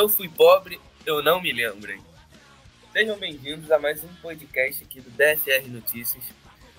eu 0.00 0.08
fui 0.08 0.30
pobre, 0.30 0.80
eu 1.04 1.22
não 1.22 1.42
me 1.42 1.52
lembro. 1.52 2.02
Sejam 2.90 3.18
bem-vindos 3.18 3.70
a 3.70 3.78
mais 3.78 4.02
um 4.02 4.08
podcast 4.22 4.82
aqui 4.82 4.98
do 4.98 5.10
BFR 5.10 5.68
Notícias. 5.68 6.24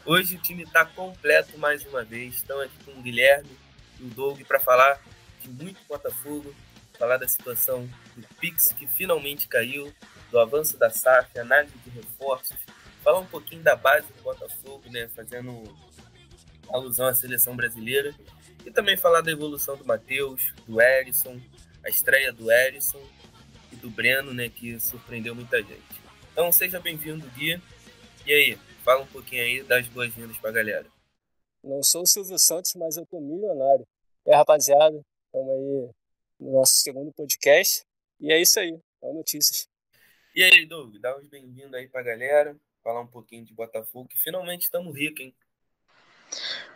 Hoje 0.04 0.38
o 0.38 0.42
time 0.42 0.64
está 0.64 0.84
completo 0.86 1.56
mais 1.60 1.86
uma 1.86 2.04
vez. 2.04 2.38
Estão 2.38 2.60
aqui 2.60 2.74
com 2.84 2.90
o 2.94 3.02
Guilherme 3.04 3.56
e 4.00 4.06
o 4.06 4.08
Doug 4.08 4.42
para 4.42 4.60
falar 4.60 5.00
de 5.40 5.50
muito 5.50 5.78
Botafogo, 5.88 6.52
falar 6.98 7.18
da 7.18 7.28
situação 7.28 7.88
do 8.18 8.28
Pix 8.40 8.74
que 8.74 8.88
finalmente 8.88 9.48
caiu, 9.48 9.94
do 10.32 10.40
avanço 10.40 10.76
da 10.80 10.90
SAF, 10.90 11.38
análise 11.38 11.78
de 11.86 11.92
reforços, 11.92 12.58
falar 13.04 13.20
um 13.20 13.28
pouquinho 13.28 13.62
da 13.62 13.76
base 13.76 14.08
do 14.08 14.24
Botafogo, 14.24 14.90
né, 14.90 15.08
fazendo 15.16 15.62
alusão 16.74 17.06
à 17.06 17.14
seleção 17.14 17.56
brasileira, 17.56 18.16
e 18.66 18.72
também 18.72 18.98
falar 18.98 19.22
da 19.22 19.32
evolução 19.32 19.78
do 19.78 19.86
Matheus, 19.86 20.56
do 20.68 20.82
Erisson, 20.82 21.40
a 21.84 21.90
estreia 21.90 22.32
do 22.32 22.52
Erisson 22.52 23.02
e 23.72 23.76
do 23.76 23.90
Breno, 23.90 24.34
né, 24.34 24.50
que 24.50 24.80
surpreendeu 24.80 25.34
muita 25.34 25.62
gente. 25.62 26.02
Então 26.32 26.52
seja 26.52 26.80
bem-vindo, 26.80 27.28
Gui. 27.32 27.62
E 28.26 28.34
aí, 28.34 28.58
fala 28.84 29.02
um 29.02 29.08
pouquinho 29.08 29.44
aí, 29.44 29.64
das 29.64 29.88
boas-vindas 29.88 30.38
pra 30.38 30.52
galera. 30.52 30.86
Não 31.64 31.84
sou 31.84 32.04
o 32.04 32.08
Silvio 32.08 32.38
Santos, 32.40 32.74
mas 32.76 32.98
eu 32.98 33.06
tô 33.06 33.20
milionário. 33.20 33.88
E 34.26 34.32
aí, 34.32 34.38
rapaziada, 34.38 35.00
estamos 35.26 35.52
aí 35.52 35.90
no 36.40 36.54
nosso 36.54 36.74
segundo 36.76 37.12
podcast. 37.12 37.84
E 38.20 38.32
é 38.32 38.40
isso 38.40 38.60
aí, 38.60 38.80
é 39.04 39.14
notícias. 39.14 39.68
E 40.36 40.44
aí, 40.44 40.66
Doug, 40.66 40.96
dá 40.98 41.18
uns 41.18 41.28
bem-vindos 41.28 41.74
aí 41.74 41.88
pra 41.88 42.02
galera, 42.02 42.56
falar 42.84 43.02
um 43.02 43.08
pouquinho 43.08 43.44
de 43.44 43.54
Botafogo, 43.54 44.08
que 44.08 44.18
finalmente 44.18 44.64
estamos 44.64 44.96
ricos, 44.96 45.20
hein? 45.20 45.36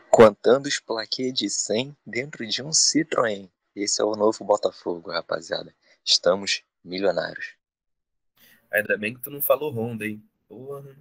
Contando 0.09 0.65
os 0.65 0.79
plaquês 0.79 1.33
de 1.33 1.49
100 1.49 1.95
dentro 2.05 2.45
de 2.45 2.61
um 2.61 2.71
Citroën. 2.71 3.49
Esse 3.75 4.01
é 4.01 4.05
o 4.05 4.15
novo 4.15 4.45
Botafogo, 4.45 5.11
rapaziada. 5.11 5.75
Estamos 6.03 6.63
milionários. 6.81 7.55
Ainda 8.71 8.97
bem 8.97 9.13
que 9.13 9.19
tu 9.19 9.29
não 9.29 9.41
falou 9.41 9.69
Honda, 9.69 10.07
hein? 10.07 10.23
Porra. 10.47 10.95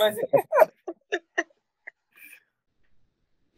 Mas... 0.00 0.16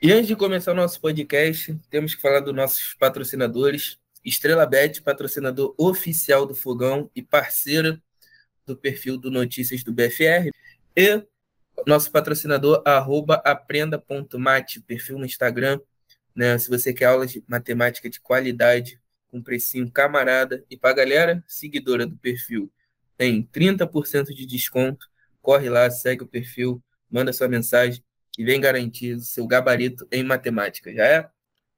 e 0.03 0.13
antes 0.13 0.27
de 0.27 0.37
começar 0.37 0.73
o 0.73 0.75
nosso 0.75 1.01
podcast, 1.01 1.75
temos 1.89 2.15
que 2.15 2.21
falar 2.21 2.41
dos 2.41 2.55
nossos 2.55 2.93
patrocinadores. 2.95 3.99
Estrela 4.23 4.67
Bet, 4.67 5.01
patrocinador 5.01 5.75
oficial 5.79 6.45
do 6.45 6.55
Fogão 6.55 7.11
e 7.17 7.23
parceira 7.23 7.99
do 8.67 8.77
perfil 8.77 9.17
do 9.17 9.31
Notícias 9.31 9.83
do 9.83 9.91
BFR. 9.91 10.51
E 10.95 11.27
nosso 11.87 12.11
patrocinador, 12.11 12.83
arroba 12.85 13.37
aprenda.mate, 13.37 14.81
perfil 14.83 15.19
no 15.19 15.25
Instagram. 15.25 15.81
Né? 16.35 16.59
Se 16.59 16.69
você 16.69 16.93
quer 16.93 17.07
aulas 17.07 17.33
de 17.33 17.45
matemática 17.47 18.09
de 18.09 18.21
qualidade, 18.21 19.01
com 19.31 19.43
precinho 19.43 19.91
camarada. 19.91 20.65
E 20.69 20.77
para 20.77 20.91
a 20.91 20.95
galera 20.95 21.45
seguidora 21.47 22.07
do 22.07 22.17
perfil, 22.17 22.71
tem 23.17 23.43
30% 23.43 24.35
de 24.35 24.45
desconto. 24.45 25.07
Corre 25.41 25.71
lá, 25.71 25.91
segue 25.91 26.25
o 26.25 26.27
perfil, 26.27 26.83
manda 27.11 27.33
sua 27.33 27.49
mensagem 27.49 28.05
e 28.37 28.45
vem 28.45 28.61
garantir 28.61 29.19
seu 29.21 29.47
gabarito 29.47 30.07
em 30.11 30.23
matemática, 30.23 30.93
já 30.93 31.07
é? 31.07 31.31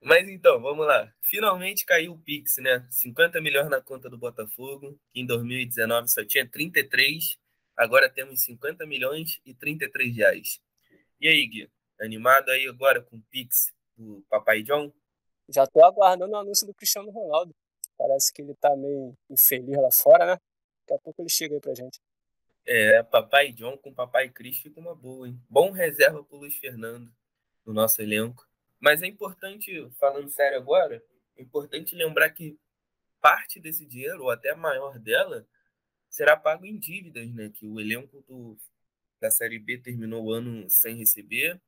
Mas 0.03 0.29
então, 0.29 0.61
vamos 0.61 0.85
lá. 0.85 1.13
Finalmente 1.23 1.87
caiu 1.87 2.13
o 2.13 2.19
Pix, 2.19 2.57
né? 2.59 2.85
50 2.91 3.41
milhões 3.41 3.71
na 3.71 3.81
conta 3.81 4.11
do 4.11 4.19
Botafogo, 4.19 4.99
que 5.13 5.21
em 5.21 5.27
2019 5.27 6.09
só 6.09 6.25
tinha 6.25 6.47
33, 6.47 7.39
agora 7.77 8.09
temos 8.09 8.43
50 8.43 8.85
milhões 8.85 9.41
e 9.47 9.55
33 9.55 10.17
reais. 10.17 10.61
E 11.21 11.29
aí, 11.29 11.47
Gui? 11.47 11.71
Animado 12.01 12.51
aí 12.51 12.67
agora 12.67 13.01
com 13.01 13.17
o 13.17 13.23
Pix 13.31 13.72
do 13.97 14.25
Papai 14.29 14.63
John? 14.63 14.93
Já 15.49 15.67
tô 15.67 15.85
aguardando 15.85 16.33
o 16.33 16.37
anúncio 16.37 16.67
do 16.67 16.75
Cristiano 16.75 17.11
Ronaldo. 17.11 17.55
Parece 17.99 18.33
que 18.33 18.43
ele 18.43 18.55
tá 18.55 18.75
meio 18.77 19.17
infeliz 19.31 19.77
lá 19.77 19.91
fora, 19.91 20.27
né? 20.27 20.41
Daqui 20.81 20.95
a 20.95 20.99
pouco 20.99 21.23
ele 21.23 21.29
chega 21.29 21.55
aí 21.55 21.61
pra 21.61 21.75
gente. 21.75 22.01
É, 22.65 23.03
Papai 23.03 23.53
John 23.53 23.77
com 23.77 23.93
Papai 23.93 24.29
Cris 24.29 24.59
fica 24.59 24.79
uma 24.79 24.95
boa, 24.95 25.29
hein? 25.29 25.41
Bom 25.49 25.71
reserva 25.71 26.23
pro 26.23 26.39
Luiz 26.39 26.55
Fernando 26.57 27.13
no 27.65 27.73
nosso 27.73 28.01
elenco. 28.01 28.49
Mas 28.81 29.03
é 29.03 29.07
importante, 29.07 29.89
falando 29.99 30.29
sério 30.29 30.59
agora, 30.59 31.03
é 31.37 31.43
importante 31.43 31.95
lembrar 31.95 32.31
que 32.31 32.59
parte 33.21 33.61
desse 33.61 33.87
dinheiro, 33.87 34.25
ou 34.25 34.31
até 34.31 34.51
a 34.51 34.57
maior 34.57 34.99
dela, 34.99 35.47
será 36.09 36.37
pago 36.37 36.67
em 36.67 36.77
dívidas, 36.77 37.33
né? 37.33 37.51
Que 37.51 37.67
o 37.67 37.81
elenco 37.81 38.21
do, 38.23 38.57
da 39.21 39.31
Série 39.31 39.59
B 39.59 39.79
terminou 39.79 40.25
o 40.25 40.33
ano 40.33 40.69
sem 40.69 40.97
receber 40.97 41.61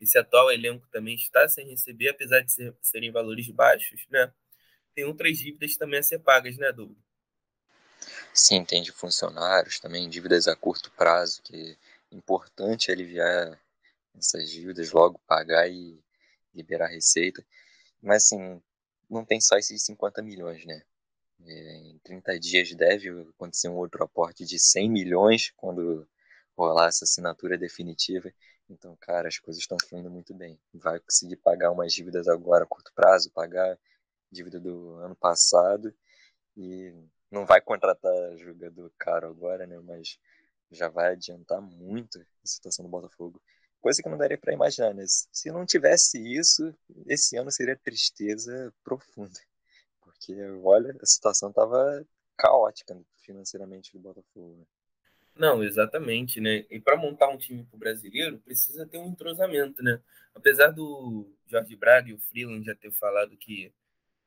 esse 0.00 0.18
atual 0.18 0.50
elenco 0.50 0.86
também 0.88 1.14
está 1.14 1.48
sem 1.48 1.68
receber, 1.68 2.10
apesar 2.10 2.40
de 2.40 2.52
ser, 2.52 2.74
serem 2.82 3.10
valores 3.10 3.48
baixos, 3.48 4.06
né? 4.10 4.32
Tem 4.94 5.04
outras 5.04 5.38
dívidas 5.38 5.76
também 5.76 5.98
a 5.98 6.02
ser 6.02 6.18
pagas, 6.20 6.56
né, 6.56 6.72
Douglas? 6.72 6.98
Sim, 8.32 8.64
tem 8.64 8.82
de 8.82 8.92
funcionários 8.92 9.80
também, 9.80 10.08
dívidas 10.08 10.46
a 10.46 10.54
curto 10.56 10.90
prazo, 10.92 11.42
que 11.42 11.78
é 12.12 12.14
importante 12.14 12.90
aliviar 12.90 13.60
essas 14.18 14.50
dívidas, 14.50 14.92
logo 14.92 15.18
pagar 15.26 15.68
e 15.68 15.98
liberar 16.54 16.88
receita. 16.88 17.44
Mas, 18.02 18.24
assim, 18.24 18.62
não 19.08 19.24
tem 19.24 19.40
só 19.40 19.56
esses 19.56 19.82
50 19.84 20.22
milhões, 20.22 20.64
né? 20.64 20.82
É, 21.44 21.76
em 21.76 21.98
30 22.02 22.38
dias 22.38 22.74
deve 22.74 23.10
acontecer 23.30 23.68
um 23.68 23.76
outro 23.76 24.02
aporte 24.02 24.44
de 24.44 24.58
100 24.58 24.90
milhões 24.90 25.52
quando 25.56 26.08
rolar 26.56 26.88
essa 26.88 27.04
assinatura 27.04 27.58
definitiva. 27.58 28.32
Então, 28.68 28.96
cara, 28.96 29.28
as 29.28 29.38
coisas 29.38 29.62
estão 29.62 29.78
fluindo 29.88 30.10
muito 30.10 30.34
bem. 30.34 30.58
Vai 30.74 30.98
conseguir 31.00 31.36
pagar 31.36 31.70
umas 31.70 31.92
dívidas 31.92 32.26
agora 32.28 32.64
a 32.64 32.66
curto 32.66 32.92
prazo, 32.94 33.30
pagar 33.30 33.78
dívida 34.30 34.58
do 34.58 34.96
ano 34.96 35.14
passado 35.14 35.94
e 36.56 36.92
não 37.30 37.46
vai 37.46 37.60
contratar 37.60 38.36
jogador 38.36 38.92
caro 38.98 39.28
agora, 39.28 39.66
né? 39.66 39.78
Mas 39.78 40.18
já 40.70 40.88
vai 40.88 41.12
adiantar 41.12 41.60
muito 41.60 42.18
a 42.18 42.46
situação 42.46 42.84
do 42.84 42.90
Botafogo. 42.90 43.40
Coisa 43.80 44.02
que 44.02 44.08
não 44.08 44.18
daria 44.18 44.38
para 44.38 44.52
imaginar, 44.52 44.92
né? 44.94 45.04
Se 45.06 45.50
não 45.50 45.64
tivesse 45.64 46.18
isso, 46.18 46.74
esse 47.06 47.36
ano 47.36 47.52
seria 47.52 47.76
tristeza 47.76 48.74
profunda. 48.82 49.38
Porque, 50.00 50.34
olha, 50.64 50.96
a 51.00 51.06
situação 51.06 51.52
tava 51.52 52.04
caótica 52.36 53.00
financeiramente 53.22 53.92
do 53.92 54.00
Botafogo. 54.00 54.66
Não, 55.36 55.62
exatamente, 55.62 56.40
né? 56.40 56.64
E 56.70 56.80
para 56.80 56.96
montar 56.96 57.28
um 57.28 57.36
time 57.36 57.62
pro 57.64 57.78
brasileiro, 57.78 58.38
precisa 58.38 58.86
ter 58.86 58.98
um 58.98 59.08
entrosamento, 59.08 59.82
né? 59.82 60.00
Apesar 60.34 60.70
do 60.70 61.30
Jorge 61.46 61.76
Braga 61.76 62.08
e 62.08 62.14
o 62.14 62.18
Freeland 62.18 62.64
já 62.64 62.74
ter 62.74 62.90
falado 62.90 63.36
que 63.36 63.72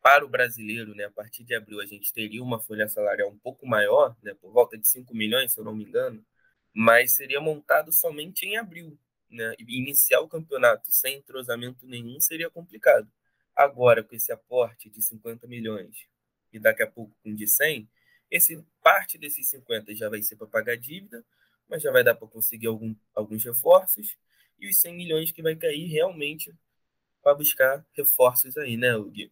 para 0.01 0.25
o 0.25 0.29
brasileiro, 0.29 0.95
né, 0.95 1.05
a 1.05 1.11
partir 1.11 1.43
de 1.43 1.55
abril 1.55 1.81
a 1.81 1.85
gente 1.85 2.13
teria 2.13 2.43
uma 2.43 2.59
folha 2.59 2.87
salarial 2.87 3.29
um 3.29 3.37
pouco 3.39 3.67
maior, 3.67 4.15
né, 4.23 4.33
por 4.35 4.51
volta 4.51 4.77
de 4.77 4.87
5 4.87 5.15
milhões, 5.15 5.53
se 5.53 5.59
eu 5.59 5.63
não 5.65 5.75
me 5.75 5.83
engano, 5.85 6.25
mas 6.73 7.13
seria 7.13 7.41
montado 7.41 7.91
somente 7.91 8.45
em 8.45 8.57
abril, 8.57 8.97
né? 9.29 9.55
E 9.59 9.79
iniciar 9.79 10.21
o 10.21 10.27
campeonato 10.29 10.91
sem 10.91 11.17
entrosamento 11.17 11.85
nenhum 11.87 12.19
seria 12.19 12.49
complicado. 12.49 13.09
Agora, 13.55 14.03
com 14.03 14.15
esse 14.15 14.31
aporte 14.31 14.89
de 14.89 15.01
50 15.01 15.47
milhões 15.47 15.97
e 16.53 16.59
daqui 16.59 16.83
a 16.83 16.87
pouco 16.87 17.15
com 17.23 17.33
de 17.35 17.47
100, 17.47 17.89
esse 18.29 18.63
parte 18.83 19.17
desses 19.17 19.47
50 19.49 19.93
já 19.95 20.09
vai 20.09 20.21
ser 20.21 20.35
para 20.35 20.47
pagar 20.47 20.77
dívida, 20.77 21.23
mas 21.67 21.81
já 21.81 21.91
vai 21.91 22.03
dar 22.03 22.15
para 22.15 22.27
conseguir 22.27 22.67
algum, 22.67 22.95
alguns 23.13 23.43
reforços 23.43 24.17
e 24.59 24.67
os 24.67 24.79
100 24.79 24.95
milhões 24.95 25.31
que 25.31 25.41
vai 25.41 25.55
cair 25.55 25.87
realmente 25.87 26.53
para 27.21 27.35
buscar 27.35 27.85
reforços 27.93 28.57
aí, 28.57 28.77
né, 28.77 28.91
Gui? 29.09 29.31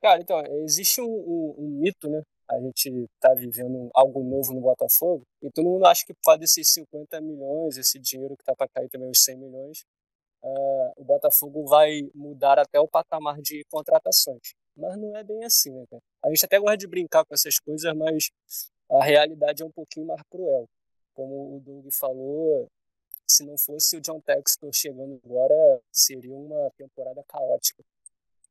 Cara, 0.00 0.20
então, 0.20 0.40
existe 0.64 1.00
um, 1.00 1.06
um, 1.06 1.54
um, 1.58 1.80
mito, 1.80 2.08
né? 2.08 2.22
A 2.48 2.60
gente 2.60 3.08
tá 3.18 3.34
vivendo 3.34 3.90
algo 3.92 4.22
novo 4.22 4.52
no 4.52 4.60
Botafogo 4.60 5.24
e 5.42 5.50
todo 5.50 5.68
mundo 5.68 5.86
acha 5.86 6.04
que 6.06 6.14
causa 6.24 6.38
desses 6.38 6.72
50 6.72 7.20
milhões, 7.20 7.76
esse 7.76 7.98
dinheiro 7.98 8.36
que 8.36 8.44
tá 8.44 8.54
para 8.54 8.68
cair 8.68 8.88
também, 8.88 9.10
os 9.10 9.22
100 9.24 9.36
milhões, 9.36 9.84
uh, 10.42 10.92
o 10.96 11.04
Botafogo 11.04 11.66
vai 11.66 12.02
mudar 12.14 12.58
até 12.58 12.78
o 12.78 12.86
patamar 12.86 13.40
de 13.40 13.64
contratações. 13.68 14.54
Mas 14.76 14.98
não 14.98 15.16
é 15.16 15.24
bem 15.24 15.42
assim, 15.42 15.70
né, 15.70 15.86
cara? 15.90 16.02
A 16.22 16.28
gente 16.28 16.44
até 16.44 16.58
gosta 16.58 16.76
de 16.76 16.86
brincar 16.86 17.24
com 17.24 17.32
essas 17.32 17.58
coisas, 17.58 17.96
mas 17.96 18.30
a 18.90 19.02
realidade 19.02 19.62
é 19.62 19.66
um 19.66 19.70
pouquinho 19.70 20.06
mais 20.06 20.20
cruel. 20.30 20.68
Como 21.14 21.56
o 21.56 21.60
Doug 21.60 21.90
falou, 21.92 22.68
se 23.26 23.42
não 23.44 23.56
fosse 23.56 23.96
o 23.96 24.00
John 24.00 24.20
Textor 24.20 24.70
chegando 24.72 25.18
agora, 25.24 25.80
seria 25.90 26.34
uma 26.34 26.70
temporada 26.76 27.24
caótica. 27.26 27.82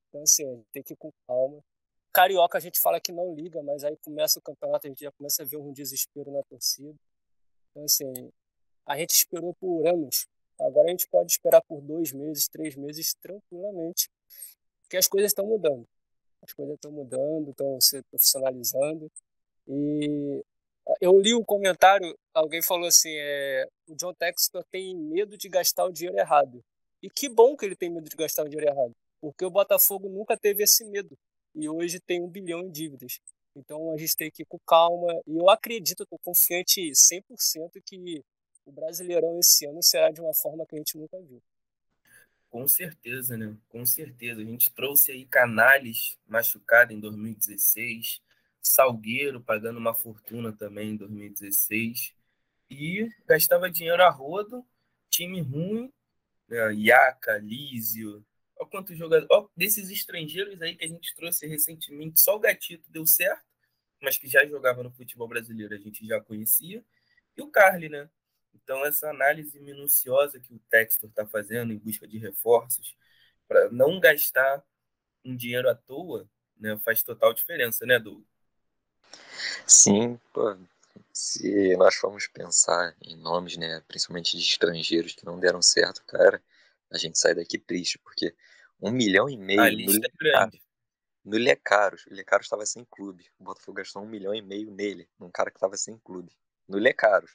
Então, 0.10 0.24
assim, 0.24 0.66
tem 0.72 0.82
que 0.82 0.94
ir 0.94 0.98
com 0.98 1.12
calma. 1.28 1.64
Carioca 2.12 2.58
a 2.58 2.62
gente 2.62 2.80
fala 2.80 3.00
que 3.00 3.12
não 3.12 3.36
liga, 3.36 3.62
mas 3.62 3.84
aí 3.84 3.96
começa 3.98 4.40
o 4.40 4.42
campeonato, 4.42 4.88
a 4.88 4.90
gente 4.90 5.04
já 5.04 5.12
começa 5.12 5.44
a 5.44 5.46
ver 5.46 5.58
um 5.58 5.72
desespero 5.72 6.32
na 6.32 6.42
torcida. 6.44 6.96
Então, 7.70 7.84
assim, 7.84 8.32
a 8.86 8.98
gente 8.98 9.12
esperou 9.12 9.54
por 9.54 9.88
anos. 9.88 10.26
Agora 10.58 10.88
a 10.88 10.92
gente 10.92 11.08
pode 11.08 11.32
esperar 11.32 11.62
por 11.62 11.82
dois 11.82 12.14
meses, 12.14 12.48
três 12.48 12.76
meses 12.76 13.14
tranquilamente, 13.22 14.10
porque 14.82 14.98
as 14.98 15.08
coisas 15.08 15.32
estão 15.32 15.46
mudando 15.46 15.86
as 16.46 16.54
coisas 16.54 16.76
estão 16.76 16.92
mudando, 16.92 17.52
estão 17.52 17.80
se 17.82 18.02
profissionalizando. 18.04 19.12
E 19.68 20.44
eu 21.02 21.20
li 21.20 21.34
um 21.34 21.44
comentário, 21.44 22.16
alguém 22.34 22.62
falou 22.62 22.88
assim, 22.88 23.12
é, 23.12 23.68
o 23.88 23.96
John 23.96 24.14
Textor 24.14 24.64
tem 24.72 24.96
medo 24.96 25.38
de 25.38 25.50
gastar 25.50 25.86
o 25.86 25.92
dinheiro 25.92 26.18
errado. 26.18 26.64
E 27.02 27.10
que 27.10 27.28
bom 27.30 27.56
que 27.56 27.66
ele 27.66 27.76
tem 27.76 27.90
medo 27.90 28.10
de 28.10 28.16
gastar 28.16 28.44
o 28.44 28.50
dinheiro 28.50 28.72
errado, 28.72 28.94
porque 29.22 29.46
o 29.46 29.50
Botafogo 29.50 30.10
nunca 30.10 30.38
teve 30.38 30.64
esse 30.64 30.86
medo 30.86 31.18
e 31.56 31.70
hoje 31.70 32.00
tem 32.00 32.22
um 32.22 32.28
bilhão 32.28 32.62
em 32.62 32.70
dívidas. 32.70 33.20
Então 33.56 33.92
a 33.94 33.98
gente 33.98 34.16
tem 34.16 34.30
que 34.30 34.44
ir 34.44 34.46
com 34.46 34.60
calma. 34.60 35.14
E 35.26 35.38
eu 35.38 35.50
acredito, 35.50 36.04
estou 36.04 36.20
confiante 36.20 36.92
100% 36.92 37.82
que 37.86 38.24
o 38.66 38.72
Brasileirão 38.72 39.40
esse 39.40 39.66
ano 39.66 39.82
será 39.82 40.12
de 40.12 40.20
uma 40.20 40.34
forma 40.34 40.66
que 40.66 40.76
a 40.76 40.78
gente 40.78 40.98
nunca 40.98 41.18
viu. 41.22 41.42
Com 42.56 42.70
certeza, 42.70 43.36
né? 43.36 43.54
Com 43.68 43.86
certeza. 43.86 44.40
A 44.40 44.46
gente 44.46 44.74
trouxe 44.74 45.12
aí 45.12 45.26
Canales 45.26 46.18
machucado 46.26 46.94
em 46.94 47.00
2016, 47.02 48.22
Salgueiro 48.62 49.42
pagando 49.42 49.78
uma 49.78 49.94
fortuna 49.94 50.54
também 50.54 50.92
em 50.92 50.96
2016, 50.96 52.14
e 52.70 53.10
gastava 53.28 53.70
dinheiro 53.70 54.02
a 54.02 54.10
rodo, 54.10 54.66
time 55.10 55.42
ruim, 55.42 55.92
né? 56.48 56.74
Iaca, 56.76 57.38
Lísio. 57.40 58.26
Olha 58.56 58.70
quantos 58.70 58.98
jogadores. 58.98 59.28
Olha 59.30 59.50
desses 59.54 59.90
estrangeiros 59.90 60.62
aí 60.62 60.78
que 60.78 60.86
a 60.86 60.88
gente 60.88 61.14
trouxe 61.14 61.46
recentemente, 61.48 62.22
só 62.22 62.38
o 62.38 62.40
Gatito 62.40 62.90
deu 62.90 63.06
certo, 63.06 63.44
mas 64.02 64.18
que 64.18 64.30
já 64.30 64.46
jogava 64.46 64.82
no 64.82 64.94
futebol 64.94 65.28
brasileiro, 65.28 65.76
a 65.76 65.78
gente 65.78 66.08
já 66.08 66.22
conhecia. 66.22 66.82
E 67.36 67.42
o 67.42 67.50
Carly, 67.50 67.90
né? 67.90 68.10
Então, 68.56 68.86
essa 68.86 69.10
análise 69.10 69.60
minuciosa 69.60 70.40
que 70.40 70.54
o 70.54 70.60
Textor 70.70 71.10
está 71.10 71.26
fazendo 71.26 71.74
em 71.74 71.78
busca 71.78 72.08
de 72.08 72.18
reforços, 72.18 72.96
para 73.48 73.70
não 73.70 74.00
gastar 74.00 74.64
um 75.24 75.36
dinheiro 75.36 75.70
à 75.70 75.76
toa, 75.76 76.28
né, 76.58 76.78
faz 76.80 77.04
total 77.04 77.34
diferença, 77.34 77.86
né, 77.86 78.00
Douglas? 78.00 78.26
Sim, 79.68 80.20
pô, 80.34 80.58
se 81.12 81.76
nós 81.78 81.96
formos 81.96 82.28
pensar 82.28 82.96
em 83.02 83.16
nomes, 83.16 83.58
né, 83.58 83.82
principalmente 83.88 84.38
de 84.38 84.44
estrangeiros 84.44 85.14
que 85.14 85.26
não 85.26 85.40
deram 85.40 85.62
certo, 85.62 86.04
cara, 86.06 86.42
a 86.92 86.98
gente 86.98 87.20
sai 87.20 87.36
daqui 87.36 87.58
triste, 87.58 88.00
porque 88.00 88.34
um 88.82 88.92
milhão 88.92 89.30
e 89.30 89.38
meio. 89.38 89.62
A 89.62 89.70
lista 89.70 90.00
no, 90.00 90.06
é 90.06 90.10
grande. 90.18 90.62
No 91.24 91.38
Lecaros, 91.38 92.06
o 92.06 92.14
Lecaros 92.14 92.46
estava 92.46 92.66
sem 92.66 92.86
clube. 92.86 93.30
O 93.40 93.44
Botafogo 93.44 93.78
gastou 93.78 94.04
um 94.04 94.08
milhão 94.08 94.34
e 94.34 94.42
meio 94.42 94.72
nele, 94.72 95.10
num 95.20 95.32
cara 95.32 95.50
que 95.50 95.58
estava 95.58 95.76
sem 95.76 95.98
clube. 95.98 96.32
No 96.68 96.78
Lecaros. 96.78 97.32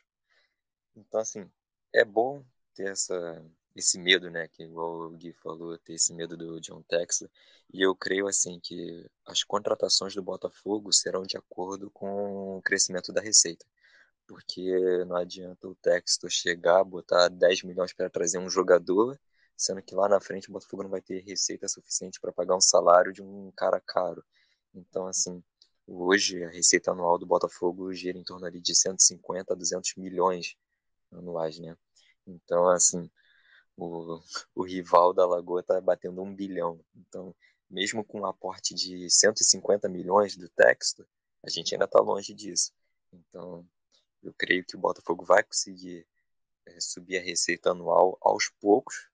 Então, 0.97 1.21
assim, 1.21 1.51
é 1.93 2.05
bom 2.05 2.45
ter 2.75 2.91
essa, 2.91 3.45
esse 3.75 3.99
medo, 3.99 4.31
né? 4.31 4.49
Que 4.49 4.65
igual 4.65 5.01
o 5.03 5.11
Gui 5.11 5.33
falou, 5.33 5.77
ter 5.79 5.95
esse 5.95 6.13
medo 6.13 6.37
do 6.37 6.61
John 6.61 6.83
Texas. 6.83 7.29
E 7.73 7.83
eu 7.83 7.95
creio, 7.95 8.27
assim, 8.27 8.61
que 8.61 9.07
as 9.27 9.43
contratações 9.45 10.15
do 10.15 10.23
Botafogo 10.23 10.93
serão 10.93 11.23
de 11.23 11.37
acordo 11.37 11.91
com 11.91 12.59
o 12.59 12.63
crescimento 12.63 13.13
da 13.13 13.21
receita. 13.21 13.65
Porque 14.27 15.05
não 15.07 15.17
adianta 15.17 15.69
o 15.69 15.75
Texas 15.77 16.33
chegar, 16.33 16.85
botar 16.85 17.29
10 17.29 17.65
milhões 17.65 17.93
para 17.93 18.11
trazer 18.11 18.39
um 18.39 18.51
jogador, 18.51 19.19
sendo 19.57 19.83
que 19.83 19.95
lá 19.95 20.09
na 20.09 20.21
frente 20.21 20.49
o 20.49 20.53
Botafogo 20.53 20.85
não 20.85 20.91
vai 20.91 21.03
ter 21.03 21.21
receita 21.25 21.69
suficiente 21.69 22.21
para 22.21 22.33
pagar 22.33 22.57
um 22.57 22.61
salário 22.61 23.13
de 23.13 23.23
um 23.23 23.51
cara 23.57 23.81
caro. 23.81 24.25
Então, 24.75 25.07
assim, 25.07 25.43
hoje 25.87 26.45
a 26.45 26.51
receita 26.51 26.93
anual 26.93 27.19
do 27.19 27.27
Botafogo 27.27 27.93
gira 27.93 28.19
em 28.19 28.25
torno 28.25 28.47
ali 28.47 28.61
de 28.61 28.75
150 28.75 29.53
a 29.53 29.57
200 29.57 29.97
milhões 29.97 30.57
anuais, 31.13 31.59
né? 31.59 31.77
Então, 32.27 32.69
assim, 32.69 33.11
o, 33.77 34.21
o 34.55 34.63
rival 34.63 35.13
da 35.13 35.27
Lagoa 35.27 35.61
está 35.61 35.81
batendo 35.81 36.23
um 36.23 36.35
bilhão. 36.35 36.85
Então, 36.95 37.35
mesmo 37.69 38.05
com 38.05 38.21
um 38.21 38.27
aporte 38.27 38.75
de 38.75 39.09
150 39.09 39.89
milhões 39.89 40.37
do 40.37 40.49
texto, 40.49 41.07
a 41.43 41.49
gente 41.49 41.75
ainda 41.75 41.87
está 41.87 42.01
longe 42.01 42.35
disso. 42.35 42.73
Então, 43.13 43.67
eu 44.23 44.35
creio 44.35 44.65
que 44.65 44.77
o 44.77 44.81
Botafogo 44.81 45.25
vai 45.25 45.43
conseguir 45.43 46.07
é, 46.67 46.81
subir 46.81 47.19
a 47.19 47.23
receita 47.23 47.71
anual 47.71 48.19
aos 48.21 48.51
poucos, 48.61 49.09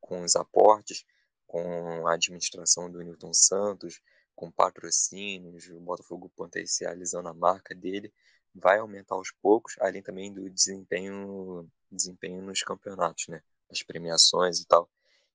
com 0.00 0.22
os 0.22 0.36
aportes, 0.36 1.04
com 1.46 2.06
a 2.06 2.14
administração 2.14 2.90
do 2.90 3.02
Newton 3.02 3.32
Santos, 3.32 4.00
com 4.34 4.50
patrocínios, 4.50 5.68
o 5.68 5.80
Botafogo 5.80 6.30
potencializando 6.36 7.28
a 7.28 7.34
marca 7.34 7.74
dele, 7.74 8.12
vai 8.58 8.78
aumentar 8.78 9.14
aos 9.14 9.30
poucos, 9.30 9.74
além 9.80 10.02
também 10.02 10.32
do 10.32 10.48
desempenho, 10.48 11.68
desempenho 11.90 12.42
nos 12.42 12.62
campeonatos, 12.62 13.28
né? 13.28 13.42
As 13.70 13.82
premiações 13.82 14.60
e 14.60 14.66
tal. 14.66 14.88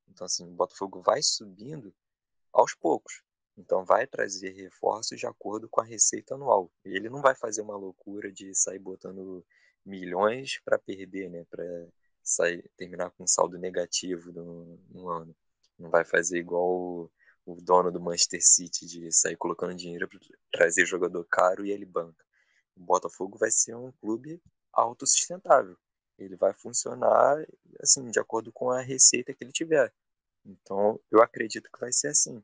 Então, 0.07 0.25
assim, 0.25 0.43
o 0.47 0.51
Botafogo 0.51 1.01
vai 1.01 1.21
subindo 1.21 1.93
aos 2.51 2.73
poucos. 2.73 3.23
Então, 3.57 3.85
vai 3.85 4.07
trazer 4.07 4.51
reforços 4.51 5.19
de 5.19 5.27
acordo 5.27 5.69
com 5.69 5.81
a 5.81 5.83
receita 5.83 6.35
anual. 6.35 6.71
Ele 6.83 7.09
não 7.09 7.21
vai 7.21 7.35
fazer 7.35 7.61
uma 7.61 7.77
loucura 7.77 8.31
de 8.31 8.55
sair 8.55 8.79
botando 8.79 9.45
milhões 9.85 10.59
para 10.65 10.79
perder, 10.79 11.29
né? 11.29 11.45
Para 11.49 11.63
sair, 12.23 12.69
terminar 12.75 13.11
com 13.11 13.23
um 13.23 13.27
saldo 13.27 13.57
negativo 13.57 14.31
no, 14.31 14.79
no 14.89 15.09
ano. 15.09 15.35
Não 15.77 15.89
vai 15.89 16.03
fazer 16.03 16.39
igual 16.39 16.69
o, 16.69 17.11
o 17.45 17.55
dono 17.61 17.91
do 17.91 18.01
Manchester 18.01 18.41
City 18.41 18.85
de 18.85 19.11
sair 19.11 19.35
colocando 19.35 19.75
dinheiro 19.75 20.07
para 20.07 20.19
trazer 20.51 20.85
jogador 20.85 21.23
caro 21.25 21.65
e 21.65 21.71
ele 21.71 21.85
banca 21.85 22.25
o 22.75 22.81
Botafogo 22.81 23.37
vai 23.37 23.51
ser 23.51 23.75
um 23.75 23.91
clube 23.93 24.41
autossustentável. 24.73 25.77
Ele 26.17 26.35
vai 26.35 26.53
funcionar 26.53 27.45
assim 27.79 28.09
de 28.09 28.19
acordo 28.19 28.51
com 28.51 28.69
a 28.69 28.81
receita 28.81 29.33
que 29.33 29.43
ele 29.43 29.51
tiver. 29.51 29.91
Então, 30.45 30.99
eu 31.09 31.21
acredito 31.21 31.69
que 31.71 31.79
vai 31.79 31.91
ser 31.91 32.09
assim. 32.09 32.43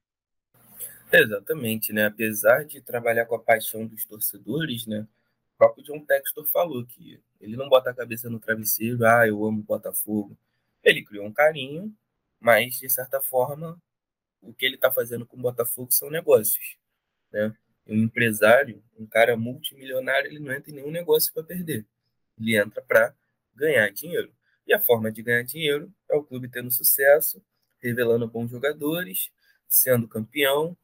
Exatamente, 1.12 1.94
né? 1.94 2.06
Apesar 2.06 2.65
de 2.65 2.81
trabalhar 2.81 3.25
com 3.25 3.35
a 3.35 3.39
paixão 3.39 3.85
dos 3.85 4.03
torcedores, 4.06 4.85
né? 4.85 5.07
O 5.53 5.57
próprio 5.57 5.83
John 5.83 6.06
Textor 6.06 6.45
falou 6.45 6.85
que 6.85 7.21
ele 7.39 7.56
não 7.56 7.69
bota 7.69 7.89
a 7.89 7.94
cabeça 7.94 8.29
no 8.29 8.39
travesseiro, 8.39 9.06
ah, 9.06 9.27
eu 9.27 9.44
amo 9.45 9.62
o 9.62 9.63
Botafogo. 9.63 10.38
Ele 10.83 11.03
criou 11.03 11.25
um 11.25 11.33
carinho, 11.33 11.95
mas 12.39 12.75
de 12.79 12.89
certa 12.89 13.21
forma, 13.21 13.81
o 14.41 14.53
que 14.53 14.65
ele 14.65 14.75
está 14.75 14.91
fazendo 14.91 15.25
com 15.25 15.38
o 15.38 15.41
Botafogo 15.41 15.91
são 15.91 16.09
negócios, 16.09 16.77
né? 17.31 17.56
Um 17.88 17.95
empresário, 17.95 18.84
um 18.98 19.06
cara 19.06 19.38
multimilionário, 19.38 20.30
ele 20.30 20.39
não 20.39 20.54
entra 20.54 20.72
em 20.72 20.75
nenhum 20.75 20.92
negócio 20.92 21.34
para 21.34 21.44
perder. 21.44 21.86
Ele 22.39 22.57
entra 22.57 22.81
para 22.81 23.16
ganhar 23.56 23.89
dinheiro. 23.89 24.31
E 24.66 24.74
a 24.74 24.80
forma 24.80 25.12
de 25.12 25.22
ganhar 25.22 25.44
dinheiro 25.44 25.92
é 26.10 26.16
o 26.16 26.24
clube 26.24 26.50
tendo 26.50 26.69
sucesso, 26.69 27.42
revelando 27.80 28.28
bons 28.28 28.51
jogadores, 28.51 29.31
sendo 29.68 30.07
campeão 30.07 30.78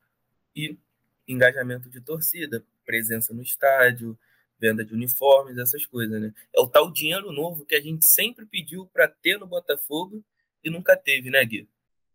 e 0.55 0.77
engajamento 1.27 1.89
de 1.89 1.99
torcida, 2.01 2.65
presença 2.85 3.33
no 3.33 3.41
estádio, 3.41 4.17
venda 4.59 4.85
de 4.85 4.93
uniformes, 4.93 5.57
essas 5.57 5.85
coisas, 5.85 6.21
né? 6.21 6.33
É 6.55 6.61
o 6.61 6.67
tal 6.67 6.91
dinheiro 6.91 7.31
novo 7.31 7.65
que 7.65 7.75
a 7.75 7.81
gente 7.81 8.05
sempre 8.05 8.45
pediu 8.45 8.85
para 8.87 9.07
ter 9.07 9.37
no 9.37 9.47
Botafogo 9.47 10.23
e 10.63 10.69
nunca 10.69 10.95
teve, 10.95 11.29
né, 11.29 11.43
Gui? 11.43 11.67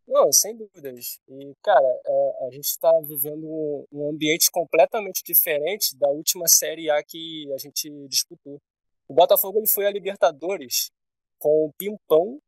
Não, 0.09 0.33
sem 0.33 0.57
dúvidas. 0.57 1.21
E, 1.29 1.53
cara, 1.63 1.87
é, 2.07 2.47
a 2.47 2.51
gente 2.51 2.65
está 2.65 2.91
vivendo 3.05 3.87
um 3.93 4.09
ambiente 4.09 4.51
completamente 4.51 5.23
diferente 5.23 5.95
da 5.97 6.09
última 6.09 6.49
Série 6.49 6.91
A 6.91 7.03
que 7.05 7.47
a 7.53 7.59
gente 7.59 7.91
disputou. 8.09 8.59
O 9.07 9.13
Botafogo 9.13 9.59
ele 9.59 9.67
foi 9.67 9.87
a 9.87 9.91
Libertadores 9.91 10.91
com 11.39 11.67
o 11.67 11.73
Pimpão 11.75 12.41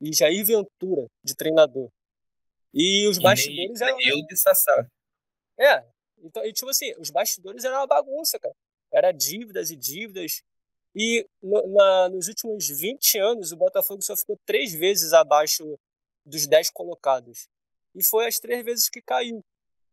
e 0.00 0.12
Jair 0.12 0.46
Ventura 0.46 1.08
de 1.22 1.34
treinador. 1.34 1.90
E 2.72 3.08
os 3.08 3.18
e 3.18 3.22
bastidores 3.22 3.80
eram. 3.80 3.98
Eu 4.00 4.24
de 4.24 4.36
Sassá. 4.36 4.86
É. 5.58 5.84
Então, 6.22 6.44
e, 6.44 6.52
tipo 6.52 6.70
assim, 6.70 6.94
os 6.96 7.10
bastidores 7.10 7.64
eram 7.64 7.78
uma 7.78 7.88
bagunça, 7.88 8.38
cara. 8.38 8.54
Era 8.92 9.10
dívidas 9.10 9.72
e 9.72 9.76
dívidas. 9.76 10.42
E 10.94 11.26
no, 11.42 11.66
na, 11.74 12.08
nos 12.08 12.28
últimos 12.28 12.68
20 12.68 13.18
anos, 13.18 13.50
o 13.50 13.56
Botafogo 13.56 14.00
só 14.00 14.16
ficou 14.16 14.38
três 14.46 14.72
vezes 14.72 15.12
abaixo 15.12 15.76
dos 16.30 16.46
10 16.46 16.70
colocados. 16.70 17.48
E 17.94 18.04
foi 18.04 18.26
as 18.26 18.38
três 18.38 18.64
vezes 18.64 18.88
que 18.88 19.02
caiu. 19.02 19.44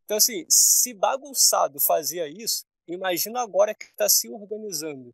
Então, 0.06 0.18
assim, 0.18 0.46
se 0.48 0.94
bagunçado 0.94 1.80
fazia 1.80 2.28
isso, 2.28 2.64
imagina 2.88 3.42
agora 3.42 3.76
que 3.76 3.86
está 3.86 4.08
se 4.08 4.30
organizando. 4.30 5.14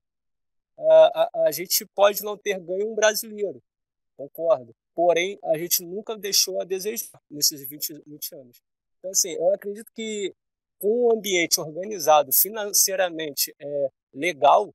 A, 0.78 1.22
a, 1.24 1.48
a 1.48 1.52
gente 1.52 1.86
pode 1.96 2.24
não 2.24 2.38
ter 2.38 2.60
ganho 2.60 2.92
um 2.92 2.96
brasileiro, 2.96 3.62
concordo. 4.16 4.76
Porém, 4.94 5.40
a 5.44 5.58
gente 5.58 5.84
nunca 5.84 6.16
deixou 6.16 6.62
a 6.62 6.66
desejar 6.66 7.20
nesses 7.30 7.68
20, 7.68 8.04
20 8.06 8.36
anos. 8.36 8.62
Então, 9.00 9.12
assim, 9.12 9.32
eu 9.32 9.54
acredito 9.54 9.92
que 9.96 10.34
com 10.78 11.08
um 11.08 11.12
ambiente 11.18 11.60
organizado, 11.60 12.32
financeiramente 12.32 13.56
é, 13.60 13.90
legal, 14.14 14.74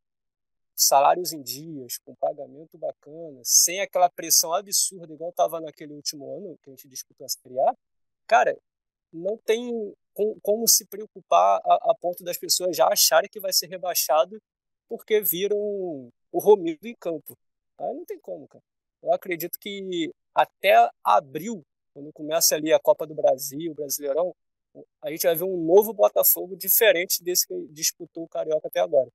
salários 0.78 1.32
em 1.32 1.42
dias, 1.42 1.98
com 1.98 2.14
pagamento 2.14 2.78
bacana, 2.78 3.40
sem 3.44 3.80
aquela 3.80 4.08
pressão 4.08 4.52
absurda, 4.52 5.12
igual 5.12 5.30
estava 5.30 5.60
naquele 5.60 5.92
último 5.92 6.36
ano 6.36 6.58
que 6.62 6.70
a 6.70 6.72
gente 6.72 6.88
disputou 6.88 7.24
a 7.24 7.28
Série 7.28 7.60
A, 7.60 7.74
cara, 8.26 8.56
não 9.12 9.36
tem 9.38 9.94
como 10.42 10.66
se 10.68 10.86
preocupar 10.86 11.60
a, 11.64 11.90
a 11.90 11.94
ponto 11.94 12.22
das 12.24 12.36
pessoas 12.36 12.76
já 12.76 12.88
acharem 12.88 13.30
que 13.30 13.40
vai 13.40 13.52
ser 13.52 13.66
rebaixado 13.66 14.40
porque 14.88 15.20
viram 15.20 15.58
o 15.58 16.38
Romildo 16.38 16.86
em 16.86 16.94
campo. 16.94 17.36
Aí 17.78 17.94
não 17.94 18.04
tem 18.04 18.18
como, 18.18 18.46
cara. 18.48 18.62
Eu 19.02 19.12
acredito 19.12 19.58
que 19.58 20.10
até 20.34 20.88
abril, 21.04 21.62
quando 21.94 22.12
começa 22.12 22.54
ali 22.54 22.72
a 22.72 22.80
Copa 22.80 23.06
do 23.06 23.14
Brasil, 23.14 23.70
o 23.70 23.74
Brasileirão, 23.74 24.34
a 25.02 25.10
gente 25.10 25.26
vai 25.26 25.34
ver 25.34 25.44
um 25.44 25.56
novo 25.64 25.92
Botafogo 25.92 26.56
diferente 26.56 27.22
desse 27.22 27.46
que 27.46 27.54
disputou 27.70 28.24
o 28.24 28.28
Carioca 28.28 28.68
até 28.68 28.80
agora. 28.80 29.08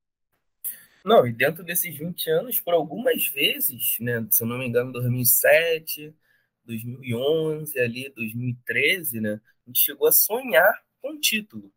Não, 1.03 1.27
e 1.27 1.33
dentro 1.33 1.63
desses 1.63 1.95
20 1.97 2.29
anos, 2.29 2.59
por 2.61 2.73
algumas 2.73 3.27
vezes, 3.27 3.97
né, 3.99 4.25
se 4.31 4.41
eu 4.43 4.47
não 4.47 4.57
me 4.57 4.65
engano, 4.67 4.91
2007, 4.93 6.15
2011, 6.63 7.77
ali, 7.79 8.09
2013, 8.15 9.19
né, 9.19 9.41
a 9.65 9.69
gente 9.69 9.79
chegou 9.79 10.07
a 10.07 10.11
sonhar 10.13 10.81
com 11.01 11.11
o 11.11 11.19
título. 11.19 11.71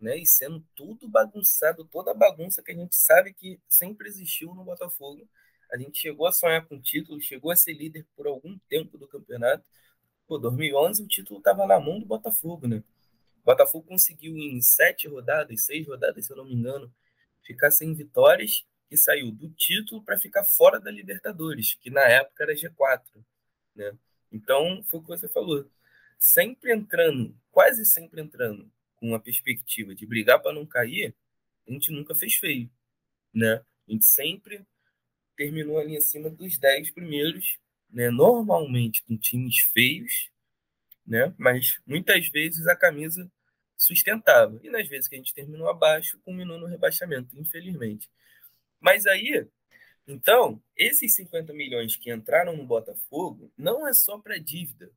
né? 0.00 0.18
E 0.18 0.26
sendo 0.26 0.60
tudo 0.76 1.08
bagunçado, 1.08 1.86
toda 1.86 2.12
a 2.12 2.14
bagunça 2.14 2.62
que 2.62 2.72
a 2.72 2.76
gente 2.76 2.96
sabe 2.96 3.34
que 3.34 3.60
sempre 3.68 4.08
existiu 4.08 4.54
no 4.54 4.64
Botafogo. 4.64 5.28
A 5.72 5.78
gente 5.78 5.98
chegou 5.98 6.28
a 6.28 6.32
sonhar 6.32 6.66
com 6.66 6.76
o 6.76 6.82
título, 6.82 7.20
chegou 7.22 7.50
a 7.52 7.56
ser 7.56 7.72
líder 7.74 8.06
por 8.16 8.28
algum 8.28 8.58
tempo 8.68 8.98
do 8.98 9.08
campeonato. 9.08 9.64
Pô, 10.26 10.38
2011 10.38 11.02
o 11.02 11.08
título 11.08 11.38
estava 11.38 11.66
na 11.66 11.78
mão 11.80 11.98
do 12.00 12.06
Botafogo, 12.06 12.66
né? 12.68 12.82
O 13.42 13.44
Botafogo 13.46 13.86
conseguiu 13.88 14.36
em 14.36 14.60
sete 14.60 15.08
rodadas, 15.08 15.64
seis 15.64 15.86
rodadas, 15.86 16.26
se 16.26 16.32
eu 16.32 16.36
não 16.36 16.44
me 16.44 16.54
engano, 16.54 16.92
ficar 17.42 17.70
sem 17.70 17.94
vitórias 17.94 18.64
e 18.92 18.96
saiu 18.96 19.32
do 19.32 19.48
título 19.50 20.02
para 20.02 20.18
ficar 20.18 20.44
fora 20.44 20.78
da 20.78 20.90
Libertadores, 20.90 21.74
que 21.74 21.90
na 21.90 22.02
época 22.02 22.44
era 22.44 22.54
G4, 22.54 23.02
né? 23.74 23.96
Então, 24.30 24.82
foi 24.84 25.00
o 25.00 25.02
que 25.02 25.08
você 25.08 25.28
falou. 25.28 25.66
Sempre 26.18 26.72
entrando, 26.72 27.34
quase 27.50 27.86
sempre 27.86 28.20
entrando 28.20 28.70
com 28.96 29.14
a 29.14 29.20
perspectiva 29.20 29.94
de 29.94 30.06
brigar 30.06 30.40
para 30.40 30.52
não 30.52 30.66
cair, 30.66 31.14
a 31.66 31.72
gente 31.72 31.90
nunca 31.90 32.14
fez 32.14 32.34
feio, 32.34 32.70
né? 33.32 33.64
A 33.88 33.92
gente 33.92 34.04
sempre 34.04 34.64
terminou 35.36 35.78
ali 35.78 35.96
acima 35.96 36.28
dos 36.28 36.58
10 36.58 36.90
primeiros, 36.90 37.58
né? 37.90 38.10
Normalmente 38.10 39.02
com 39.04 39.16
times 39.16 39.58
feios, 39.72 40.30
né? 41.06 41.34
Mas 41.38 41.80
muitas 41.86 42.28
vezes 42.28 42.66
a 42.66 42.76
camisa 42.76 43.30
sustentava. 43.76 44.60
E 44.62 44.68
nas 44.70 44.86
vezes 44.86 45.08
que 45.08 45.14
a 45.14 45.18
gente 45.18 45.34
terminou 45.34 45.68
abaixo, 45.68 46.18
culminou 46.24 46.58
no 46.58 46.66
rebaixamento, 46.66 47.36
infelizmente. 47.38 48.08
Mas 48.82 49.06
aí, 49.06 49.48
então, 50.06 50.62
esses 50.76 51.14
50 51.14 51.54
milhões 51.54 51.96
que 51.96 52.12
entraram 52.12 52.54
no 52.54 52.66
Botafogo 52.66 53.50
não 53.56 53.88
é 53.88 53.94
só 53.94 54.18
para 54.18 54.36
dívida, 54.36 54.90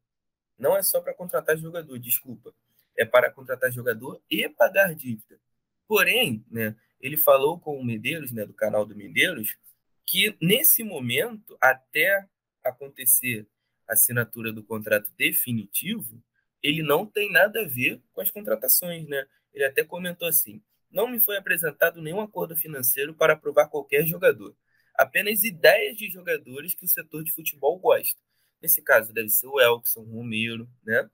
não 0.60 0.76
é 0.76 0.84
só 0.84 1.00
para 1.00 1.14
contratar 1.14 1.58
jogador, 1.58 1.98
desculpa 1.98 2.54
é 2.98 3.06
para 3.06 3.32
contratar 3.32 3.72
jogador 3.72 4.22
e 4.30 4.48
pagar 4.48 4.96
dívida. 4.96 5.40
Porém, 5.88 6.44
né, 6.50 6.76
ele 7.00 7.18
falou 7.18 7.60
com 7.60 7.78
o 7.78 7.84
Medeiros, 7.84 8.32
né, 8.32 8.46
do 8.46 8.54
canal 8.54 8.86
do 8.86 8.96
Medeiros, 8.96 9.58
que 10.06 10.36
nesse 10.42 10.84
momento, 10.84 11.58
até 11.60 12.28
acontecer 12.64 13.46
a 13.88 13.94
assinatura 13.94 14.52
do 14.52 14.64
contrato 14.64 15.12
definitivo, 15.18 16.22
ele 16.62 16.82
não 16.82 17.06
tem 17.06 17.32
nada 17.32 17.62
a 17.62 17.68
ver 17.68 18.02
com 18.14 18.22
as 18.22 18.32
contratações, 18.32 19.08
né? 19.08 19.28
Ele 19.54 19.64
até 19.64 19.84
comentou 19.84 20.28
assim: 20.28 20.62
não 20.92 21.08
me 21.08 21.20
foi 21.20 21.38
apresentado 21.38 22.02
nenhum 22.02 22.22
acordo 22.22 22.56
financeiro 22.56 23.14
para 23.14 23.34
aprovar 23.34 23.68
qualquer 23.68 24.06
jogador, 24.06 24.56
apenas 24.96 25.44
ideias 25.44 25.98
de 25.98 26.10
jogadores 26.10 26.74
que 26.74 26.86
o 26.86 26.88
setor 26.88 27.24
de 27.24 27.32
futebol 27.32 27.78
gosta. 27.80 28.20
Nesse 28.62 28.82
caso, 28.82 29.14
deve 29.14 29.30
ser 29.30 29.48
o 29.48 29.60
Elkson, 29.60 30.02
o 30.02 30.16
Romero, 30.16 30.70
né? 30.84 31.10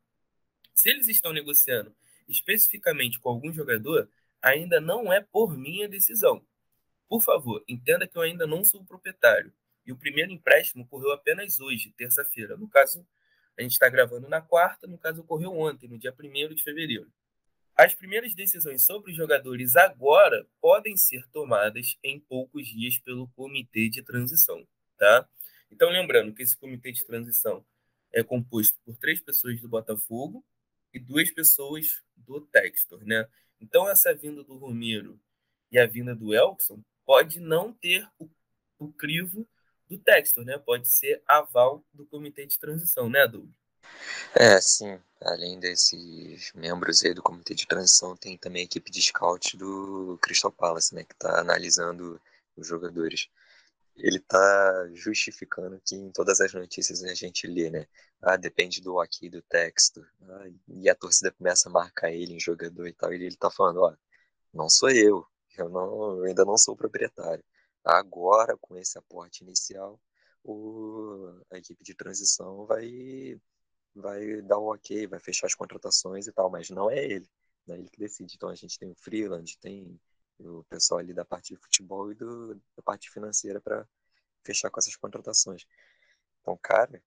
Se 0.74 0.90
eles 0.90 1.08
estão 1.08 1.34
negociando 1.34 1.96
especificamente 2.28 3.20
com 3.20 3.30
algum 3.30 3.52
jogador, 3.52 4.10
ainda 4.42 4.80
não 4.80 5.12
é 5.12 5.22
por 5.22 5.58
minha 5.58 5.88
decisão. 5.88 6.46
Por 7.10 7.22
favor, 7.22 7.64
entenda 7.68 8.08
que 8.08 8.18
eu 8.18 8.22
ainda 8.22 8.48
não 8.48 8.64
sou 8.64 8.82
o 8.82 8.86
proprietário. 8.86 9.54
E 9.86 9.92
o 9.92 9.98
primeiro 9.98 10.32
empréstimo 10.32 10.84
ocorreu 10.84 11.12
apenas 11.12 11.60
hoje, 11.60 11.94
terça-feira. 11.98 12.56
No 12.56 12.70
caso, 12.70 13.06
a 13.58 13.62
gente 13.62 13.74
está 13.74 13.90
gravando 13.90 14.30
na 14.30 14.42
quarta, 14.42 14.88
no 14.88 14.98
caso, 14.98 15.22
ocorreu 15.22 15.52
ontem, 15.58 15.90
no 15.90 15.98
dia 15.98 16.16
1 16.18 16.54
de 16.54 16.64
fevereiro. 16.64 17.12
As 17.76 17.94
primeiras 17.94 18.34
decisões 18.36 18.86
sobre 18.86 19.12
os 19.12 19.18
jogadores 19.18 19.76
agora 19.76 20.46
podem 20.60 20.96
ser 20.98 21.28
tomadas 21.30 21.98
em 22.04 22.20
poucos 22.20 22.68
dias 22.68 22.98
pelo 23.00 23.28
comitê 23.30 23.90
de 23.90 24.04
transição, 24.04 24.68
tá? 24.98 25.28
Então, 25.72 25.90
lembrando 25.90 26.34
que 26.34 26.44
esse 26.44 26.58
comitê 26.58 26.92
de 26.92 27.06
transição 27.06 27.66
é 28.14 28.24
composto 28.24 28.78
por 28.86 28.98
três 28.98 29.20
pessoas 29.20 29.60
do 29.62 29.70
Botafogo, 29.70 30.46
e 30.94 31.00
duas 31.00 31.32
pessoas 31.32 32.02
do 32.16 32.42
Textor, 32.42 33.04
né? 33.06 33.28
Então 33.60 33.90
essa 33.90 34.14
vinda 34.14 34.44
do 34.44 34.58
Romero 34.58 35.20
e 35.72 35.80
a 35.80 35.86
vinda 35.86 36.16
do 36.16 36.34
Elkson 36.34 36.84
pode 37.06 37.40
não 37.40 37.74
ter 37.74 38.08
o, 38.20 38.30
o 38.78 38.92
crivo 38.92 39.48
do 39.88 39.98
Textor, 39.98 40.44
né? 40.44 40.58
Pode 40.58 40.88
ser 40.88 41.22
aval 41.28 41.86
do 41.94 42.06
comitê 42.06 42.46
de 42.46 42.60
transição, 42.60 43.10
né, 43.10 43.28
Douglas? 43.28 43.61
É, 44.36 44.60
sim. 44.62 45.00
Além 45.22 45.60
desses 45.60 46.52
membros 46.54 47.04
aí 47.04 47.14
do 47.14 47.22
comitê 47.22 47.54
de 47.54 47.68
transição, 47.68 48.16
tem 48.16 48.38
também 48.38 48.64
a 48.64 48.66
equipe 48.66 48.92
de 48.92 49.02
scout 49.02 49.56
do 49.58 50.18
Crystal 50.22 50.52
Palace, 50.52 50.96
né? 50.96 51.04
Que 51.04 51.14
está 51.14 51.40
analisando 51.40 52.20
os 52.58 52.68
jogadores 52.68 53.30
ele 53.98 54.20
tá 54.20 54.90
justificando 54.94 55.80
que 55.86 55.96
em 55.96 56.12
todas 56.12 56.42
as 56.42 56.54
notícias 56.54 57.04
a 57.04 57.14
gente 57.14 57.48
lê, 57.48 57.70
né? 57.70 57.88
Ah, 58.22 58.38
depende 58.38 58.82
do 58.82 59.00
aqui 59.00 59.30
do 59.30 59.42
texto. 59.44 60.06
Ah, 60.24 60.50
e 60.68 60.90
a 60.90 60.96
torcida 60.96 61.32
começa 61.32 61.70
a 61.70 61.72
marcar 61.72 62.12
ele 62.12 62.34
em 62.34 62.40
jogador 62.40 62.88
e 62.88 62.94
tal. 62.94 63.14
E 63.14 63.24
ele 63.24 63.36
tá 63.36 63.50
falando, 63.52 63.82
ó, 63.82 63.96
não 64.54 64.70
sou 64.70 64.90
eu. 64.90 65.26
Eu, 65.58 65.70
não, 65.70 66.18
eu 66.20 66.24
ainda 66.26 66.46
não 66.46 66.58
sou 66.58 66.76
proprietário. 66.76 67.44
Agora, 67.84 68.58
com 68.58 68.78
esse 68.78 68.98
aporte 68.98 69.44
inicial, 69.44 70.00
o, 70.44 71.42
a 71.52 71.58
equipe 71.58 71.84
de 71.84 71.94
transição 71.96 72.66
vai, 72.66 73.40
vai 73.96 74.42
dar 74.42 74.58
o 74.58 74.74
ok, 74.74 75.08
vai 75.08 75.20
fechar 75.20 75.48
as 75.48 75.56
contratações 75.56 76.28
e 76.28 76.32
tal, 76.32 76.50
mas 76.50 76.70
não 76.70 76.90
é 76.90 77.04
ele. 77.04 77.28
Não 77.68 77.76
é 77.76 77.80
ele 77.80 77.90
que 77.90 78.00
decide. 78.00 78.36
Então 78.36 78.50
a 78.50 78.56
gente 78.56 78.78
tem 78.80 78.92
o 78.92 78.96
Freeland, 78.96 79.58
tem 79.60 80.00
o 80.40 80.64
pessoal 80.66 81.00
ali 81.00 81.14
da 81.14 81.26
parte 81.26 81.54
de 81.54 81.60
futebol 81.60 82.12
e 82.12 82.16
do, 82.16 82.56
da 82.56 82.84
parte 82.84 83.10
financeira 83.10 83.62
para 83.62 83.88
fechar 84.44 84.70
com 84.70 84.80
essas 84.80 84.96
contratações. 84.96 85.66
Então, 86.42 86.58
cara, 86.62 87.02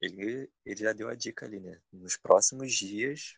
ele, 0.00 0.50
ele 0.64 0.82
já 0.82 0.92
deu 0.92 1.08
a 1.08 1.14
dica 1.14 1.46
ali, 1.46 1.60
né? 1.60 1.80
Nos 1.92 2.16
próximos 2.16 2.72
dias 2.72 3.36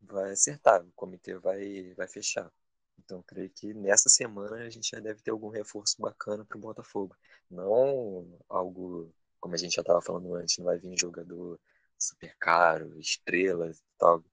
vai 0.00 0.32
acertar, 0.32 0.84
o 0.84 0.92
comitê 0.92 1.36
vai, 1.38 1.92
vai 1.94 2.06
fechar. 2.06 2.50
Então, 2.98 3.22
creio 3.22 3.50
que 3.50 3.74
nessa 3.74 4.08
semana 4.08 4.56
a 4.56 4.70
gente 4.70 4.90
já 4.90 5.00
deve 5.00 5.20
ter 5.20 5.30
algum 5.30 5.48
reforço 5.48 6.00
bacana 6.00 6.44
para 6.44 6.56
o 6.56 6.60
Botafogo. 6.60 7.16
Não 7.50 8.38
algo, 8.48 9.12
como 9.40 9.54
a 9.54 9.58
gente 9.58 9.74
já 9.74 9.82
estava 9.82 10.00
falando 10.00 10.34
antes, 10.34 10.58
não 10.58 10.64
vai 10.66 10.78
vir 10.78 10.98
jogador 10.98 11.58
super 11.98 12.36
caro, 12.38 12.98
estrelas 12.98 13.78
e 13.78 13.84
tal, 13.98 14.24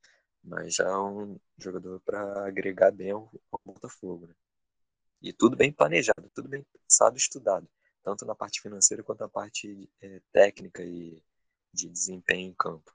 mas 0.44 0.76
já 0.76 1.02
um 1.02 1.40
jogador 1.58 2.00
para 2.02 2.46
agregar 2.46 2.92
bem 2.92 3.12
ao, 3.12 3.32
ao 3.52 3.62
Botafogo. 3.64 4.28
Né? 4.28 4.36
E 5.22 5.32
tudo 5.34 5.56
bem 5.56 5.72
planejado, 5.72 6.30
tudo 6.34 6.50
bem 6.50 6.66
pensado 6.74 7.16
e 7.16 7.20
estudado, 7.20 7.68
tanto 8.04 8.26
na 8.26 8.36
parte 8.36 8.62
financeira 8.62 9.04
quanto 9.04 9.22
na 9.22 9.30
parte 9.30 9.90
é, 10.02 10.22
técnica 10.32 10.84
e 10.84 11.22
de 11.74 11.90
desempenho 11.90 12.50
em 12.50 12.54
campo. 12.54 12.94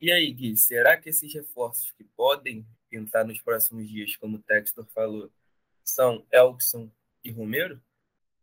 E 0.00 0.10
aí, 0.10 0.32
Gui, 0.32 0.56
será 0.56 0.96
que 0.96 1.08
esses 1.08 1.32
reforços 1.32 1.90
que 1.92 2.04
podem 2.04 2.66
pintar 2.88 3.24
nos 3.24 3.40
próximos 3.40 3.88
dias, 3.88 4.16
como 4.16 4.36
o 4.36 4.42
Textor 4.42 4.86
falou, 4.86 5.30
são 5.82 6.26
Elkson 6.30 6.90
e 7.24 7.30
Romero? 7.30 7.80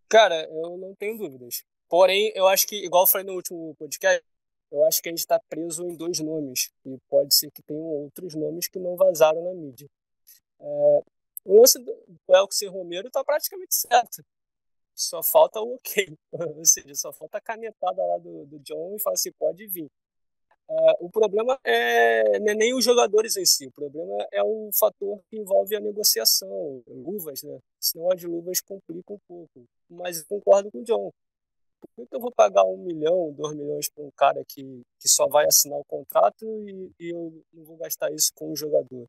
Cara, 0.09 0.43
eu 0.49 0.77
não 0.77 0.95
tenho 0.95 1.17
dúvidas. 1.17 1.63
Porém, 1.87 2.31
eu 2.35 2.47
acho 2.47 2.67
que, 2.67 2.83
igual 2.85 3.03
eu 3.03 3.07
falei 3.07 3.27
no 3.27 3.33
último 3.33 3.75
podcast, 3.75 4.23
eu 4.71 4.85
acho 4.85 5.01
que 5.01 5.09
a 5.09 5.11
gente 5.11 5.19
está 5.19 5.39
preso 5.49 5.85
em 5.85 5.95
dois 5.95 6.19
nomes. 6.19 6.71
E 6.85 6.97
pode 7.09 7.35
ser 7.35 7.51
que 7.51 7.61
tenham 7.61 7.83
outros 7.83 8.35
nomes 8.35 8.67
que 8.67 8.79
não 8.79 8.95
vazaram 8.95 9.43
na 9.43 9.53
mídia. 9.53 9.87
É, 10.59 11.01
o 11.43 11.59
lance 11.59 11.79
do 11.79 11.93
Elkson 12.29 12.69
Romero 12.69 13.07
está 13.07 13.23
praticamente 13.23 13.75
certo. 13.75 14.23
Só 14.95 15.21
falta 15.23 15.59
o 15.59 15.75
ok. 15.75 16.07
Ou 16.31 16.65
seja, 16.65 16.95
só 16.95 17.11
falta 17.11 17.37
a 17.37 17.41
canetada 17.41 18.05
lá 18.05 18.17
do, 18.17 18.45
do 18.45 18.59
John 18.59 18.95
e 18.95 18.99
falar 18.99 19.15
assim, 19.15 19.31
pode 19.33 19.67
vir. 19.67 19.89
Uh, 20.69 21.05
o 21.05 21.09
problema 21.09 21.59
é, 21.65 22.39
não 22.39 22.51
é 22.51 22.55
nem 22.55 22.73
os 22.73 22.85
jogadores 22.85 23.35
em 23.35 23.45
si, 23.45 23.67
o 23.67 23.71
problema 23.71 24.25
é 24.31 24.41
o 24.41 24.69
fator 24.73 25.19
que 25.29 25.37
envolve 25.37 25.75
a 25.75 25.81
negociação, 25.81 26.81
luvas, 26.87 27.43
né? 27.43 27.59
Senão 27.77 28.09
as 28.09 28.23
luvas 28.23 28.61
complicam 28.61 29.17
um 29.17 29.19
pouco. 29.27 29.65
Mas 29.89 30.23
concordo 30.23 30.71
com 30.71 30.79
o 30.79 30.83
John. 30.85 31.11
Por 31.95 32.07
que 32.07 32.15
eu 32.15 32.19
vou 32.19 32.31
pagar 32.31 32.63
um 32.63 32.77
milhão, 32.77 33.31
dois 33.33 33.55
milhões 33.55 33.89
para 33.89 34.03
um 34.03 34.11
cara 34.11 34.43
que, 34.47 34.81
que 34.99 35.09
só 35.09 35.27
vai 35.27 35.45
assinar 35.45 35.79
o 35.79 35.85
contrato 35.85 36.45
e, 36.67 36.91
e 36.99 37.09
eu 37.09 37.43
não 37.53 37.63
vou 37.63 37.77
gastar 37.77 38.11
isso 38.11 38.31
com 38.33 38.51
o 38.51 38.55
jogador? 38.55 39.07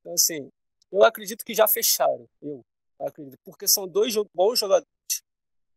Então, 0.00 0.12
assim, 0.12 0.50
eu 0.92 1.02
acredito 1.02 1.44
que 1.44 1.54
já 1.54 1.66
fecharam. 1.66 2.28
Eu 2.40 2.64
acredito. 3.00 3.38
Porque 3.44 3.66
são 3.66 3.88
dois 3.88 4.14
bons 4.34 4.58
jogadores 4.58 4.88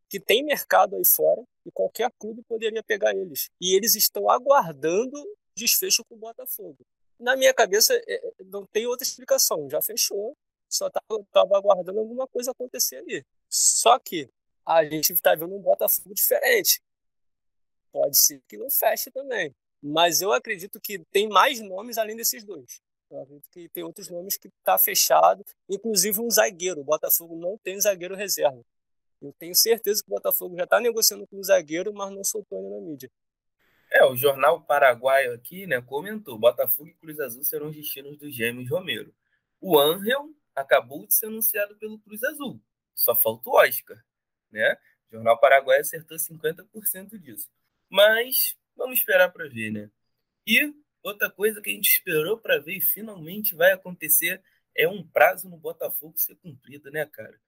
que 0.09 0.19
têm 0.19 0.43
mercado 0.43 0.95
aí 0.95 1.05
fora 1.05 1.43
e 1.65 1.71
qualquer 1.71 2.11
clube 2.19 2.41
poderia 2.47 2.83
pegar 2.83 3.15
eles. 3.15 3.49
E 3.59 3.75
eles 3.75 3.95
estão 3.95 4.29
aguardando 4.29 5.17
desfecho 5.55 6.03
com 6.05 6.15
o 6.15 6.19
Botafogo. 6.19 6.77
Na 7.19 7.35
minha 7.35 7.53
cabeça, 7.53 7.95
é, 7.95 8.15
é, 8.15 8.31
não 8.45 8.65
tem 8.65 8.85
outra 8.85 9.03
explicação. 9.03 9.69
Já 9.69 9.81
fechou, 9.81 10.37
só 10.69 10.87
estava 10.87 11.57
aguardando 11.57 11.99
alguma 11.99 12.27
coisa 12.27 12.51
acontecer 12.51 12.97
ali. 12.97 13.25
Só 13.49 13.97
que 13.97 14.29
a 14.67 14.83
gente 14.83 15.13
está 15.13 15.33
vendo 15.33 15.55
um 15.55 15.61
Botafogo 15.61 16.13
diferente. 16.13 16.81
Pode 17.91 18.17
ser 18.17 18.41
que 18.47 18.57
não 18.57 18.69
feche 18.69 19.09
também. 19.09 19.55
Mas 19.81 20.21
eu 20.21 20.33
acredito 20.33 20.79
que 20.81 20.99
tem 21.11 21.29
mais 21.29 21.61
nomes 21.61 21.97
além 21.97 22.17
desses 22.17 22.43
dois. 22.43 22.81
Eu 23.09 23.21
acredito 23.21 23.47
que 23.49 23.69
tem 23.69 23.83
outros 23.83 24.09
nomes 24.09 24.37
que 24.37 24.49
está 24.49 24.77
fechado, 24.77 25.45
inclusive 25.69 26.19
um 26.19 26.29
zagueiro. 26.29 26.81
O 26.81 26.83
Botafogo 26.83 27.37
não 27.37 27.57
tem 27.57 27.79
zagueiro 27.79 28.15
reserva. 28.15 28.61
Eu 29.21 29.33
tenho 29.39 29.55
certeza 29.55 30.03
que 30.03 30.11
o 30.11 30.15
Botafogo 30.15 30.57
já 30.57 30.65
está 30.65 30.81
negociando 30.81 31.25
com 31.27 31.37
o 31.39 31.43
zagueiro, 31.43 31.93
mas 31.93 32.13
não 32.13 32.23
soltou 32.23 32.57
ainda 32.57 32.69
na 32.75 32.81
mídia. 32.81 33.09
É, 33.89 34.03
o 34.03 34.17
jornal 34.17 34.61
paraguaio 34.61 35.33
aqui, 35.33 35.65
né, 35.65 35.81
comentou: 35.81 36.37
Botafogo 36.37 36.89
e 36.89 36.93
Cruz 36.95 37.19
Azul 37.21 37.43
serão 37.43 37.69
os 37.69 37.75
destinos 37.75 38.17
dos 38.17 38.35
gêmeos 38.35 38.69
Romero. 38.69 39.15
O 39.61 39.79
Angel 39.79 40.29
acabou 40.53 41.07
de 41.07 41.13
ser 41.13 41.27
anunciado 41.27 41.77
pelo 41.77 41.97
Cruz 41.99 42.21
Azul. 42.23 42.61
Só 42.93 43.15
falta 43.15 43.49
o 43.49 43.53
Oscar, 43.53 44.03
né? 44.51 44.77
O 45.09 45.15
Jornal 45.15 45.39
Paraguai 45.39 45.79
acertou 45.79 46.17
50% 46.17 47.17
disso. 47.17 47.49
Mas 47.89 48.57
vamos 48.75 48.99
esperar 48.99 49.31
para 49.31 49.47
ver, 49.47 49.71
né? 49.71 49.89
E 50.45 50.73
outra 51.01 51.29
coisa 51.29 51.61
que 51.61 51.69
a 51.69 51.73
gente 51.73 51.89
esperou 51.89 52.37
para 52.37 52.59
ver 52.59 52.77
e 52.77 52.81
finalmente 52.81 53.55
vai 53.55 53.71
acontecer 53.71 54.41
é 54.75 54.87
um 54.87 55.05
prazo 55.05 55.49
no 55.49 55.57
Botafogo 55.57 56.17
ser 56.17 56.35
cumprido, 56.35 56.91
né, 56.91 57.05
cara? 57.05 57.39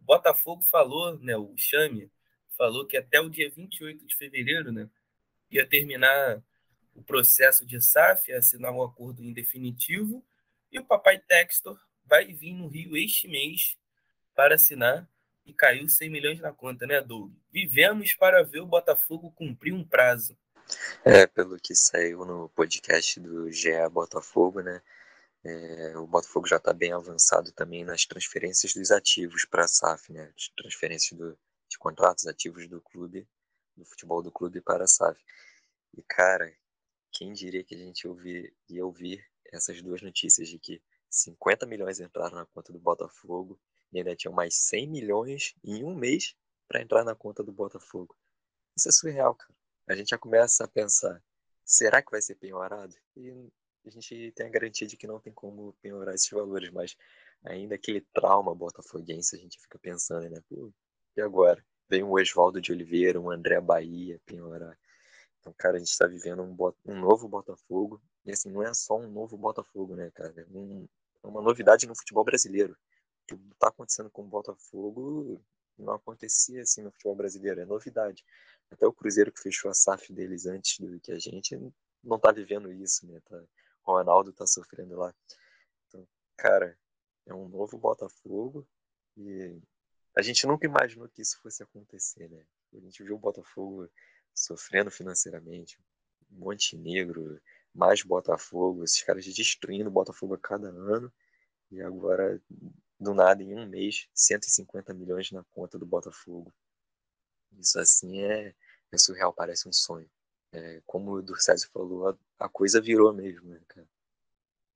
O 0.00 0.04
Botafogo 0.04 0.62
falou, 0.62 1.18
né, 1.18 1.36
o 1.36 1.54
Chame 1.56 2.10
falou 2.56 2.86
que 2.86 2.96
até 2.96 3.20
o 3.20 3.28
dia 3.28 3.50
28 3.50 4.06
de 4.06 4.16
fevereiro, 4.16 4.72
né, 4.72 4.88
ia 5.50 5.66
terminar 5.66 6.42
o 6.94 7.02
processo 7.02 7.66
de 7.66 7.80
SAF, 7.80 8.32
assinar 8.32 8.72
um 8.72 8.82
acordo 8.82 9.22
em 9.22 9.32
definitivo, 9.32 10.24
e 10.72 10.78
o 10.78 10.84
papai 10.84 11.18
Textor 11.18 11.78
vai 12.04 12.26
vir 12.32 12.54
no 12.54 12.68
Rio 12.68 12.96
este 12.96 13.28
mês 13.28 13.78
para 14.34 14.54
assinar 14.54 15.08
e 15.50 15.54
caiu 15.54 15.88
100 15.88 16.08
milhões 16.08 16.40
na 16.40 16.52
conta, 16.52 16.86
né, 16.86 17.00
Doug? 17.00 17.32
Vivemos 17.52 18.14
para 18.14 18.42
ver 18.42 18.60
o 18.60 18.66
Botafogo 18.66 19.30
cumprir 19.32 19.72
um 19.74 19.84
prazo. 19.84 20.36
É, 21.04 21.26
pelo 21.26 21.58
que 21.58 21.74
saiu 21.74 22.24
no 22.24 22.48
podcast 22.50 23.18
do 23.18 23.50
GE 23.50 23.70
Botafogo, 23.90 24.60
né? 24.60 24.80
É, 25.42 25.96
o 25.96 26.06
Botafogo 26.06 26.46
já 26.46 26.56
está 26.56 26.72
bem 26.72 26.92
avançado 26.92 27.50
também 27.52 27.84
nas 27.84 28.04
transferências 28.04 28.72
dos 28.74 28.90
ativos 28.90 29.44
para 29.44 29.64
a 29.64 29.68
SAF, 29.68 30.12
né? 30.12 30.32
Transferências 30.56 31.18
do, 31.18 31.36
de 31.68 31.78
contratos 31.78 32.26
ativos 32.26 32.68
do 32.68 32.80
clube, 32.80 33.26
do 33.76 33.84
futebol 33.84 34.22
do 34.22 34.30
clube 34.30 34.60
para 34.60 34.84
a 34.84 34.88
SAF. 34.88 35.20
E, 35.96 36.02
cara, 36.02 36.54
quem 37.10 37.32
diria 37.32 37.64
que 37.64 37.74
a 37.74 37.78
gente 37.78 38.06
ouvir, 38.06 38.54
ia 38.68 38.84
ouvir 38.84 39.24
essas 39.52 39.82
duas 39.82 40.00
notícias 40.02 40.48
de 40.48 40.58
que 40.58 40.80
50 41.10 41.66
milhões 41.66 41.98
entraram 41.98 42.36
na 42.36 42.46
conta 42.46 42.72
do 42.72 42.78
Botafogo 42.78 43.58
e 43.92 43.98
ainda 43.98 44.14
tinham 44.16 44.34
mais 44.34 44.54
100 44.56 44.88
milhões 44.88 45.54
em 45.64 45.84
um 45.84 45.94
mês 45.94 46.34
para 46.68 46.80
entrar 46.80 47.04
na 47.04 47.14
conta 47.14 47.42
do 47.42 47.52
Botafogo. 47.52 48.16
Isso 48.76 48.88
é 48.88 48.92
surreal, 48.92 49.34
cara. 49.34 49.54
A 49.88 49.96
gente 49.96 50.10
já 50.10 50.18
começa 50.18 50.64
a 50.64 50.68
pensar, 50.68 51.22
será 51.64 52.00
que 52.00 52.10
vai 52.10 52.22
ser 52.22 52.36
penhorado? 52.36 52.94
E 53.16 53.30
a 53.84 53.90
gente 53.90 54.32
tem 54.36 54.46
a 54.46 54.50
garantia 54.50 54.86
de 54.86 54.96
que 54.96 55.06
não 55.06 55.18
tem 55.18 55.32
como 55.32 55.72
penhorar 55.82 56.14
esses 56.14 56.30
valores, 56.30 56.70
mas 56.70 56.96
ainda 57.44 57.74
aquele 57.74 58.00
trauma 58.14 58.54
botafoguense, 58.54 59.34
a 59.34 59.38
gente 59.38 59.60
fica 59.60 59.78
pensando, 59.78 60.28
né? 60.30 60.40
Pô, 60.48 60.72
e 61.16 61.20
agora? 61.20 61.64
Vem 61.88 62.04
um 62.04 62.12
Oswaldo 62.12 62.60
de 62.60 62.70
Oliveira, 62.70 63.20
um 63.20 63.30
André 63.30 63.60
Bahia 63.60 64.20
penhorar. 64.24 64.78
Então, 65.40 65.52
cara, 65.56 65.76
a 65.76 65.78
gente 65.78 65.88
está 65.88 66.06
vivendo 66.06 66.42
um, 66.42 66.56
um, 66.86 67.00
novo 67.00 67.26
Botafogo. 67.28 68.00
E 68.24 68.30
assim, 68.30 68.50
não 68.50 68.62
é 68.62 68.72
só 68.74 68.96
um 68.96 69.10
novo 69.10 69.36
Botafogo, 69.36 69.96
né, 69.96 70.10
cara? 70.14 70.32
É 70.36 70.46
um, 70.56 70.86
é 71.24 71.26
uma 71.26 71.42
novidade 71.42 71.86
no 71.86 71.96
futebol 71.96 72.22
brasileiro. 72.22 72.76
Que 73.30 73.52
está 73.52 73.68
acontecendo 73.68 74.10
com 74.10 74.22
o 74.22 74.28
Botafogo 74.28 75.40
não 75.78 75.94
acontecia 75.94 76.62
assim 76.62 76.82
no 76.82 76.90
futebol 76.90 77.14
brasileiro, 77.14 77.60
é 77.60 77.64
novidade. 77.64 78.24
Até 78.70 78.86
o 78.86 78.92
Cruzeiro 78.92 79.32
que 79.32 79.40
fechou 79.40 79.70
a 79.70 79.74
SAF 79.74 80.12
deles 80.12 80.46
antes 80.46 80.78
do 80.80 80.98
que 80.98 81.12
a 81.12 81.18
gente 81.18 81.56
não 82.02 82.16
está 82.16 82.32
vivendo 82.32 82.72
isso, 82.72 83.06
né? 83.06 83.20
Tá, 83.24 83.36
o 83.86 83.92
Ronaldo 83.92 84.30
está 84.30 84.46
sofrendo 84.46 84.96
lá. 84.96 85.14
Então, 85.86 86.06
cara, 86.36 86.76
é 87.24 87.32
um 87.32 87.48
novo 87.48 87.78
Botafogo 87.78 88.66
e 89.16 89.60
a 90.16 90.22
gente 90.22 90.44
nunca 90.46 90.66
imaginou 90.66 91.08
que 91.08 91.22
isso 91.22 91.40
fosse 91.40 91.62
acontecer, 91.62 92.28
né? 92.28 92.44
A 92.74 92.80
gente 92.80 93.02
viu 93.04 93.14
o 93.14 93.18
Botafogo 93.18 93.88
sofrendo 94.34 94.90
financeiramente, 94.90 95.78
Montenegro, 96.28 97.40
mais 97.72 98.02
Botafogo, 98.02 98.84
esses 98.84 99.02
caras 99.02 99.24
destruindo 99.24 99.88
o 99.88 99.92
Botafogo 99.92 100.34
a 100.34 100.38
cada 100.38 100.68
ano. 100.68 101.12
E 101.70 101.80
agora, 101.80 102.40
do 103.00 103.14
nada, 103.14 103.42
em 103.42 103.54
um 103.54 103.66
mês, 103.66 104.06
150 104.12 104.92
milhões 104.92 105.32
na 105.32 105.42
conta 105.44 105.78
do 105.78 105.86
Botafogo. 105.86 106.52
Isso 107.58 107.78
assim 107.80 108.22
é, 108.22 108.54
é 108.92 108.98
surreal, 108.98 109.32
parece 109.32 109.66
um 109.66 109.72
sonho. 109.72 110.08
É, 110.52 110.82
como 110.86 111.12
o 111.12 111.22
Durcésio 111.22 111.70
falou, 111.72 112.08
a, 112.08 112.18
a, 112.38 112.48
coisa 112.48 112.80
virou 112.80 113.12
mesmo, 113.12 113.48
né, 113.48 113.60
cara? 113.66 113.88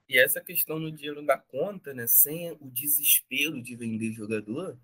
E 0.08 0.18
essa 0.18 0.40
questão 0.40 0.78
no 0.78 0.90
dinheiro 0.90 1.24
da 1.24 1.36
conta, 1.36 1.92
né, 1.92 2.06
sem 2.06 2.52
o 2.52 2.70
desespero 2.70 3.62
de 3.62 3.74
vender 3.74 4.12
jogador, 4.12 4.78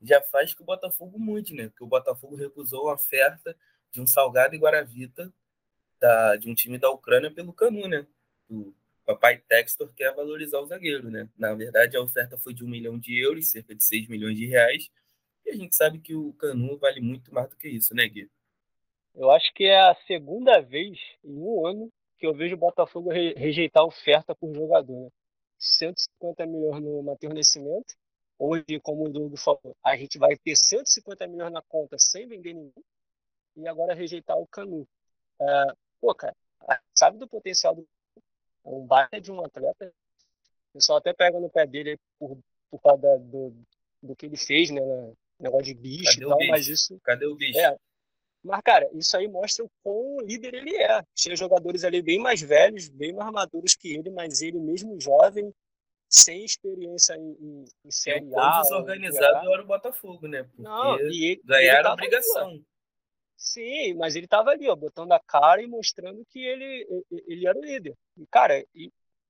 já 0.00 0.22
faz 0.22 0.54
que 0.54 0.62
o 0.62 0.66
Botafogo 0.66 1.18
mude, 1.18 1.54
né? 1.54 1.68
Porque 1.68 1.84
o 1.84 1.88
Botafogo 1.88 2.36
recusou 2.36 2.88
a 2.88 2.94
oferta 2.94 3.56
de 3.90 4.00
um 4.00 4.06
Salgado 4.06 4.54
e 4.54 4.58
Guaravita 4.58 5.32
da, 5.98 6.36
de 6.36 6.48
um 6.48 6.54
time 6.54 6.78
da 6.78 6.90
Ucrânia 6.90 7.30
pelo 7.30 7.52
Canu, 7.52 7.88
né? 7.88 8.06
O 8.48 8.72
papai 9.06 9.38
Textor 9.38 9.92
quer 9.94 10.12
valorizar 10.14 10.58
o 10.58 10.66
zagueiro, 10.66 11.08
né? 11.08 11.28
Na 11.38 11.54
verdade, 11.54 11.96
a 11.96 12.02
oferta 12.02 12.36
foi 12.36 12.52
de 12.52 12.64
um 12.64 12.68
milhão 12.68 12.98
de 12.98 13.18
euros, 13.18 13.50
cerca 13.50 13.74
de 13.74 13.82
6 13.82 14.08
milhões 14.08 14.36
de 14.36 14.46
reais. 14.46 14.90
E 15.44 15.50
a 15.50 15.54
gente 15.54 15.76
sabe 15.76 16.00
que 16.00 16.14
o 16.14 16.32
Canu 16.32 16.76
vale 16.76 17.00
muito 17.00 17.32
mais 17.32 17.48
do 17.48 17.56
que 17.56 17.68
isso, 17.68 17.94
né, 17.94 18.08
Gui? 18.08 18.28
Eu 19.14 19.30
acho 19.30 19.54
que 19.54 19.64
é 19.64 19.78
a 19.78 19.94
segunda 20.06 20.60
vez 20.60 20.98
em 21.24 21.38
um 21.38 21.66
ano 21.66 21.92
que 22.18 22.26
eu 22.26 22.34
vejo 22.34 22.56
o 22.56 22.58
Botafogo 22.58 23.10
re 23.10 23.32
rejeitar 23.34 23.84
oferta 23.84 24.34
por 24.34 24.52
jogador. 24.52 25.04
Né? 25.04 25.10
150 25.58 26.46
milhões 26.46 26.82
no 26.82 27.02
Matheus 27.02 27.32
Nascimento. 27.32 27.94
Hoje, 28.38 28.80
como 28.82 29.06
o 29.06 29.08
Douglas 29.08 29.42
falou, 29.42 29.74
a 29.82 29.96
gente 29.96 30.18
vai 30.18 30.36
ter 30.36 30.54
150 30.54 31.26
milhões 31.28 31.52
na 31.52 31.62
conta 31.62 31.96
sem 31.98 32.28
vender 32.28 32.52
ninguém. 32.52 32.84
E 33.56 33.66
agora 33.66 33.94
rejeitar 33.94 34.36
o 34.36 34.46
Canu. 34.46 34.86
É, 35.40 35.66
pô, 36.00 36.14
cara, 36.14 36.36
sabe 36.94 37.18
do 37.18 37.26
potencial 37.26 37.74
do 37.74 37.86
é 38.66 38.68
um 38.68 38.86
baita 38.86 39.20
de 39.20 39.30
um 39.30 39.44
atleta. 39.44 39.92
O 40.70 40.72
pessoal 40.74 40.98
até 40.98 41.12
pega 41.12 41.38
no 41.40 41.48
pé 41.48 41.66
dele 41.66 41.96
por, 42.18 42.36
por 42.70 42.82
causa 42.82 43.18
do, 43.18 43.54
do 44.02 44.16
que 44.16 44.26
ele 44.26 44.36
fez, 44.36 44.70
né? 44.70 44.80
Negócio 45.38 45.66
de 45.66 45.74
bicho 45.74 46.04
Cadê 46.04 46.24
e 46.24 46.28
tal, 46.28 46.38
bicho? 46.38 46.50
mas 46.50 46.68
isso. 46.68 47.00
Cadê 47.02 47.26
o 47.26 47.34
bicho? 47.34 47.58
É, 47.58 47.76
mas, 48.46 48.60
cara, 48.64 48.88
isso 48.94 49.16
aí 49.16 49.26
mostra 49.26 49.64
o 49.64 49.70
quão 49.82 50.20
líder 50.20 50.54
ele 50.54 50.76
é. 50.76 51.02
Tinha 51.14 51.34
jogadores 51.34 51.82
ali 51.84 52.00
bem 52.00 52.18
mais 52.18 52.40
velhos, 52.40 52.88
bem 52.88 53.12
mais 53.12 53.30
maduros 53.32 53.74
que 53.74 53.92
ele, 53.94 54.10
mas 54.10 54.40
ele 54.40 54.58
mesmo 54.58 55.00
jovem, 55.00 55.52
sem 56.08 56.44
experiência 56.44 57.14
em, 57.14 57.36
em, 57.40 57.64
em 57.84 57.90
Série 57.90 58.32
A. 58.34 58.62
desorganizado 58.62 59.52
era 59.52 59.62
o 59.62 59.66
Botafogo, 59.66 60.28
né? 60.28 60.44
Porque 60.44 60.62
Não, 60.62 61.00
e 61.00 61.32
ele, 61.32 61.42
ganharam 61.44 61.90
a 61.90 61.92
obrigação. 61.94 62.50
Ali, 62.50 62.64
Sim, 63.36 63.94
mas 63.94 64.16
ele 64.16 64.26
tava 64.26 64.50
ali, 64.50 64.68
ó, 64.68 64.74
botando 64.74 65.12
a 65.12 65.20
cara 65.20 65.62
e 65.62 65.66
mostrando 65.66 66.24
que 66.26 66.38
ele, 66.38 67.04
ele 67.10 67.46
era 67.46 67.58
o 67.58 67.64
líder. 67.64 67.94
E, 68.16 68.26
cara, 68.26 68.64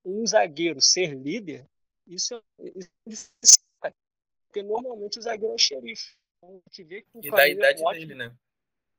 um 0.04 0.24
zagueiro 0.26 0.80
ser 0.80 1.14
líder, 1.14 1.66
isso 2.06 2.34
é, 2.34 2.40
isso 3.06 3.30
é 3.82 3.90
difícil, 3.90 3.98
porque 4.46 4.62
normalmente 4.62 5.18
o 5.18 5.22
zagueiro 5.22 5.52
é 5.52 5.56
o 5.56 5.58
xerife. 5.58 6.16
Então, 6.38 6.50
a 6.50 6.68
gente 6.68 6.84
vê 6.84 7.02
que 7.02 7.18
o 7.18 7.20
e 7.24 7.30
da 7.30 7.48
idade 7.48 7.80
é 7.80 7.84
um 7.84 7.88
ótimo, 7.88 8.06
dele, 8.06 8.14
né? 8.14 8.36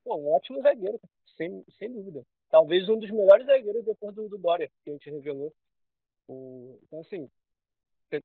Pô, 0.03 0.15
um 0.17 0.31
ótimo 0.31 0.61
zagueiro, 0.61 0.99
sem, 1.37 1.63
sem 1.79 1.91
dúvida. 1.91 2.25
Talvez 2.49 2.87
um 2.89 2.99
dos 2.99 3.09
melhores 3.09 3.45
zagueiros 3.45 3.85
depois 3.85 4.13
do, 4.13 4.27
do 4.27 4.37
Dória, 4.37 4.69
que 4.83 4.89
a 4.89 4.93
gente 4.93 5.09
revelou. 5.09 5.53
O, 6.27 6.79
então, 6.83 6.99
assim, 6.99 7.29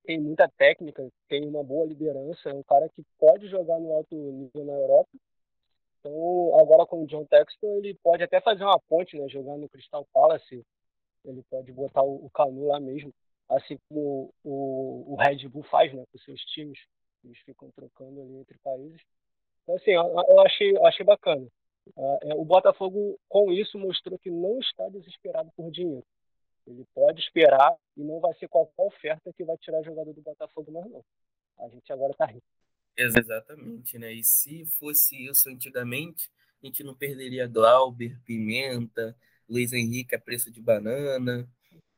tem 0.04 0.20
muita 0.20 0.48
técnica, 0.48 1.08
tem 1.28 1.46
uma 1.46 1.62
boa 1.62 1.86
liderança, 1.86 2.50
é 2.50 2.52
um 2.52 2.62
cara 2.62 2.88
que 2.88 3.04
pode 3.18 3.48
jogar 3.48 3.78
no 3.78 3.92
alto 3.92 4.14
nível 4.14 4.64
na 4.64 4.72
Europa. 4.72 5.10
Então, 6.04 6.58
agora 6.58 6.84
com 6.84 7.04
o 7.04 7.06
John 7.06 7.24
Texton, 7.24 7.78
ele 7.78 7.94
pode 8.02 8.24
até 8.24 8.40
fazer 8.40 8.64
uma 8.64 8.80
ponte, 8.88 9.16
né, 9.16 9.28
jogar 9.28 9.56
no 9.56 9.68
Crystal 9.68 10.04
Palace. 10.12 10.66
Ele 11.24 11.42
pode 11.48 11.72
botar 11.72 12.02
o, 12.02 12.26
o 12.26 12.30
Canu 12.30 12.66
lá 12.66 12.80
mesmo, 12.80 13.14
assim 13.48 13.78
como 13.88 14.34
o, 14.42 15.12
o 15.12 15.16
Red 15.16 15.48
Bull 15.48 15.62
faz, 15.62 15.94
né, 15.94 16.04
com 16.10 16.18
seus 16.18 16.40
times. 16.46 16.78
Eles 17.24 17.38
ficam 17.38 17.70
trocando 17.70 18.20
ali 18.20 18.36
entre 18.36 18.58
países. 18.58 19.00
Então, 19.62 19.76
assim, 19.76 19.92
eu, 19.92 20.02
eu 20.02 20.40
achei, 20.40 20.76
achei 20.84 21.06
bacana. 21.06 21.46
Uh, 21.96 22.40
o 22.40 22.44
Botafogo, 22.44 23.16
com 23.28 23.52
isso, 23.52 23.78
mostrou 23.78 24.18
que 24.18 24.30
não 24.30 24.58
está 24.58 24.88
desesperado 24.88 25.52
por 25.56 25.70
dinheiro. 25.70 26.04
Ele 26.66 26.84
pode 26.94 27.20
esperar 27.20 27.76
e 27.96 28.02
não 28.02 28.18
vai 28.18 28.34
ser 28.34 28.48
qualquer 28.48 28.82
oferta 28.82 29.32
que 29.32 29.44
vai 29.44 29.56
tirar 29.58 29.82
jogador 29.82 30.12
do 30.12 30.22
Botafogo 30.22 30.72
mais 30.72 30.90
não. 30.90 31.04
A 31.58 31.68
gente 31.68 31.92
agora 31.92 32.10
está 32.12 32.24
rico. 32.26 32.46
Exatamente, 32.96 33.98
né? 33.98 34.12
E 34.12 34.22
se 34.22 34.64
fosse 34.66 35.26
isso 35.26 35.48
antigamente, 35.48 36.30
a 36.62 36.66
gente 36.66 36.84
não 36.84 36.94
perderia 36.94 37.46
Glauber, 37.46 38.18
Pimenta, 38.24 39.16
Luiz 39.48 39.72
Henrique 39.72 40.14
a 40.14 40.18
preço 40.18 40.50
de 40.50 40.60
banana, 40.60 41.48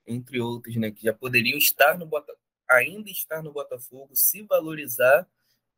entre 0.07 0.40
outros, 0.40 0.76
né? 0.76 0.90
Que 0.90 1.04
já 1.04 1.12
poderiam 1.12 1.59
estar 1.59 1.98
no 1.98 2.07
Botafogo, 2.07 2.40
ainda 2.70 3.11
estar 3.11 3.42
no 3.42 3.52
Botafogo, 3.52 4.14
se 4.14 4.42
valorizar 4.42 5.28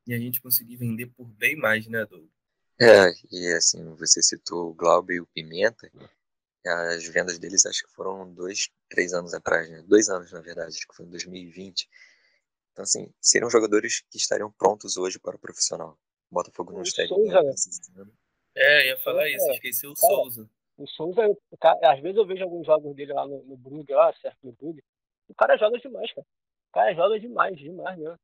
e 0.07 0.15
a 0.15 0.19
gente 0.19 0.41
conseguir 0.41 0.77
vender 0.77 1.07
por 1.07 1.27
bem 1.27 1.57
mais, 1.57 1.87
né, 1.87 2.05
Douglas? 2.05 2.31
É, 2.79 3.11
e 3.33 3.53
assim, 3.55 3.83
você 3.95 4.23
citou 4.23 4.71
o 4.71 4.75
Glauber 4.75 5.15
e 5.15 5.21
o 5.21 5.27
Pimenta, 5.27 5.91
as 6.65 7.07
vendas 7.07 7.39
deles 7.39 7.65
acho 7.65 7.87
que 7.87 7.95
foram 7.95 8.33
dois, 8.33 8.71
três 8.89 9.13
anos 9.13 9.33
atrás, 9.33 9.69
né? 9.71 9.83
Dois 9.87 10.09
anos, 10.09 10.31
na 10.33 10.41
verdade, 10.41 10.77
acho 10.77 10.87
que 10.87 10.95
foi 10.95 11.07
em 11.07 11.11
2020. 11.11 11.89
Então, 12.77 12.83
assim, 12.83 13.11
seriam 13.19 13.49
jogadores 13.49 14.03
que 14.11 14.19
estariam 14.19 14.53
prontos 14.53 14.99
hoje 14.99 15.19
para 15.19 15.35
o 15.35 15.39
profissional. 15.39 15.99
O 16.31 16.35
Botafogo 16.35 16.75
não 16.75 16.83
estaria 16.83 17.09
Souza, 17.09 17.43
né? 17.43 18.05
É, 18.55 18.89
ia 18.89 18.99
falar 18.99 19.27
isso, 19.31 19.51
esqueci 19.53 19.87
o 19.87 19.95
cara, 19.95 20.13
Souza. 20.13 20.51
O 20.77 20.87
Souza, 20.87 21.23
às 21.83 22.01
vezes 22.03 22.19
eu 22.19 22.27
vejo 22.27 22.45
alguns 22.45 22.67
jogos 22.67 22.95
dele 22.95 23.15
lá 23.15 23.27
no, 23.27 23.43
no 23.45 23.57
Brugge, 23.57 23.95
lá, 23.95 24.13
certo, 24.21 24.37
no 24.43 24.53
Brugge. 24.53 24.85
O 25.27 25.35
cara 25.35 25.57
joga 25.57 25.79
demais, 25.79 26.13
cara. 26.13 26.27
O 26.27 26.73
Cara, 26.75 26.95
joga 26.95 27.19
demais, 27.19 27.59
demais 27.59 27.99
mesmo. 27.99 28.19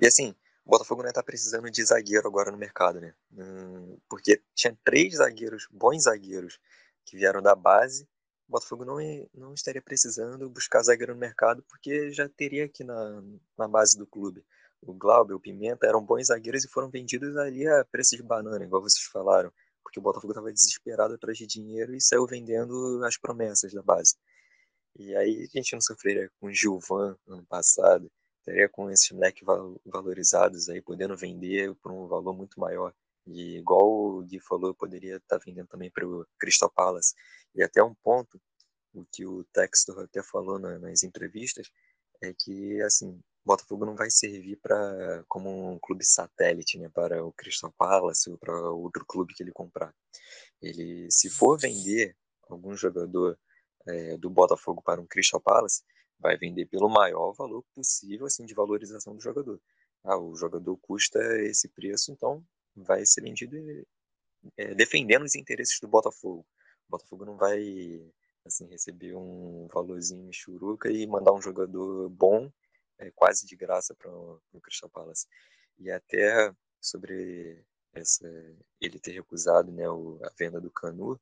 E 0.00 0.06
assim, 0.06 0.34
o 0.64 0.70
Botafogo 0.70 1.02
não 1.02 1.10
está 1.10 1.22
precisando 1.22 1.70
de 1.70 1.84
zagueiro 1.84 2.26
agora 2.26 2.50
no 2.50 2.56
mercado, 2.56 3.02
né? 3.02 3.14
Hum, 3.30 3.98
porque 4.08 4.40
tinha 4.54 4.74
três 4.82 5.16
zagueiros, 5.16 5.68
bons 5.70 6.04
zagueiros, 6.04 6.58
que 7.04 7.14
vieram 7.14 7.42
da 7.42 7.54
base. 7.54 8.08
O 8.48 8.52
Botafogo 8.52 8.84
não, 8.84 8.96
não 9.34 9.52
estaria 9.52 9.82
precisando 9.82 10.48
buscar 10.48 10.82
zagueiro 10.82 11.12
no 11.12 11.20
mercado, 11.20 11.62
porque 11.68 12.10
já 12.12 12.26
teria 12.28 12.64
aqui 12.64 12.82
na, 12.82 13.22
na 13.58 13.68
base 13.68 13.98
do 13.98 14.06
clube. 14.06 14.42
O 14.80 14.94
Glauber, 14.94 15.34
o 15.34 15.40
Pimenta 15.40 15.86
eram 15.86 16.02
bons 16.02 16.28
zagueiros 16.28 16.64
e 16.64 16.68
foram 16.68 16.88
vendidos 16.88 17.36
ali 17.36 17.66
a 17.68 17.84
preço 17.84 18.16
de 18.16 18.22
banana, 18.22 18.64
igual 18.64 18.80
vocês 18.80 19.04
falaram. 19.04 19.52
Porque 19.82 19.98
o 19.98 20.02
Botafogo 20.02 20.32
estava 20.32 20.52
desesperado 20.52 21.14
atrás 21.14 21.36
de 21.36 21.46
dinheiro 21.46 21.94
e 21.94 22.00
saiu 22.00 22.26
vendendo 22.26 23.02
as 23.04 23.18
promessas 23.18 23.72
da 23.72 23.82
base. 23.82 24.16
E 24.98 25.14
aí 25.14 25.42
a 25.42 25.58
gente 25.58 25.74
não 25.74 25.80
sofreria 25.80 26.30
com 26.40 26.46
o 26.46 26.52
Gilvan 26.52 27.16
ano 27.26 27.44
passado, 27.46 28.10
estaria 28.38 28.68
com 28.68 28.90
esses 28.90 29.10
moleques 29.10 29.46
valorizados 29.84 30.68
aí, 30.70 30.80
podendo 30.80 31.16
vender 31.16 31.74
por 31.76 31.92
um 31.92 32.06
valor 32.06 32.34
muito 32.34 32.58
maior. 32.58 32.94
E 33.26 33.58
igual 33.58 33.86
o 33.86 34.22
Gui 34.22 34.40
falou, 34.40 34.74
poderia 34.74 35.16
estar 35.16 35.38
tá 35.38 35.44
vendendo 35.44 35.68
também 35.68 35.90
para 35.90 36.06
o 36.06 36.26
Crystal 36.38 36.70
Palace. 36.70 37.14
E 37.54 37.62
até 37.62 37.82
um 37.82 37.94
ponto, 37.94 38.40
o 38.94 39.04
que 39.12 39.26
o 39.26 39.44
Textor 39.52 40.00
até 40.04 40.22
falou 40.22 40.58
nas 40.58 41.02
entrevistas, 41.02 41.70
é 42.22 42.32
que 42.36 42.80
assim, 42.82 43.20
Botafogo 43.48 43.86
não 43.86 43.96
vai 43.96 44.10
servir 44.10 44.56
para 44.56 45.24
como 45.26 45.72
um 45.72 45.78
clube 45.78 46.04
satélite, 46.04 46.78
né, 46.78 46.90
para 46.90 47.24
o 47.24 47.32
Crystal 47.32 47.72
Palace 47.78 48.28
ou 48.30 48.36
para 48.36 48.52
outro 48.70 49.06
clube 49.06 49.32
que 49.34 49.42
ele 49.42 49.52
comprar. 49.52 49.94
Ele, 50.60 51.10
se 51.10 51.30
for 51.30 51.58
vender 51.58 52.14
algum 52.48 52.76
jogador 52.76 53.38
é, 53.86 54.18
do 54.18 54.28
Botafogo 54.28 54.82
para 54.82 55.00
um 55.00 55.06
Crystal 55.06 55.40
Palace, 55.40 55.82
vai 56.18 56.36
vender 56.36 56.66
pelo 56.66 56.90
maior 56.90 57.32
valor 57.32 57.64
possível 57.74 58.26
assim 58.26 58.44
de 58.44 58.52
valorização 58.52 59.14
do 59.14 59.22
jogador. 59.22 59.58
Ah, 60.04 60.18
o 60.18 60.34
jogador 60.36 60.76
custa 60.78 61.18
esse 61.42 61.68
preço, 61.68 62.12
então 62.12 62.44
vai 62.76 63.06
ser 63.06 63.22
vendido 63.22 63.56
é, 64.58 64.74
defendendo 64.74 65.24
os 65.24 65.34
interesses 65.34 65.80
do 65.80 65.88
Botafogo. 65.88 66.46
O 66.88 66.92
Botafogo 66.92 67.24
não 67.24 67.36
vai 67.36 68.12
assim 68.44 68.66
receber 68.66 69.14
um 69.14 69.66
valorzinho 69.72 70.32
churuca 70.32 70.90
e 70.90 71.06
mandar 71.06 71.32
um 71.32 71.40
jogador 71.40 72.08
bom 72.08 72.50
é, 72.98 73.10
quase 73.10 73.46
de 73.46 73.54
graça 73.54 73.94
para 73.94 74.10
o 74.10 74.60
Crystal 74.62 74.88
Palace. 74.88 75.26
E 75.78 75.90
até 75.90 76.52
sobre 76.80 77.64
essa, 77.92 78.26
ele 78.80 78.98
ter 78.98 79.12
recusado 79.12 79.70
né, 79.70 79.88
o, 79.88 80.18
a 80.24 80.30
venda 80.38 80.60
do 80.60 80.70
Canu, 80.70 81.20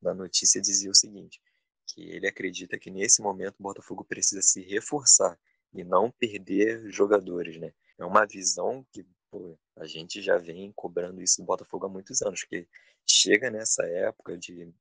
na 0.00 0.14
notícia 0.14 0.60
dizia 0.60 0.90
o 0.90 0.94
seguinte: 0.94 1.40
que 1.86 2.02
ele 2.10 2.26
acredita 2.26 2.78
que 2.78 2.90
nesse 2.90 3.20
momento 3.20 3.56
o 3.58 3.62
Botafogo 3.62 4.04
precisa 4.04 4.42
se 4.42 4.62
reforçar 4.62 5.38
e 5.72 5.84
não 5.84 6.10
perder 6.10 6.90
jogadores, 6.90 7.58
né? 7.58 7.72
É 7.98 8.04
uma 8.04 8.24
visão 8.24 8.86
que 8.92 9.04
pô, 9.30 9.58
a 9.76 9.86
gente 9.86 10.22
já 10.22 10.38
vem 10.38 10.72
cobrando 10.72 11.20
isso 11.20 11.42
do 11.42 11.46
Botafogo 11.46 11.86
há 11.86 11.88
muitos 11.88 12.22
anos, 12.22 12.44
que 12.44 12.66
chega 13.06 13.50
nessa 13.50 13.84
época 13.86 14.36
de 14.38 14.72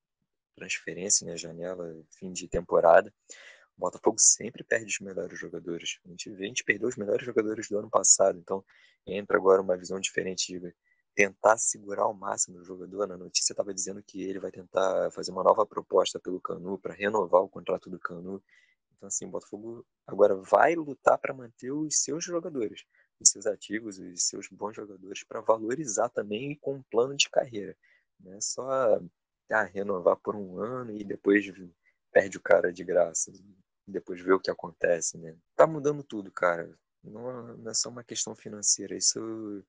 transferência, 0.57 1.25
né, 1.25 1.37
janela, 1.37 1.95
fim 2.19 2.33
de 2.33 2.47
temporada, 2.47 3.13
o 3.77 3.81
Botafogo 3.81 4.17
sempre 4.19 4.63
perde 4.63 4.91
os 4.91 4.99
melhores 4.99 5.39
jogadores. 5.39 5.99
A 6.03 6.09
gente, 6.09 6.31
vê, 6.31 6.45
a 6.45 6.47
gente 6.47 6.63
perdeu 6.63 6.89
os 6.89 6.97
melhores 6.97 7.23
jogadores 7.23 7.69
do 7.69 7.77
ano 7.77 7.89
passado, 7.89 8.39
então 8.39 8.65
entra 9.05 9.37
agora 9.37 9.61
uma 9.61 9.77
visão 9.77 9.99
diferente 9.99 10.59
de 10.59 10.75
tentar 11.13 11.57
segurar 11.57 12.03
ao 12.03 12.13
máximo 12.13 12.57
o 12.57 12.63
jogador. 12.63 13.07
Na 13.07 13.17
notícia 13.17 13.53
estava 13.53 13.73
dizendo 13.73 14.03
que 14.03 14.21
ele 14.23 14.39
vai 14.39 14.51
tentar 14.51 15.11
fazer 15.11 15.31
uma 15.31 15.43
nova 15.43 15.65
proposta 15.65 16.19
pelo 16.19 16.41
Canu 16.41 16.77
para 16.79 16.93
renovar 16.93 17.41
o 17.41 17.49
contrato 17.49 17.89
do 17.89 17.99
Canu. 17.99 18.43
Então, 18.95 19.07
assim, 19.07 19.25
o 19.25 19.29
Botafogo 19.29 19.85
agora 20.07 20.35
vai 20.35 20.75
lutar 20.75 21.19
para 21.19 21.33
manter 21.33 21.71
os 21.71 21.99
seus 21.99 22.23
jogadores, 22.23 22.83
os 23.19 23.29
seus 23.29 23.45
ativos, 23.45 23.99
os 23.99 24.27
seus 24.27 24.47
bons 24.49 24.75
jogadores, 24.75 25.23
para 25.23 25.39
valorizar 25.39 26.09
também 26.09 26.55
com 26.55 26.75
um 26.75 26.83
plano 26.83 27.15
de 27.15 27.29
carreira. 27.29 27.77
Não 28.19 28.33
é 28.33 28.41
só 28.41 28.99
ah, 29.51 29.63
renovar 29.63 30.17
por 30.17 30.35
um 30.35 30.59
ano 30.59 30.91
e 30.91 31.03
depois 31.03 31.45
perde 32.11 32.37
o 32.37 32.41
cara 32.41 32.71
de 32.71 32.83
graça, 32.83 33.31
depois 33.87 34.21
vê 34.21 34.33
o 34.33 34.39
que 34.39 34.51
acontece, 34.51 35.17
né? 35.17 35.35
Tá 35.55 35.65
mudando 35.67 36.03
tudo, 36.03 36.31
cara. 36.31 36.77
Não, 37.03 37.57
não 37.57 37.71
é 37.71 37.73
só 37.73 37.89
uma 37.89 38.03
questão 38.03 38.35
financeira, 38.35 38.95
isso 38.95 39.63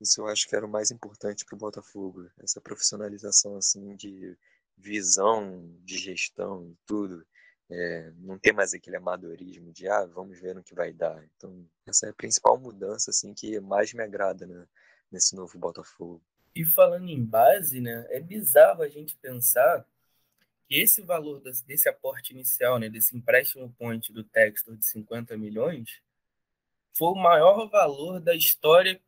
isso 0.00 0.20
eu 0.20 0.26
acho 0.26 0.48
que 0.48 0.56
era 0.56 0.66
o 0.66 0.68
mais 0.68 0.90
importante 0.90 1.44
para 1.44 1.54
o 1.54 1.58
Botafogo, 1.58 2.28
essa 2.40 2.60
profissionalização 2.60 3.56
assim 3.56 3.94
de 3.94 4.36
visão, 4.76 5.64
de 5.84 5.96
gestão 5.96 6.68
e 6.68 6.76
tudo. 6.84 7.24
É, 7.70 8.12
não 8.18 8.38
ter 8.38 8.52
mais 8.52 8.74
aquele 8.74 8.96
amadorismo 8.96 9.72
de 9.72 9.88
ah, 9.88 10.04
vamos 10.06 10.38
ver 10.40 10.54
no 10.54 10.62
que 10.62 10.74
vai 10.74 10.92
dar. 10.92 11.24
Então, 11.36 11.66
essa 11.86 12.06
é 12.06 12.10
a 12.10 12.14
principal 12.14 12.58
mudança 12.58 13.10
assim 13.10 13.32
que 13.32 13.60
mais 13.60 13.94
me 13.94 14.02
agrada 14.02 14.46
né, 14.46 14.66
nesse 15.10 15.36
novo 15.36 15.58
Botafogo. 15.58 16.22
E 16.54 16.64
falando 16.64 17.08
em 17.08 17.24
base, 17.24 17.80
né, 17.80 18.06
é 18.10 18.20
bizarro 18.20 18.82
a 18.82 18.88
gente 18.88 19.16
pensar 19.16 19.86
que 20.68 20.76
esse 20.76 21.02
valor 21.02 21.40
desse 21.40 21.88
aporte 21.88 22.32
inicial, 22.32 22.78
né, 22.78 22.88
desse 22.88 23.16
empréstimo 23.16 23.72
point 23.78 24.12
do 24.12 24.22
Textor 24.22 24.76
de 24.76 24.86
50 24.86 25.36
milhões, 25.36 26.02
foi 26.94 27.08
o 27.08 27.14
maior 27.14 27.68
valor 27.68 28.20
da 28.20 28.34
história 28.34 29.00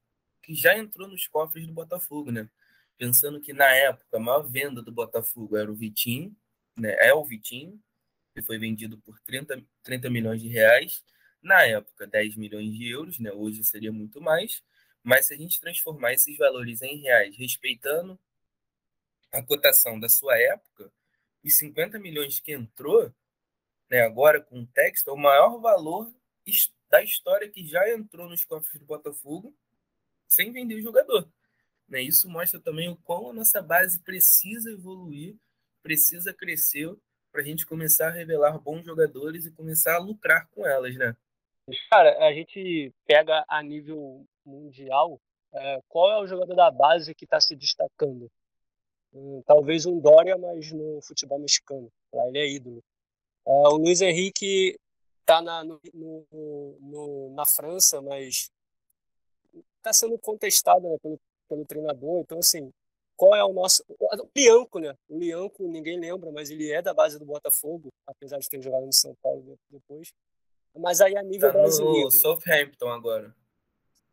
que 0.42 0.54
já 0.54 0.76
entrou 0.76 1.08
nos 1.08 1.26
cofres 1.26 1.66
do 1.66 1.72
Botafogo, 1.72 2.30
né? 2.30 2.48
Pensando 2.96 3.40
que 3.40 3.52
na 3.52 3.68
época 3.70 4.16
a 4.16 4.20
maior 4.20 4.42
venda 4.42 4.82
do 4.82 4.92
Botafogo 4.92 5.56
era 5.56 5.70
o 5.70 5.74
Vitinho, 5.74 6.34
né? 6.76 6.94
É 6.98 7.14
o 7.14 7.24
Vitinho, 7.24 7.80
que 8.34 8.42
foi 8.42 8.58
vendido 8.58 8.98
por 8.98 9.18
30, 9.20 9.62
30 9.82 10.10
milhões 10.10 10.40
de 10.42 10.48
reais. 10.48 11.04
Na 11.42 11.62
época, 11.62 12.06
10 12.06 12.36
milhões 12.36 12.72
de 12.74 12.88
euros, 12.88 13.18
né? 13.18 13.30
Hoje 13.32 13.62
seria 13.64 13.92
muito 13.92 14.20
mais. 14.20 14.62
Mas 15.04 15.26
se 15.26 15.34
a 15.34 15.36
gente 15.36 15.60
transformar 15.60 16.14
esses 16.14 16.36
valores 16.38 16.80
em 16.80 16.96
reais, 16.96 17.36
respeitando 17.36 18.18
a 19.30 19.42
cotação 19.42 20.00
da 20.00 20.08
sua 20.08 20.36
época, 20.38 20.90
os 21.44 21.58
50 21.58 21.98
milhões 21.98 22.40
que 22.40 22.52
entrou, 22.52 23.12
né, 23.90 24.00
agora 24.00 24.40
com 24.40 24.62
o 24.62 24.66
texto, 24.66 25.10
é 25.10 25.12
o 25.12 25.16
maior 25.16 25.60
valor 25.60 26.10
da 26.88 27.02
história 27.02 27.50
que 27.50 27.66
já 27.66 27.86
entrou 27.92 28.28
nos 28.28 28.44
cofres 28.44 28.80
do 28.80 28.86
Botafogo 28.86 29.54
sem 30.26 30.50
vender 30.50 30.76
o 30.76 30.82
jogador. 30.82 31.28
Né? 31.86 32.00
Isso 32.00 32.28
mostra 32.28 32.58
também 32.58 32.88
o 32.88 32.96
quão 32.96 33.30
a 33.30 33.32
nossa 33.34 33.60
base 33.60 34.02
precisa 34.02 34.70
evoluir, 34.70 35.36
precisa 35.82 36.32
crescer 36.32 36.96
para 37.30 37.42
a 37.42 37.44
gente 37.44 37.66
começar 37.66 38.08
a 38.08 38.12
revelar 38.12 38.58
bons 38.58 38.86
jogadores 38.86 39.44
e 39.44 39.50
começar 39.50 39.96
a 39.96 39.98
lucrar 39.98 40.48
com 40.48 40.66
elas, 40.66 40.94
né? 40.96 41.14
Cara, 41.90 42.26
a 42.26 42.32
gente 42.32 42.92
pega 43.06 43.44
a 43.48 43.62
nível 43.62 44.26
mundial, 44.44 45.20
é, 45.52 45.80
qual 45.88 46.10
é 46.10 46.20
o 46.22 46.26
jogador 46.26 46.54
da 46.54 46.70
base 46.70 47.14
que 47.14 47.24
está 47.24 47.40
se 47.40 47.54
destacando? 47.54 48.30
Hum, 49.12 49.42
talvez 49.46 49.86
um 49.86 49.98
Dória, 50.00 50.36
mas 50.36 50.72
no 50.72 51.00
futebol 51.02 51.38
mexicano. 51.38 51.88
Lá 52.12 52.26
ele 52.28 52.38
é 52.38 52.48
ídolo. 52.48 52.82
É, 53.46 53.50
o 53.50 53.76
Luiz 53.76 54.00
Henrique 54.00 54.76
está 55.20 55.40
na, 55.40 55.62
no, 55.62 55.80
no, 56.80 57.32
na 57.34 57.46
França, 57.46 58.02
mas 58.02 58.50
está 59.76 59.92
sendo 59.92 60.18
contestado 60.18 60.88
né, 60.88 60.96
pelo, 61.00 61.20
pelo 61.48 61.64
treinador. 61.64 62.22
Então, 62.22 62.38
assim, 62.38 62.70
qual 63.16 63.34
é 63.34 63.44
o 63.44 63.52
nosso. 63.52 63.84
O 63.88 64.28
Lianco, 64.36 64.78
né? 64.78 64.96
O 65.08 65.18
Lianco, 65.18 65.68
ninguém 65.68 65.98
lembra, 65.98 66.32
mas 66.32 66.50
ele 66.50 66.70
é 66.70 66.82
da 66.82 66.92
base 66.92 67.18
do 67.18 67.24
Botafogo, 67.24 67.92
apesar 68.06 68.38
de 68.38 68.48
ter 68.48 68.60
jogado 68.60 68.86
no 68.86 68.92
São 68.92 69.14
Paulo 69.22 69.56
depois. 69.70 70.12
Mas 70.76 71.00
aí 71.00 71.16
a 71.16 71.22
nível 71.22 71.52
tá 71.52 71.58
brasileiro. 71.58 72.06
No 72.06 72.10
Southampton 72.10 72.88
agora. 72.88 73.34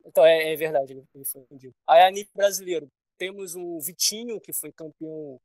Então, 0.06 0.26
é, 0.26 0.54
é 0.54 0.56
verdade, 0.56 0.94
ele 0.94 1.26
foi 1.26 1.44
vendido. 1.50 1.74
Aí 1.88 2.02
a 2.04 2.12
nível 2.12 2.32
brasileiro, 2.36 2.88
temos 3.18 3.56
o 3.56 3.80
Vitinho, 3.80 4.40
que 4.42 4.52
foi 4.52 4.72
campeão 4.72 5.40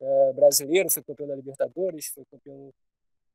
é, 0.00 0.32
brasileiro, 0.32 0.90
foi 0.90 1.02
campeão 1.02 1.28
da 1.28 1.36
Libertadores, 1.36 2.08
foi 2.08 2.24
campeão 2.30 2.72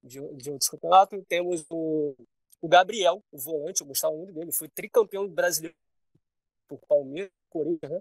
de, 0.04 0.20
de 0.36 0.52
outros 0.52 0.70
campeonatos. 0.70 1.24
Temos 1.28 1.66
o, 1.70 2.16
o 2.62 2.68
Gabriel, 2.68 3.24
o 3.32 3.38
volante, 3.38 3.82
eu 3.82 3.88
gostava 3.88 4.16
muito 4.16 4.34
dele, 4.34 4.52
foi 4.52 4.70
tricampeão 4.70 5.28
brasileiro 5.28 5.76
por 6.68 6.80
Palmeiras, 6.88 7.32
Corinthians, 7.50 7.92
né? 7.92 8.00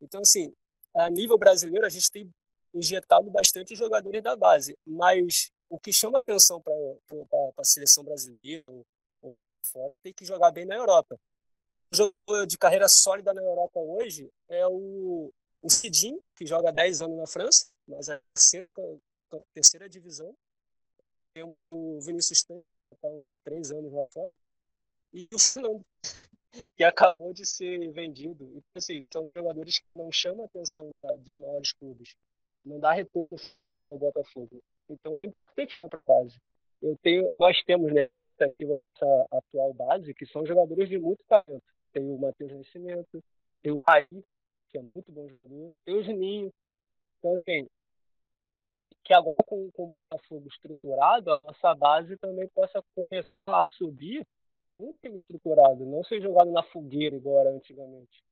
Então, 0.00 0.20
assim, 0.20 0.52
a 0.94 1.10
nível 1.10 1.36
brasileiro, 1.36 1.84
a 1.84 1.88
gente 1.88 2.10
tem 2.10 2.30
injetado 2.72 3.30
bastante 3.30 3.74
jogadores 3.74 4.22
da 4.22 4.36
base, 4.36 4.76
mas 4.86 5.50
o 5.68 5.78
que 5.78 5.92
chama 5.92 6.18
atenção 6.18 6.60
para 6.62 6.72
a 7.58 7.64
seleção 7.64 8.04
brasileira 8.04 8.64
ou 9.20 9.36
fora 9.64 9.92
tem 10.02 10.12
que 10.12 10.24
jogar 10.24 10.50
bem 10.50 10.64
na 10.64 10.76
Europa. 10.76 11.18
Jogador 11.90 12.46
de 12.46 12.58
carreira 12.58 12.88
sólida 12.88 13.32
na 13.32 13.42
Europa 13.42 13.80
hoje 13.80 14.30
é 14.48 14.66
o, 14.66 15.32
o 15.62 15.68
que 16.36 16.46
joga 16.46 16.70
10 16.70 17.02
anos 17.02 17.16
na 17.16 17.26
França, 17.26 17.66
mas 17.86 18.08
é 18.08 18.14
a 18.14 19.38
terceira, 19.54 19.88
divisão. 19.88 20.34
Tem 21.32 21.44
o 21.70 22.00
Vinícius 22.00 22.42
Tanque, 22.42 22.66
que 22.88 22.94
está 22.94 23.08
3 23.44 23.72
anos 23.72 23.92
lá 23.92 24.06
fora. 24.08 24.30
E 25.12 25.26
o 25.32 25.38
Fernando, 25.38 25.84
que 26.76 26.84
acabou 26.84 27.32
de 27.32 27.46
ser 27.46 27.90
vendido. 27.92 28.44
E, 28.54 28.62
assim, 28.74 29.06
são 29.10 29.30
jogadores 29.34 29.78
que 29.78 29.86
não 29.96 30.12
chamam 30.12 30.42
a 30.42 30.46
atenção 30.46 30.90
de 31.18 31.30
maiores 31.40 31.72
clubes. 31.72 32.14
Não 32.64 32.78
dá 32.78 32.92
retorno 32.92 33.28
ao 33.90 33.98
Botafogo. 33.98 34.62
Então, 34.90 35.18
tem 35.56 35.66
que 35.66 35.74
ficar 35.74 35.88
para 35.88 36.00
base. 36.06 36.38
Eu 36.82 36.96
tenho, 37.02 37.34
nós 37.38 37.62
temos, 37.64 37.92
né, 37.92 38.10
dessa 38.38 39.26
atual 39.30 39.72
base, 39.74 40.14
que 40.14 40.26
são 40.26 40.46
jogadores 40.46 40.88
de 40.88 40.98
muito 40.98 41.22
talento. 41.24 41.77
Tem 41.92 42.10
o 42.10 42.18
Matheus 42.18 42.52
Nascimento, 42.52 43.22
tem 43.62 43.72
o 43.72 43.82
Raí, 43.86 44.06
que 44.68 44.78
é 44.78 44.82
muito 44.82 45.10
bom 45.10 45.28
jogador, 45.28 45.72
tem 45.84 45.94
o 45.94 46.02
Juninho. 46.02 46.52
Então, 47.18 47.36
assim, 47.36 47.68
que 49.04 49.14
agora 49.14 49.36
com, 49.46 49.70
com 49.70 49.84
o 49.84 49.94
Botafogo 50.10 50.48
estruturado, 50.48 51.32
a 51.32 51.40
nossa 51.42 51.74
base 51.74 52.16
também 52.18 52.46
possa 52.48 52.82
começar 52.94 53.32
a 53.46 53.70
subir 53.72 54.26
muito 54.78 54.98
estruturado, 55.06 55.84
não 55.84 56.04
ser 56.04 56.20
jogado 56.20 56.50
na 56.52 56.62
fogueira 56.62 57.16
era 57.16 57.50
antigamente. 57.50 58.22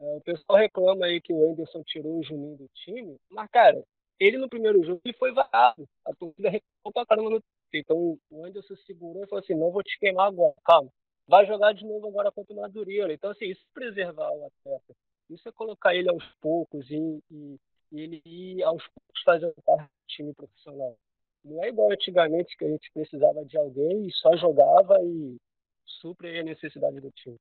É, 0.00 0.16
o 0.16 0.20
pessoal 0.20 0.58
reclama 0.58 1.06
aí 1.06 1.20
que 1.20 1.32
o 1.32 1.50
Anderson 1.50 1.82
tirou 1.84 2.18
o 2.18 2.22
Juninho 2.22 2.56
do 2.56 2.68
time, 2.74 3.16
mas, 3.30 3.48
cara, 3.50 3.84
ele 4.18 4.38
no 4.38 4.48
primeiro 4.48 4.82
jogo 4.84 5.00
ele 5.04 5.16
foi 5.16 5.32
vaiado. 5.32 5.88
A 6.06 6.14
torcida 6.14 6.48
reclamou 6.50 6.92
pra 6.92 7.06
caramba 7.06 7.30
no 7.30 7.42
Então 7.74 8.18
o 8.30 8.44
Anderson 8.44 8.76
segurou 8.86 9.24
e 9.24 9.26
falou 9.26 9.42
assim: 9.42 9.54
não 9.54 9.70
vou 9.70 9.82
te 9.82 9.98
queimar 9.98 10.28
agora, 10.28 10.54
calma. 10.64 10.90
Vai 11.26 11.46
jogar 11.46 11.72
de 11.72 11.84
novo 11.84 12.08
agora 12.08 12.32
contra 12.32 12.52
o 12.52 12.56
Madureira. 12.56 13.12
Então, 13.12 13.30
assim, 13.30 13.46
isso 13.46 13.62
é 13.62 13.74
preservar 13.74 14.30
o 14.30 14.46
atleta. 14.46 14.94
Isso 15.30 15.48
é 15.48 15.52
colocar 15.52 15.94
ele 15.94 16.10
aos 16.10 16.24
poucos 16.40 16.90
e, 16.90 17.22
e, 17.30 17.58
e 17.92 18.00
ele 18.00 18.22
ir 18.24 18.62
aos 18.62 18.82
poucos 18.88 19.22
fazendo 19.24 19.54
parte 19.64 19.84
do 19.84 20.06
time 20.08 20.34
profissional. 20.34 20.96
Não 21.44 21.62
é 21.64 21.68
igual 21.68 21.90
antigamente 21.90 22.56
que 22.56 22.64
a 22.64 22.68
gente 22.68 22.90
precisava 22.92 23.44
de 23.44 23.56
alguém 23.56 24.06
e 24.06 24.12
só 24.12 24.36
jogava 24.36 24.98
e 25.02 25.36
supre 25.84 26.38
a 26.38 26.42
necessidade 26.42 27.00
do 27.00 27.10
time. 27.10 27.38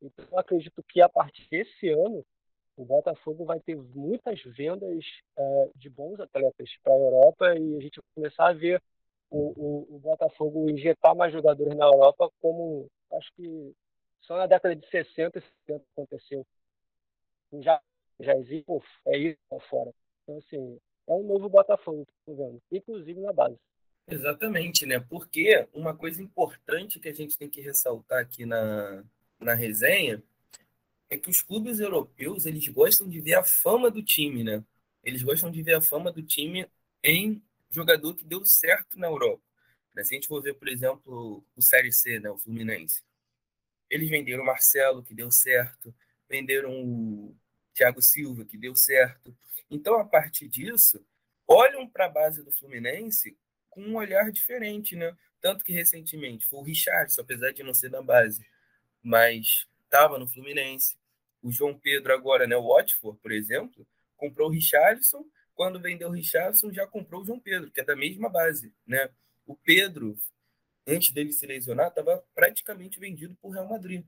Então, 0.00 0.26
eu 0.30 0.38
acredito 0.38 0.82
que 0.82 1.00
a 1.00 1.08
partir 1.08 1.48
desse 1.50 1.88
ano, 1.88 2.24
o 2.76 2.84
Botafogo 2.84 3.44
vai 3.44 3.60
ter 3.60 3.76
muitas 3.76 4.40
vendas 4.42 5.04
é, 5.36 5.70
de 5.76 5.90
bons 5.90 6.18
atletas 6.20 6.70
para 6.82 6.92
a 6.92 6.98
Europa 6.98 7.54
e 7.58 7.76
a 7.76 7.80
gente 7.80 7.96
vai 7.96 8.04
começar 8.14 8.48
a 8.48 8.52
ver 8.52 8.82
o, 9.30 9.52
o, 9.56 9.96
o, 9.96 9.98
Botafogo 9.98 10.68
injetar 10.68 11.14
mais 11.14 11.32
jogadores 11.32 11.74
na 11.74 11.86
Europa, 11.86 12.30
como 12.40 12.88
acho 13.14 13.32
que 13.34 13.74
só 14.20 14.36
na 14.36 14.46
década 14.46 14.74
de 14.76 14.88
60 14.88 15.38
e 15.38 15.42
70 15.66 15.84
aconteceu. 15.92 16.46
Já, 17.60 17.80
já 18.20 18.34
existe, 18.36 18.66
é 19.06 19.18
isso 19.18 19.38
lá 19.50 19.60
fora. 19.60 19.92
Então, 20.22 20.38
assim, 20.38 20.80
é 21.06 21.12
um 21.12 21.22
novo 21.24 21.48
Botafogo 21.48 22.06
que 22.06 22.12
estou 22.18 22.36
vendo, 22.36 22.62
inclusive 22.70 23.20
na 23.20 23.32
base. 23.32 23.58
Exatamente, 24.06 24.86
né? 24.86 25.00
Porque 25.00 25.68
uma 25.72 25.94
coisa 25.94 26.22
importante 26.22 26.98
que 26.98 27.08
a 27.08 27.12
gente 27.12 27.36
tem 27.38 27.48
que 27.48 27.60
ressaltar 27.60 28.20
aqui 28.20 28.44
na, 28.44 29.04
na 29.38 29.54
resenha 29.54 30.22
é 31.08 31.16
que 31.16 31.30
os 31.30 31.42
clubes 31.42 31.78
europeus 31.78 32.46
eles 32.46 32.66
gostam 32.68 33.08
de 33.08 33.20
ver 33.20 33.34
a 33.34 33.44
fama 33.44 33.90
do 33.90 34.02
time, 34.02 34.42
né? 34.42 34.64
Eles 35.04 35.22
gostam 35.22 35.50
de 35.50 35.62
ver 35.62 35.74
a 35.74 35.80
fama 35.80 36.10
do 36.12 36.22
time 36.22 36.66
em 37.02 37.42
jogador 37.70 38.14
que 38.14 38.24
deu 38.24 38.44
certo 38.44 38.98
na 38.98 39.08
Europa. 39.08 39.42
Né? 39.94 40.04
Se 40.04 40.14
a 40.14 40.16
gente 40.16 40.28
for 40.28 40.42
ver, 40.42 40.54
por 40.54 40.68
exemplo, 40.68 41.44
o 41.54 41.62
Série 41.62 41.92
C, 41.92 42.18
né? 42.18 42.30
o 42.30 42.38
Fluminense, 42.38 43.02
eles 43.90 44.08
venderam 44.08 44.42
o 44.42 44.46
Marcelo, 44.46 45.02
que 45.02 45.14
deu 45.14 45.30
certo, 45.30 45.94
venderam 46.28 46.72
o 46.72 47.36
Thiago 47.74 48.00
Silva, 48.00 48.44
que 48.44 48.56
deu 48.56 48.74
certo. 48.74 49.36
Então, 49.70 49.98
a 49.98 50.04
partir 50.04 50.48
disso, 50.48 51.04
olham 51.46 51.88
para 51.88 52.06
a 52.06 52.10
base 52.10 52.42
do 52.42 52.50
Fluminense 52.52 53.36
com 53.68 53.82
um 53.82 53.96
olhar 53.96 54.30
diferente, 54.30 54.96
né? 54.96 55.16
Tanto 55.40 55.64
que 55.64 55.72
recentemente 55.72 56.46
foi 56.46 56.60
o 56.60 56.62
Richardson, 56.62 57.20
apesar 57.20 57.52
de 57.52 57.62
não 57.62 57.74
ser 57.74 57.88
da 57.88 58.00
base, 58.00 58.46
mas 59.02 59.66
estava 59.84 60.18
no 60.18 60.26
Fluminense 60.26 60.96
o 61.42 61.50
João 61.50 61.76
Pedro 61.76 62.14
agora, 62.14 62.46
né, 62.46 62.56
o 62.56 62.68
Watford, 62.68 63.18
por 63.20 63.32
exemplo, 63.32 63.86
comprou 64.16 64.48
o 64.48 64.52
Richardson, 64.52 65.26
quando 65.54 65.80
vendeu 65.80 66.08
o 66.08 66.12
Richardson 66.12 66.72
já 66.72 66.86
comprou 66.86 67.22
o 67.22 67.24
João 67.24 67.40
Pedro, 67.40 67.70
que 67.70 67.80
é 67.80 67.84
da 67.84 67.96
mesma 67.96 68.28
base, 68.28 68.72
né? 68.86 69.10
O 69.52 69.56
Pedro, 69.56 70.18
antes 70.86 71.10
dele 71.10 71.30
se 71.30 71.44
lesionar, 71.44 71.88
estava 71.88 72.24
praticamente 72.34 72.98
vendido 72.98 73.36
por 73.36 73.50
Real 73.50 73.68
Madrid, 73.68 74.02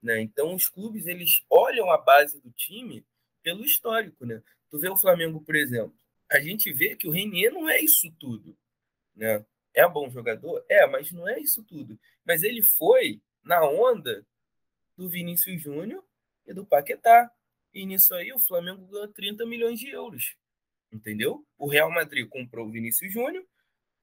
né? 0.00 0.20
Então 0.20 0.54
os 0.54 0.68
clubes 0.68 1.08
eles 1.08 1.44
olham 1.50 1.90
a 1.90 1.98
base 1.98 2.40
do 2.40 2.52
time 2.52 3.04
pelo 3.42 3.64
histórico, 3.64 4.24
né? 4.24 4.40
Tu 4.70 4.78
vê 4.78 4.88
o 4.88 4.96
Flamengo, 4.96 5.40
por 5.40 5.56
exemplo, 5.56 5.92
a 6.30 6.38
gente 6.38 6.72
vê 6.72 6.94
que 6.94 7.08
o 7.08 7.10
Renier 7.10 7.52
não 7.52 7.68
é 7.68 7.80
isso 7.80 8.12
tudo, 8.12 8.56
né? 9.16 9.44
É 9.74 9.84
um 9.84 9.92
bom 9.92 10.08
jogador, 10.08 10.64
é, 10.68 10.86
mas 10.86 11.10
não 11.10 11.28
é 11.28 11.40
isso 11.40 11.64
tudo. 11.64 11.98
Mas 12.24 12.44
ele 12.44 12.62
foi 12.62 13.20
na 13.42 13.68
onda 13.68 14.24
do 14.96 15.08
Vinícius 15.08 15.60
Júnior 15.60 16.04
e 16.46 16.54
do 16.54 16.64
Paquetá. 16.64 17.28
E 17.74 17.84
nisso 17.84 18.14
aí 18.14 18.32
o 18.32 18.38
Flamengo 18.38 18.86
ganhou 18.86 19.08
30 19.08 19.44
milhões 19.44 19.80
de 19.80 19.88
euros. 19.88 20.36
Entendeu? 20.92 21.44
O 21.58 21.66
Real 21.66 21.90
Madrid 21.90 22.28
comprou 22.28 22.68
o 22.68 22.70
Vinícius 22.70 23.12
Júnior. 23.12 23.44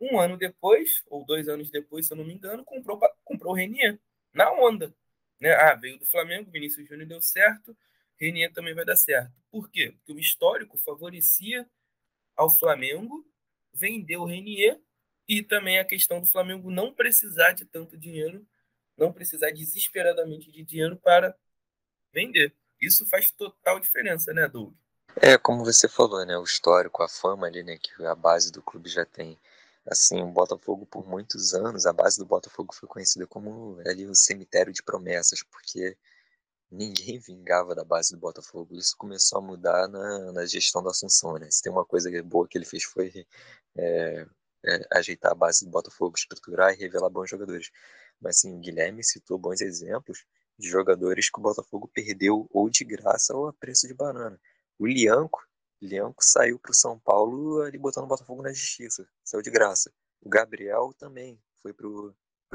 Um 0.04 0.20
ano 0.20 0.36
depois, 0.36 1.02
ou 1.08 1.26
dois 1.26 1.48
anos 1.48 1.70
depois, 1.70 2.08
se 2.08 2.14
eu 2.14 2.18
não 2.18 2.26
me 2.26 2.34
engano, 2.34 2.66
comprou, 2.66 3.00
comprou 3.24 3.54
o 3.54 3.56
Renier. 3.56 3.98
Na 4.34 4.52
onda. 4.52 4.94
Né? 5.40 5.54
Ah, 5.54 5.76
veio 5.76 5.98
do 5.98 6.06
Flamengo, 6.06 6.52
Vinícius 6.52 6.88
Júnior 6.88 7.08
deu 7.08 7.22
certo, 7.22 7.76
Renier 8.20 8.52
também 8.52 8.74
vai 8.74 8.84
dar 8.84 8.96
certo. 8.96 9.32
Por 9.50 9.70
quê? 9.70 9.94
Porque 9.98 10.14
o 10.14 10.20
histórico 10.20 10.78
favorecia 10.78 11.68
ao 12.36 12.50
Flamengo 12.50 13.26
vender 13.72 14.18
o 14.18 14.26
Renier 14.26 14.80
e 15.28 15.42
também 15.42 15.80
a 15.80 15.86
questão 15.86 16.20
do 16.20 16.28
Flamengo 16.28 16.70
não 16.70 16.94
precisar 16.94 17.54
de 17.54 17.66
tanto 17.66 17.98
dinheiro, 17.98 18.46
não 18.98 19.12
precisar 19.12 19.52
desesperadamente 19.52 20.52
de 20.52 20.64
dinheiro 20.64 20.98
para 20.98 21.36
vender. 22.12 22.54
Isso 22.82 23.06
faz 23.08 23.32
total 23.32 23.80
diferença, 23.80 24.34
né, 24.34 24.48
Doug? 24.48 24.74
É, 25.22 25.38
como 25.38 25.64
você 25.64 25.88
falou, 25.88 26.26
né, 26.26 26.38
o 26.38 26.44
histórico, 26.44 27.04
a 27.04 27.08
fama 27.08 27.48
ali, 27.48 27.64
né, 27.64 27.78
que 27.78 28.04
a 28.06 28.16
base 28.16 28.52
do 28.52 28.62
clube 28.62 28.90
já 28.90 29.06
tem. 29.06 29.38
Assim, 29.86 30.22
o 30.22 30.32
Botafogo 30.32 30.86
por 30.86 31.08
muitos 31.08 31.54
anos, 31.54 31.86
a 31.86 31.94
base 31.94 32.18
do 32.18 32.26
Botafogo 32.26 32.74
foi 32.74 32.88
conhecida 32.88 33.28
como 33.28 33.80
ali 33.86 34.06
o 34.08 34.16
cemitério 34.16 34.72
de 34.72 34.82
promessas, 34.82 35.44
porque 35.44 35.98
ninguém 36.72 37.20
vingava 37.20 37.76
da 37.76 37.84
base 37.84 38.14
do 38.14 38.20
Botafogo. 38.20 38.76
Isso 38.76 38.96
começou 38.98 39.40
a 39.40 39.42
mudar 39.42 39.88
na, 39.88 40.32
na 40.32 40.46
gestão 40.46 40.82
da 40.84 40.92
Assunção, 40.92 41.38
né? 41.38 41.50
Se 41.52 41.62
tem 41.62 41.72
uma 41.72 41.86
coisa 41.86 42.10
boa 42.24 42.48
que 42.48 42.58
ele 42.58 42.66
fez 42.66 42.84
foi 42.84 43.26
é, 43.78 44.26
é, 44.66 44.88
ajeitar 44.94 45.32
a 45.32 45.36
base 45.36 45.66
do 45.66 45.72
Botafogo, 45.72 46.16
estruturar 46.18 46.74
e 46.74 46.78
revelar 46.78 47.10
bons 47.10 47.30
jogadores. 47.30 47.70
Mas 48.22 48.38
assim, 48.38 48.56
o 48.56 48.60
Guilherme 48.60 49.04
citou 49.04 49.38
bons 49.38 49.62
exemplos 49.62 50.26
de 50.58 50.70
jogadores 50.70 51.30
que 51.30 51.40
o 51.40 51.44
Botafogo 51.44 51.90
perdeu 51.94 52.48
ou 52.52 52.70
de 52.70 52.86
graça 52.86 53.36
ou 53.36 53.48
a 53.48 53.54
preço 53.54 53.88
de 53.88 53.94
banana. 53.94 54.40
O 54.80 54.88
Lianco, 54.88 55.44
Lianco 55.86 56.24
saiu 56.24 56.60
para 56.60 56.72
o 56.72 56.76
São 56.76 57.00
Paulo 57.00 57.62
ali 57.62 57.78
botando 57.78 58.06
o 58.06 58.08
Botafogo 58.08 58.42
na 58.42 58.52
justiça, 58.52 59.08
saiu 59.24 59.42
de 59.42 59.50
graça. 59.50 59.92
O 60.22 60.30
Gabriel 60.30 60.94
também 60.98 61.40
foi 61.62 61.74
para 61.74 61.88
o 61.88 62.14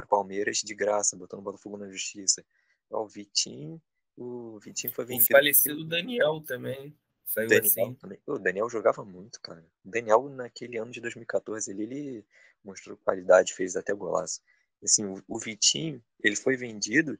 Palmeiras 0.09 0.57
de 0.57 0.73
graça, 0.73 1.15
botando 1.15 1.39
o 1.39 1.43
Botafogo 1.43 1.77
na 1.77 1.89
justiça. 1.89 2.43
O 2.89 3.07
Vitinho, 3.07 3.81
o 4.17 4.59
Vitinho 4.59 4.93
foi 4.93 5.05
vendido. 5.05 5.25
O 5.25 5.37
falecido 5.37 5.83
Daniel 5.85 6.41
também. 6.41 6.95
Saiu 7.25 7.47
Daniel 7.47 7.65
assim. 7.65 7.93
Também. 7.95 8.19
O 8.25 8.39
Daniel 8.39 8.69
jogava 8.69 9.05
muito, 9.05 9.39
cara. 9.39 9.63
O 9.85 9.89
Daniel, 9.89 10.27
naquele 10.29 10.77
ano 10.77 10.91
de 10.91 10.99
2014, 10.99 11.69
ele, 11.69 11.83
ele 11.83 12.25
mostrou 12.63 12.97
qualidade, 12.97 13.53
fez 13.53 13.75
até 13.75 13.93
golaço. 13.93 14.41
Assim, 14.83 15.05
o, 15.05 15.23
o 15.27 15.37
Vitinho, 15.37 16.03
ele 16.23 16.35
foi 16.35 16.57
vendido 16.57 17.19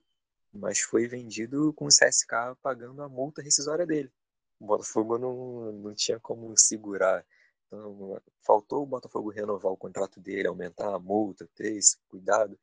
mas 0.51 0.79
foi 0.79 1.07
vendido 1.07 1.71
com 1.73 1.85
o 1.85 1.89
CSK 1.89 2.55
pagando 2.61 3.01
a 3.01 3.09
multa 3.09 3.41
rescisória 3.41 3.85
dele. 3.85 4.11
O 4.59 4.65
Botafogo 4.65 5.17
não, 5.17 5.71
não 5.71 5.93
tinha 5.95 6.19
como 6.19 6.53
segurar. 6.57 7.25
Então, 7.67 8.21
faltou 8.41 8.83
o 8.83 8.85
Botafogo 8.85 9.29
renovar 9.29 9.71
o 9.71 9.77
contrato 9.77 10.19
dele, 10.19 10.47
aumentar 10.47 10.93
a 10.93 10.99
multa, 10.99 11.47
ter 11.55 11.75
esse 11.77 11.97
cuidado. 12.09 12.59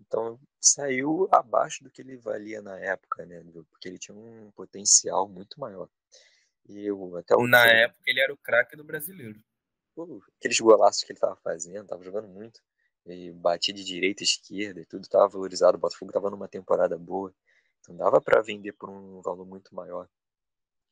Então, 0.00 0.38
saiu 0.60 1.28
abaixo 1.30 1.84
do 1.84 1.90
que 1.90 2.02
ele 2.02 2.16
valia 2.16 2.60
na 2.60 2.78
época, 2.78 3.24
né? 3.26 3.42
Porque 3.70 3.88
ele 3.88 3.98
tinha 3.98 4.16
um 4.16 4.50
potencial 4.52 5.28
muito 5.28 5.58
maior. 5.60 5.88
E 6.68 6.86
eu, 6.86 7.16
até 7.16 7.36
o 7.36 7.46
Na 7.46 7.66
época, 7.66 8.02
ele 8.06 8.20
era 8.20 8.32
o 8.32 8.36
craque 8.36 8.76
do 8.76 8.84
brasileiro. 8.84 9.40
Pô, 9.94 10.22
aqueles 10.38 10.58
golaços 10.60 11.04
que 11.04 11.12
ele 11.12 11.16
estava 11.16 11.36
fazendo, 11.36 11.84
estava 11.84 12.02
jogando 12.02 12.28
muito 12.28 12.60
e 13.06 13.30
batia 13.32 13.72
de 13.72 13.84
direita 13.84 14.22
esquerda 14.22 14.80
e 14.80 14.84
tudo 14.84 15.04
estava 15.04 15.28
valorizado. 15.28 15.76
O 15.76 15.80
Botafogo 15.80 16.10
estava 16.10 16.30
numa 16.30 16.48
temporada 16.48 16.98
boa, 16.98 17.32
então 17.80 17.96
dava 17.96 18.20
para 18.20 18.42
vender 18.42 18.72
por 18.72 18.90
um 18.90 19.20
valor 19.22 19.46
muito 19.46 19.74
maior. 19.74 20.08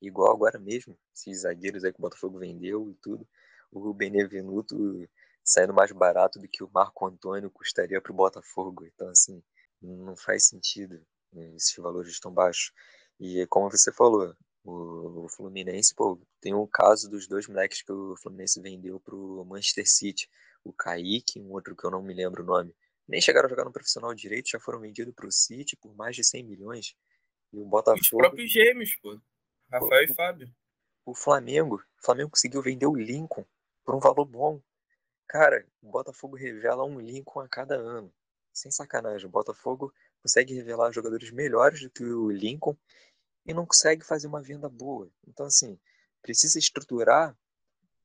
Igual 0.07 0.33
agora 0.33 0.59
mesmo, 0.59 0.97
esses 1.15 1.43
zagueiros 1.43 1.85
aí 1.85 1.93
que 1.93 1.99
o 1.99 2.03
Botafogo 2.03 2.39
vendeu 2.39 2.91
e 2.91 2.95
tudo, 2.95 3.27
o 3.73 3.93
Benevenuto 3.93 5.09
saindo 5.43 5.75
mais 5.75 5.93
barato 5.93 6.39
do 6.39 6.49
que 6.49 6.65
o 6.65 6.71
Marco 6.73 7.07
Antônio 7.07 7.51
custaria 7.51 8.01
para 8.01 8.13
o 8.13 8.15
Botafogo. 8.15 8.87
Então, 8.87 9.09
assim, 9.11 9.43
não 9.83 10.17
faz 10.17 10.47
sentido 10.47 11.05
né, 11.33 11.55
esses 11.55 11.75
valores 11.77 12.19
tão 12.19 12.33
baixos. 12.33 12.73
E 13.21 13.47
como 13.49 13.71
você 13.71 13.93
falou, 13.93 14.35
o, 14.65 15.29
Fluminense, 15.29 15.95
pô, 15.95 16.19
tem 16.41 16.55
o 16.55 16.67
caso 16.67 17.11
dos 17.11 17.29
dois 17.29 17.47
moleques 17.47 17.83
que 17.83 17.93
o 17.93 18.17
Fluminense 18.17 18.61
vendeu 18.61 18.99
para 18.99 19.15
o 19.15 19.45
Manchester 19.45 19.89
City 19.89 20.29
o 20.65 20.73
Kaique, 20.73 21.41
um 21.41 21.53
outro 21.53 21.77
que 21.77 21.85
eu 21.85 21.91
não 21.91 22.03
me 22.03 22.15
lembro 22.15 22.43
o 22.43 22.47
nome, 22.47 22.75
nem 23.07 23.21
chegaram 23.21 23.47
a 23.47 23.51
jogar 23.51 23.67
no 23.67 23.73
profissional 23.73 24.15
direito, 24.15 24.49
já 24.49 24.59
foram 24.59 24.81
vendidos 24.81 25.15
para 25.15 25.27
o 25.27 25.31
City 25.31 25.77
por 25.77 25.95
mais 25.95 26.17
de 26.17 26.25
100 26.25 26.43
milhões. 26.43 26.97
E 27.53 27.59
o 27.59 27.67
Botafogo. 27.67 28.01
Os 28.01 28.09
próprios 28.09 28.51
gêmeos, 28.51 28.97
pô. 29.03 29.21
Rafael 29.75 30.09
o, 30.09 30.11
e 30.11 30.15
Fábio. 30.15 30.55
O 31.05 31.15
Flamengo. 31.15 31.77
O 31.77 32.05
Flamengo 32.05 32.31
conseguiu 32.31 32.63
vender 32.63 32.87
o 32.87 32.95
Lincoln 32.95 33.45
por 33.85 33.95
um 33.95 34.01
valor 34.01 34.25
bom. 34.25 34.61
Cara, 35.29 35.67
o 35.83 35.91
Botafogo 35.91 36.37
revela 36.37 36.85
um 36.85 37.01
Lincoln 37.01 37.41
a 37.41 37.49
cada 37.49 37.77
ano. 37.77 38.13
sem 38.53 38.71
sacanagem, 38.71 39.27
o 39.27 39.31
Botafogo 39.31 39.93
consegue 40.23 40.55
revelar 40.55 40.93
jogadores 40.93 41.31
melhores 41.31 41.83
do 41.83 41.91
que 41.91 42.05
o 42.05 42.31
Lincoln 42.31 42.77
e 43.45 43.53
não 43.53 43.67
consegue 43.67 44.05
fazer 44.05 44.27
uma 44.27 44.43
venda 44.43 44.69
boa. 44.69 45.11
Então, 45.27 45.47
assim, 45.47 45.79
precisa 46.23 46.59
estruturar, 46.59 47.37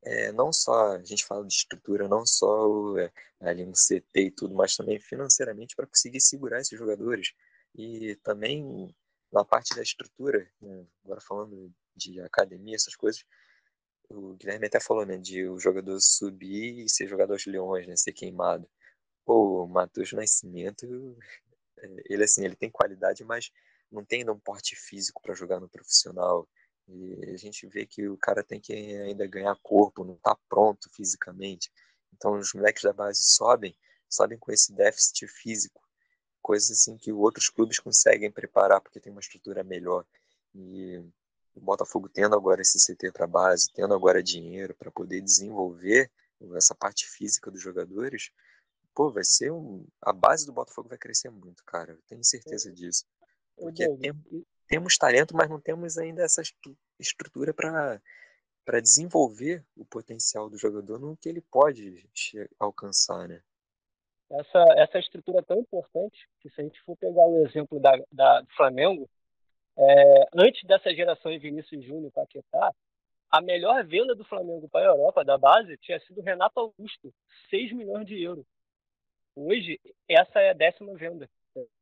é, 0.04 0.32
não 0.32 0.52
só, 0.52 0.96
a 0.96 1.04
gente 1.04 1.26
fala 1.26 1.46
de 1.46 1.54
estrutura, 1.54 2.08
não 2.08 2.26
só 2.26 2.98
é, 2.98 3.12
ali 3.40 3.64
um 3.64 3.74
CT 3.74 4.06
e 4.16 4.32
tudo, 4.32 4.56
mas 4.56 4.76
também 4.76 5.00
financeiramente 5.00 5.76
para 5.76 5.88
conseguir 5.88 6.20
segurar 6.20 6.60
esses 6.60 6.78
jogadores. 6.78 7.34
E 7.76 8.16
também 8.24 8.94
na 9.32 9.46
parte 9.46 9.76
da 9.76 9.82
estrutura, 9.82 10.50
né, 10.62 10.86
agora 11.04 11.22
falando 11.22 11.72
de 11.96 12.20
academia, 12.22 12.76
essas 12.76 12.96
coisas, 12.96 13.24
o 14.10 14.34
Guilherme 14.36 14.68
até 14.68 14.80
falou, 14.80 15.06
né, 15.06 15.18
de 15.18 15.48
o 15.48 15.60
jogador 15.60 16.00
subir 16.00 16.86
e 16.86 16.90
ser 16.90 17.08
jogador 17.08 17.38
de 17.38 17.50
leões, 17.50 17.88
né, 17.88 17.96
ser 17.96 18.14
queimado. 18.14 18.68
Pô, 19.26 19.64
o 19.64 19.68
Matheus 19.68 20.12
Nascimento, 20.14 20.86
é, 21.78 22.04
ele 22.10 22.24
assim, 22.24 22.44
ele 22.44 22.56
tem 22.56 22.70
qualidade, 22.72 23.24
mas 23.24 23.52
não 23.92 24.04
tem 24.04 24.20
ainda 24.20 24.34
um 24.34 24.40
porte 24.40 24.76
físico 24.76 25.22
para 25.22 25.36
jogar 25.36 25.60
no 25.60 25.70
profissional. 25.70 26.48
E 26.88 27.32
a 27.32 27.38
gente 27.38 27.68
vê 27.68 27.86
que 27.86 28.08
o 28.08 28.18
cara 28.18 28.44
tem 28.44 28.60
que 28.60 28.74
ainda 28.74 29.28
ganhar 29.28 29.56
corpo, 29.62 30.04
não 30.04 30.16
está 30.16 30.36
pronto 30.48 30.90
fisicamente. 30.92 31.72
Então 32.14 32.34
os 32.38 32.54
moleques 32.54 32.84
da 32.84 32.94
base 32.94 33.22
sobem, 33.24 33.78
sobem 34.10 34.38
com 34.40 34.52
esse 34.52 34.74
déficit 34.74 35.28
físico, 35.28 35.82
coisas 36.50 36.72
assim 36.72 36.98
que 36.98 37.14
outros 37.14 37.48
clubes 37.48 37.78
conseguem 37.78 38.32
preparar 38.32 38.82
porque 38.82 39.00
tem 39.00 39.12
uma 39.12 39.22
estrutura 39.22 39.64
melhor. 39.64 40.04
E 40.56 40.98
o 41.54 41.62
Botafogo 41.62 42.10
tendo 42.10 42.36
agora 42.36 42.60
esse 42.60 42.80
CT 42.80 43.12
para 43.12 43.28
base, 43.28 43.72
tendo 43.72 43.94
agora 43.94 44.24
dinheiro 44.24 44.74
para 44.74 44.90
poder 44.90 45.22
desenvolver 45.22 46.10
essa 46.56 46.74
parte 46.74 47.08
física 47.08 47.52
dos 47.52 47.62
jogadores, 47.62 48.32
pô, 48.96 49.12
vai 49.12 49.24
ser 49.24 49.52
um... 49.52 49.86
a 50.02 50.12
base 50.12 50.48
do 50.48 50.52
Botafogo 50.52 50.90
vai 50.90 50.98
crescer 50.98 51.30
muito, 51.30 51.64
cara. 51.64 51.92
Eu 51.92 52.02
tenho 52.08 52.24
certeza 52.24 52.72
disso. 52.72 53.06
Porque 53.56 53.88
tem, 53.98 54.12
temos 54.68 54.98
talento, 54.98 55.36
mas 55.36 55.48
não 55.48 55.62
temos 55.62 56.00
ainda 56.00 56.24
essa 56.24 56.42
estrutura 57.00 57.54
para 57.54 58.02
para 58.66 58.80
desenvolver 58.80 59.66
o 59.76 59.84
potencial 59.84 60.48
do 60.48 60.58
jogador 60.58 61.00
no 61.00 61.18
que 61.18 61.28
ele 61.28 61.42
pode 61.42 62.08
alcançar, 62.60 63.28
né? 63.28 63.42
Essa, 64.32 64.64
essa 64.78 65.00
estrutura 65.00 65.40
é 65.40 65.44
tão 65.44 65.60
importante 65.60 66.28
que 66.40 66.50
se 66.50 66.62
a 66.62 66.64
gente 66.64 66.80
for 66.82 66.96
pegar 66.98 67.26
o 67.26 67.46
exemplo 67.46 67.80
da, 67.80 67.92
da 68.12 68.42
do 68.42 68.52
Flamengo, 68.56 69.10
é, 69.78 70.28
antes 70.36 70.64
dessa 70.66 70.94
geração 70.94 71.32
de 71.32 71.40
Vinícius 71.40 71.84
Júnior 71.84 72.12
Paquetá, 72.12 72.74
a 73.32 73.42
melhor 73.42 73.84
venda 73.86 74.16
do 74.16 74.26
Flamengo 74.26 74.68
para 74.70 74.82
a 74.82 74.94
Europa, 74.94 75.24
da 75.24 75.38
base, 75.38 75.78
tinha 75.78 76.00
sido 76.02 76.22
Renato 76.22 76.60
Augusto, 76.60 77.14
6 77.50 77.74
milhões 77.74 78.06
de 78.06 78.22
euros. 78.22 78.46
Hoje, 79.36 79.80
essa 80.08 80.40
é 80.40 80.50
a 80.50 80.54
décima 80.54 80.94
venda 80.96 81.30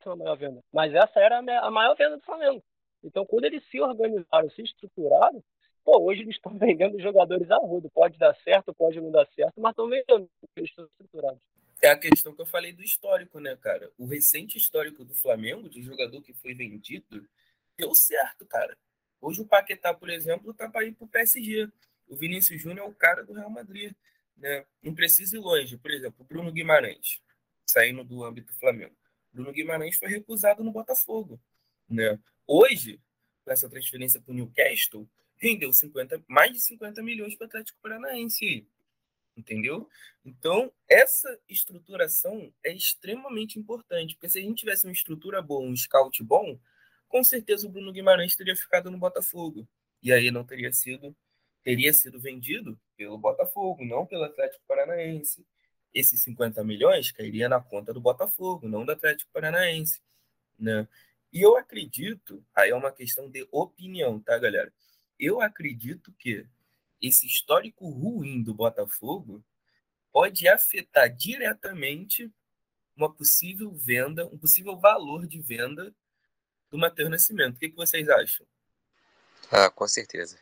a 0.06 0.16
maior 0.16 0.38
venda. 0.38 0.62
Mas 0.72 0.94
essa 0.94 1.20
era 1.20 1.40
a 1.40 1.72
maior 1.72 1.96
venda 1.96 2.18
do 2.18 2.24
Flamengo. 2.24 2.64
Então, 3.04 3.26
quando 3.26 3.46
eles 3.46 3.64
se 3.70 3.80
organizaram, 3.80 4.50
se 4.52 4.62
estruturaram, 4.62 5.44
pô, 5.84 6.02
hoje 6.04 6.22
eles 6.22 6.36
estão 6.36 6.52
vendendo 6.58 7.00
jogadores 7.00 7.50
a 7.52 7.58
rodo. 7.58 7.90
Pode 7.90 8.18
dar 8.18 8.36
certo, 8.38 8.74
pode 8.74 9.00
não 9.00 9.12
dar 9.12 9.28
certo, 9.36 9.60
mas 9.60 9.72
estão 9.72 9.88
vendendo, 9.88 10.30
eles 10.56 10.70
estão 10.70 10.86
estruturados. 10.86 11.42
É 11.82 11.90
a 11.90 11.98
questão 11.98 12.34
que 12.34 12.42
eu 12.42 12.46
falei 12.46 12.74
do 12.74 12.84
histórico, 12.84 13.40
né, 13.40 13.56
cara? 13.56 13.92
O 13.98 14.06
recente 14.06 14.58
histórico 14.58 15.06
do 15.06 15.14
Flamengo, 15.14 15.70
de 15.70 15.82
jogador 15.82 16.22
que 16.22 16.34
foi 16.34 16.54
vendido, 16.54 17.28
deu 17.78 17.94
certo, 17.94 18.46
cara. 18.46 18.76
Hoje 19.22 19.42
o 19.42 19.46
Paquetá, 19.46 19.94
por 19.94 20.10
exemplo, 20.10 20.54
tá 20.54 20.70
para 20.70 20.86
ir 20.86 20.94
pro 20.94 21.08
PSG. 21.08 21.70
O 22.08 22.16
Vinícius 22.16 22.62
Júnior 22.62 22.88
é 22.88 22.90
o 22.90 22.94
cara 22.94 23.24
do 23.24 23.34
Real 23.34 23.50
Madrid, 23.50 23.94
né? 24.36 24.66
Não 24.82 24.94
precisa 24.94 25.36
ir 25.36 25.40
longe. 25.40 25.78
Por 25.78 25.92
exemplo, 25.92 26.26
Bruno 26.26 26.52
Guimarães, 26.52 27.22
saindo 27.66 28.04
do 28.04 28.24
âmbito 28.24 28.54
Flamengo. 28.56 28.96
Bruno 29.32 29.52
Guimarães 29.52 29.98
foi 29.98 30.10
recusado 30.10 30.64
no 30.64 30.72
Botafogo. 30.72 31.40
Né? 31.88 32.20
Hoje, 32.46 33.00
com 33.44 33.52
essa 33.52 33.70
transferência 33.70 34.20
para 34.20 34.32
o 34.32 34.36
Newcastle, 34.36 35.08
rendeu 35.38 35.72
50, 35.72 36.24
mais 36.28 36.54
de 36.54 36.60
50 36.60 37.04
milhões 37.04 37.36
para 37.36 37.46
o 37.46 37.48
Atlético 37.48 37.80
Paranaense. 37.82 38.68
Entendeu? 39.38 39.88
Então, 40.26 40.72
essa 40.90 41.40
estruturação 41.48 42.52
é 42.64 42.74
extremamente 42.74 43.60
importante, 43.60 44.16
porque 44.16 44.30
se 44.30 44.40
a 44.40 44.42
gente 44.42 44.60
tivesse 44.60 44.86
uma 44.86 44.92
estrutura 44.92 45.42
boa, 45.42 45.64
um 45.64 45.76
scout 45.76 46.24
bom, 46.24 46.60
com 47.08 47.24
certeza 47.24 47.68
o 47.68 47.70
Bruno 47.70 47.94
Guimarães 47.94 48.36
teria 48.36 48.56
ficado 48.56 48.90
no 48.90 48.98
Botafogo. 48.98 49.68
E 50.02 50.12
aí 50.12 50.32
não 50.32 50.44
teria 50.44 50.74
sido 50.74 51.16
teria 51.64 51.92
sido 51.92 52.18
vendido 52.18 52.80
pelo 52.96 53.18
Botafogo, 53.18 53.84
não 53.84 54.06
pelo 54.06 54.24
Atlético 54.24 54.64
Paranaense 54.66 55.46
esses 55.94 56.22
50 56.22 56.64
milhões 56.64 57.12
cairia 57.12 57.50
na 57.50 57.60
conta 57.60 57.94
do 57.94 58.02
Botafogo, 58.02 58.68
não 58.68 58.86
do 58.86 58.92
Atlético 58.92 59.32
Paranaense, 59.32 60.02
né? 60.58 60.88
E 61.32 61.42
eu 61.42 61.58
acredito, 61.58 62.44
aí 62.56 62.70
é 62.70 62.76
uma 62.76 62.92
questão 62.92 63.30
de 63.30 63.48
opinião, 63.52 64.20
tá, 64.20 64.38
galera? 64.38 64.72
Eu 65.20 65.42
acredito 65.42 66.14
que 66.14 66.46
esse 67.02 67.26
histórico 67.26 67.90
ruim 67.90 68.42
do 68.42 68.54
Botafogo 68.54 69.44
pode 70.12 70.48
afetar 70.48 71.14
diretamente 71.14 72.32
uma 72.96 73.14
possível 73.14 73.72
venda, 73.72 74.26
um 74.28 74.38
possível 74.38 74.78
valor 74.78 75.28
de 75.28 75.40
venda 75.40 75.94
do 76.70 76.78
Matheus 76.78 77.10
Nascimento. 77.10 77.58
O 77.58 77.60
que, 77.60 77.70
que 77.70 77.76
vocês 77.76 78.10
acham? 78.10 78.46
Ah, 79.52 79.70
com 79.70 79.88
certeza. 79.88 80.40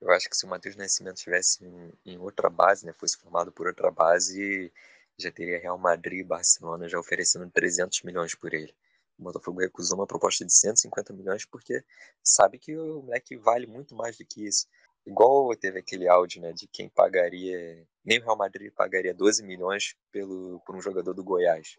Eu 0.00 0.10
acho 0.10 0.28
que 0.28 0.36
se 0.36 0.46
o 0.46 0.48
Matheus 0.48 0.76
Nascimento 0.76 1.16
estivesse 1.16 1.64
em, 1.64 1.92
em, 2.06 2.18
outra 2.18 2.48
base, 2.48 2.86
né, 2.86 2.92
fosse 2.92 3.16
formado 3.18 3.52
por 3.52 3.66
outra 3.66 3.90
base, 3.90 4.72
já 5.18 5.30
teria 5.30 5.58
Real 5.58 5.76
Madrid 5.76 6.20
e 6.20 6.24
Barcelona 6.24 6.88
já 6.88 6.98
oferecendo 6.98 7.50
300 7.50 8.02
milhões 8.02 8.34
por 8.34 8.54
ele. 8.54 8.74
O 9.18 9.24
Botafogo 9.24 9.60
recusou 9.60 9.98
uma 9.98 10.06
proposta 10.06 10.44
de 10.44 10.52
150 10.52 11.12
milhões 11.12 11.44
porque 11.44 11.84
sabe 12.22 12.58
que 12.58 12.76
o 12.76 13.02
moleque 13.02 13.36
vale 13.36 13.66
muito 13.66 13.94
mais 13.94 14.16
do 14.16 14.24
que 14.24 14.46
isso. 14.46 14.68
Igual 15.08 15.56
teve 15.56 15.78
aquele 15.78 16.06
áudio, 16.06 16.42
né, 16.42 16.52
de 16.52 16.68
quem 16.68 16.86
pagaria, 16.90 17.86
nem 18.04 18.18
o 18.18 18.24
Real 18.24 18.36
Madrid 18.36 18.70
pagaria 18.74 19.14
12 19.14 19.42
milhões 19.42 19.96
pelo, 20.12 20.60
por 20.66 20.76
um 20.76 20.82
jogador 20.82 21.14
do 21.14 21.24
Goiás. 21.24 21.76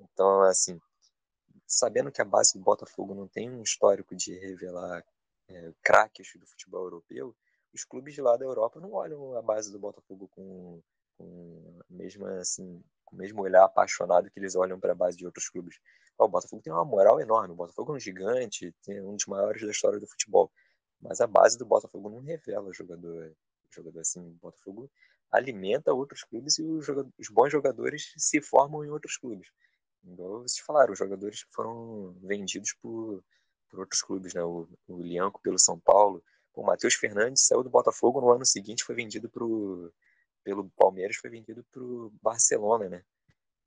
Então, 0.00 0.42
assim, 0.42 0.80
sabendo 1.64 2.10
que 2.10 2.20
a 2.20 2.24
base 2.24 2.58
do 2.58 2.64
Botafogo 2.64 3.14
não 3.14 3.28
tem 3.28 3.48
um 3.48 3.62
histórico 3.62 4.16
de 4.16 4.36
revelar 4.40 5.04
é, 5.48 5.72
craques 5.84 6.32
do 6.36 6.46
futebol 6.46 6.82
europeu, 6.82 7.32
os 7.72 7.84
clubes 7.84 8.18
lá 8.18 8.36
da 8.36 8.44
Europa 8.44 8.80
não 8.80 8.92
olham 8.92 9.36
a 9.36 9.42
base 9.42 9.70
do 9.70 9.78
Botafogo 9.78 10.28
com, 10.28 10.82
com 11.16 11.78
mesma 11.88 12.40
assim, 12.40 12.82
com 13.04 13.14
o 13.14 13.18
mesmo 13.20 13.40
olhar 13.40 13.64
apaixonado 13.64 14.28
que 14.30 14.40
eles 14.40 14.56
olham 14.56 14.80
para 14.80 14.92
a 14.92 14.96
base 14.96 15.16
de 15.16 15.24
outros 15.24 15.48
clubes. 15.48 15.78
o 16.18 16.26
Botafogo 16.26 16.60
tem 16.60 16.72
uma 16.72 16.84
moral 16.84 17.20
enorme, 17.20 17.52
o 17.52 17.56
Botafogo 17.56 17.92
é 17.92 17.96
um 17.96 18.00
gigante, 18.00 18.74
tem 18.82 19.00
um 19.00 19.14
dos 19.14 19.26
maiores 19.26 19.62
da 19.62 19.70
história 19.70 20.00
do 20.00 20.08
futebol, 20.08 20.50
mas 21.04 21.20
a 21.20 21.26
base 21.26 21.58
do 21.58 21.66
Botafogo 21.66 22.08
não 22.08 22.20
revela 22.20 22.72
jogador, 22.72 23.36
jogador 23.70 24.00
assim, 24.00 24.20
o 24.20 24.38
Botafogo 24.40 24.90
alimenta 25.30 25.92
outros 25.92 26.24
clubes 26.24 26.58
e 26.58 26.62
os, 26.62 26.88
os 26.88 27.28
bons 27.28 27.50
jogadores 27.50 28.14
se 28.16 28.40
formam 28.40 28.84
em 28.84 28.88
outros 28.88 29.18
clubes. 29.18 29.48
Igual 30.02 30.42
vocês 30.42 30.64
falaram, 30.64 30.92
os 30.92 30.98
jogadores 30.98 31.44
que 31.44 31.52
foram 31.52 32.16
vendidos 32.22 32.72
por, 32.80 33.22
por 33.68 33.80
outros 33.80 34.02
clubes, 34.02 34.32
né? 34.32 34.42
O, 34.42 34.66
o 34.88 35.02
Lianco 35.02 35.40
pelo 35.42 35.58
São 35.58 35.78
Paulo, 35.78 36.22
o 36.54 36.62
Matheus 36.62 36.94
Fernandes 36.94 37.46
saiu 37.46 37.62
do 37.62 37.70
Botafogo 37.70 38.20
no 38.20 38.30
ano 38.30 38.46
seguinte, 38.46 38.84
foi 38.84 38.94
vendido 38.94 39.28
pro, 39.28 39.92
pelo 40.42 40.70
Palmeiras, 40.70 41.16
foi 41.16 41.28
vendido 41.28 41.64
pro 41.70 42.12
Barcelona, 42.22 42.88
né? 42.88 43.04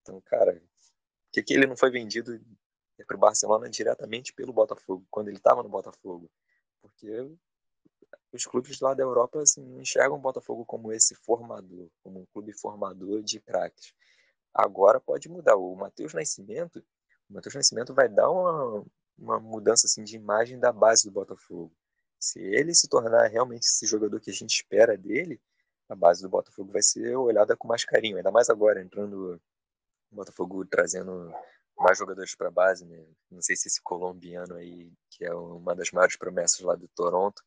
Então, 0.01 0.21
cara, 0.21 0.53
por 0.53 1.31
que, 1.33 1.43
que 1.43 1.53
ele 1.53 1.67
não 1.67 1.77
foi 1.77 1.91
vendido 1.91 2.39
pro 3.05 3.17
Barcelona 3.17 3.69
diretamente 3.69 4.33
pelo 4.33 4.53
Botafogo, 4.53 5.05
quando 5.11 5.27
ele 5.27 5.37
estava 5.37 5.61
no 5.61 5.69
Botafogo? 5.69 6.31
Porque 6.81 7.29
os 8.31 8.45
clubes 8.45 8.79
lá 8.79 8.93
da 8.93 9.03
Europa 9.03 9.41
assim, 9.41 9.79
enxergam 9.79 10.17
o 10.17 10.21
Botafogo 10.21 10.65
como 10.65 10.91
esse 10.91 11.15
formador, 11.15 11.89
como 12.03 12.21
um 12.21 12.25
clube 12.27 12.53
formador 12.53 13.21
de 13.21 13.39
craques. 13.39 13.93
Agora 14.53 14.99
pode 14.99 15.29
mudar. 15.29 15.55
O 15.55 15.75
Matheus 15.75 16.13
Nascimento, 16.13 16.83
o 17.29 17.33
Matheus 17.33 17.55
Nascimento 17.55 17.93
vai 17.93 18.09
dar 18.09 18.29
uma, 18.29 18.85
uma 19.17 19.39
mudança 19.39 19.87
assim, 19.87 20.03
de 20.03 20.15
imagem 20.15 20.59
da 20.59 20.71
base 20.71 21.05
do 21.05 21.11
Botafogo. 21.11 21.71
Se 22.19 22.39
ele 22.39 22.73
se 22.73 22.87
tornar 22.87 23.27
realmente 23.27 23.63
esse 23.63 23.85
jogador 23.85 24.19
que 24.19 24.31
a 24.31 24.33
gente 24.33 24.55
espera 24.55 24.97
dele, 24.97 25.39
a 25.87 25.95
base 25.95 26.21
do 26.21 26.29
Botafogo 26.29 26.71
vai 26.71 26.81
ser 26.81 27.15
olhada 27.15 27.55
com 27.55 27.67
mais 27.67 27.85
carinho, 27.85 28.17
ainda 28.17 28.31
mais 28.31 28.49
agora, 28.49 28.81
entrando 28.81 29.39
o 30.11 30.15
Botafogo 30.15 30.65
trazendo 30.65 31.31
mais 31.79 31.97
jogadores 31.97 32.35
para 32.35 32.47
a 32.47 32.51
base, 32.51 32.85
né? 32.85 33.05
Não 33.29 33.41
sei 33.41 33.55
se 33.55 33.67
esse 33.67 33.81
colombiano 33.81 34.55
aí, 34.55 34.91
que 35.11 35.25
é 35.25 35.33
uma 35.33 35.75
das 35.75 35.91
maiores 35.91 36.15
promessas 36.15 36.59
lá 36.61 36.75
do 36.75 36.87
Toronto, 36.89 37.41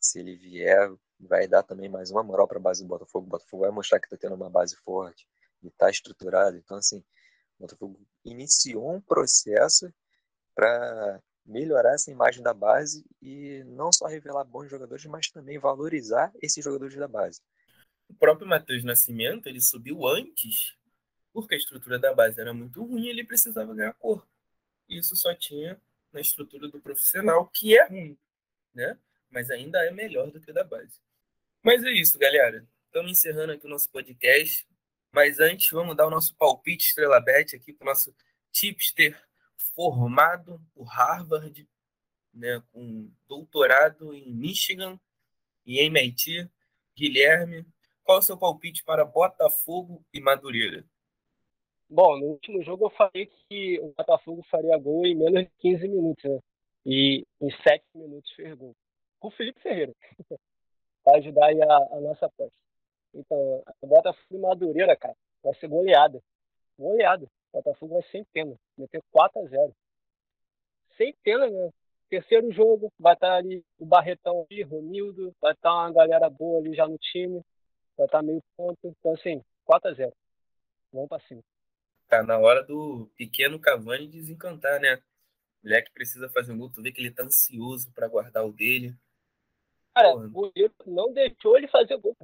se 0.00 0.20
ele 0.20 0.36
vier, 0.36 0.90
vai 1.20 1.46
dar 1.46 1.62
também 1.62 1.88
mais 1.88 2.10
uma 2.10 2.22
moral 2.22 2.46
para 2.46 2.58
a 2.58 2.62
base 2.62 2.82
do 2.82 2.88
Botafogo. 2.88 3.26
O 3.26 3.30
Botafogo 3.30 3.62
vai 3.62 3.72
mostrar 3.72 3.98
que 3.98 4.06
está 4.06 4.16
tendo 4.16 4.34
uma 4.34 4.50
base 4.50 4.76
forte 4.76 5.26
e 5.62 5.68
está 5.68 5.90
estruturado. 5.90 6.56
Então, 6.56 6.76
assim, 6.76 6.98
o 7.58 7.62
Botafogo 7.62 8.00
iniciou 8.24 8.94
um 8.94 9.00
processo 9.00 9.92
para 10.54 11.20
melhorar 11.44 11.94
essa 11.94 12.10
imagem 12.10 12.42
da 12.42 12.52
base 12.52 13.04
e 13.22 13.62
não 13.64 13.92
só 13.92 14.06
revelar 14.06 14.44
bons 14.44 14.68
jogadores, 14.68 15.04
mas 15.06 15.30
também 15.30 15.58
valorizar 15.58 16.32
esses 16.42 16.62
jogadores 16.62 16.96
da 16.96 17.06
base. 17.06 17.40
O 18.08 18.14
próprio 18.14 18.48
Matheus 18.48 18.84
Nascimento, 18.84 19.48
ele 19.48 19.60
subiu 19.60 20.06
antes 20.06 20.76
porque 21.36 21.54
a 21.54 21.58
estrutura 21.58 21.98
da 21.98 22.14
base 22.14 22.40
era 22.40 22.54
muito 22.54 22.82
ruim 22.82 23.08
ele 23.08 23.22
precisava 23.22 23.74
ganhar 23.74 23.92
corpo. 23.92 24.26
Isso 24.88 25.14
só 25.14 25.34
tinha 25.34 25.78
na 26.10 26.18
estrutura 26.18 26.66
do 26.66 26.80
profissional, 26.80 27.46
que 27.48 27.76
é 27.76 27.86
ruim, 27.86 28.16
né? 28.72 28.98
Mas 29.28 29.50
ainda 29.50 29.84
é 29.84 29.90
melhor 29.90 30.30
do 30.30 30.40
que 30.40 30.50
da 30.50 30.64
base. 30.64 30.98
Mas 31.62 31.84
é 31.84 31.90
isso, 31.90 32.18
galera. 32.18 32.66
Estamos 32.86 33.10
encerrando 33.10 33.52
aqui 33.52 33.66
o 33.66 33.68
nosso 33.68 33.90
podcast. 33.90 34.66
Mas 35.12 35.38
antes, 35.38 35.68
vamos 35.70 35.94
dar 35.94 36.06
o 36.06 36.10
nosso 36.10 36.34
palpite 36.36 36.86
Estrela 36.86 37.20
Bet 37.20 37.54
aqui 37.54 37.70
para 37.70 37.84
o 37.84 37.88
nosso 37.90 38.16
tipster 38.50 39.22
formado 39.74 40.58
por 40.74 40.84
Harvard, 40.84 41.68
né, 42.32 42.62
com 42.72 43.12
doutorado 43.28 44.14
em 44.14 44.32
Michigan 44.32 44.98
e 45.66 45.80
MIT. 45.80 46.50
Guilherme, 46.96 47.66
qual 48.02 48.20
o 48.20 48.22
seu 48.22 48.38
palpite 48.38 48.82
para 48.82 49.04
Botafogo 49.04 50.02
e 50.14 50.18
Madureira? 50.18 50.82
Bom, 51.88 52.18
no 52.18 52.26
último 52.26 52.62
jogo 52.62 52.86
eu 52.86 52.90
falei 52.90 53.26
que 53.26 53.78
o 53.80 53.92
Botafogo 53.96 54.42
faria 54.50 54.76
gol 54.78 55.06
em 55.06 55.14
menos 55.14 55.44
de 55.44 55.50
15 55.58 55.88
minutos, 55.88 56.24
né? 56.24 56.38
E 56.84 57.24
em 57.40 57.50
7 57.62 57.84
minutos 57.94 58.30
fez 58.32 58.54
gol. 58.54 58.74
Com 59.20 59.28
o 59.28 59.30
Felipe 59.30 59.60
Ferreira. 59.60 59.92
para 61.06 61.18
ajudar 61.18 61.46
aí 61.46 61.62
a, 61.62 61.76
a 61.76 62.00
nossa 62.00 62.26
aposta. 62.26 62.58
Então, 63.14 63.62
o 63.80 63.86
Botafogo 63.86 64.40
Madureira, 64.40 64.96
cara, 64.96 65.14
vai 65.42 65.54
ser 65.54 65.68
goleada. 65.68 66.20
Goleada. 66.76 67.26
O 67.52 67.58
Botafogo 67.58 67.94
vai 67.94 68.02
sem 68.10 68.24
pena. 68.32 68.56
Meter 68.76 69.00
4 69.12 69.40
a 69.40 69.46
0 69.46 69.72
Sem 70.96 71.14
pena, 71.22 71.48
né? 71.48 71.70
Terceiro 72.08 72.50
jogo, 72.52 72.92
vai 72.98 73.14
estar 73.14 73.34
ali 73.34 73.64
o 73.78 73.86
Barretão 73.86 74.46
ali, 74.50 74.62
Romildo, 74.62 75.32
vai 75.40 75.52
estar 75.52 75.72
uma 75.72 75.92
galera 75.92 76.28
boa 76.30 76.60
ali 76.60 76.74
já 76.74 76.86
no 76.86 76.96
time, 76.98 77.40
vai 77.96 78.06
estar 78.06 78.22
meio 78.22 78.40
ponto. 78.56 78.78
Então, 78.84 79.14
assim, 79.14 79.42
4 79.64 79.90
a 79.90 79.94
0 79.94 80.12
Vamos 80.92 81.08
pra 81.08 81.20
cima. 81.20 81.42
Tá 82.08 82.22
na 82.22 82.38
hora 82.38 82.62
do 82.62 83.10
pequeno 83.16 83.58
Cavani 83.58 84.06
desencantar, 84.06 84.80
né? 84.80 84.96
O 85.62 85.68
moleque 85.68 85.90
precisa 85.92 86.28
fazer 86.28 86.52
um 86.52 86.58
gol, 86.58 86.70
tu 86.70 86.82
vê 86.82 86.92
que 86.92 87.00
ele 87.00 87.10
tá 87.10 87.24
ansioso 87.24 87.92
para 87.92 88.08
guardar 88.08 88.46
o 88.46 88.52
dele. 88.52 88.94
Cara, 89.94 90.12
Porra. 90.12 90.26
o 90.26 90.30
goleiro 90.30 90.74
não 90.86 91.12
deixou 91.12 91.56
ele 91.56 91.66
fazer 91.68 91.96
gol. 91.96 92.16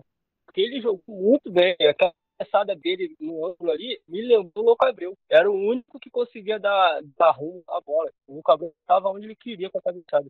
Porque 0.45 0.61
ele 0.61 0.81
jogou 0.81 1.03
muito 1.09 1.51
bem. 1.51 1.75
Aquela 1.89 2.15
cabeçada 2.39 2.77
dele 2.77 3.17
no 3.19 3.47
ângulo 3.47 3.71
ali 3.71 4.01
me 4.07 4.21
lembrou 4.21 4.65
o 4.65 4.67
Louco 4.69 4.87
Abreu. 4.87 5.17
Era 5.29 5.51
o 5.51 5.55
único 5.55 5.99
que 5.99 6.11
conseguia 6.11 6.61
dar, 6.61 7.01
dar 7.17 7.31
rumo 7.31 7.65
à 7.67 7.81
bola. 7.81 8.13
O 8.27 8.35
Louco 8.35 8.53
Abreu 8.53 8.75
estava 8.81 9.09
onde 9.09 9.27
ele 9.27 9.35
queria 9.35 9.71
com 9.71 9.79
a 9.79 9.83
cabeçada. 9.83 10.27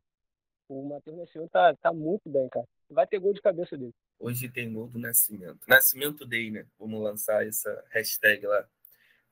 O 0.69 0.89
Matheus 0.89 1.17
Nascimento 1.19 1.51
tá, 1.51 1.75
tá 1.77 1.93
muito 1.93 2.31
bem, 2.31 2.49
cara. 2.49 2.67
Vai 2.89 3.07
ter 3.07 3.19
gol 3.19 3.35
de 3.35 3.43
cabeça 3.43 3.77
dele. 3.77 3.93
Hoje 4.19 4.49
tem 4.49 4.73
gol 4.73 4.87
do 4.87 4.99
Nascimento. 4.99 5.59
Nascimento 5.67 6.25
Day, 6.25 6.51
né? 6.51 6.67
Vamos 6.79 7.03
lançar 7.03 7.47
essa 7.47 7.85
hashtag 7.91 8.47
lá. 8.47 8.67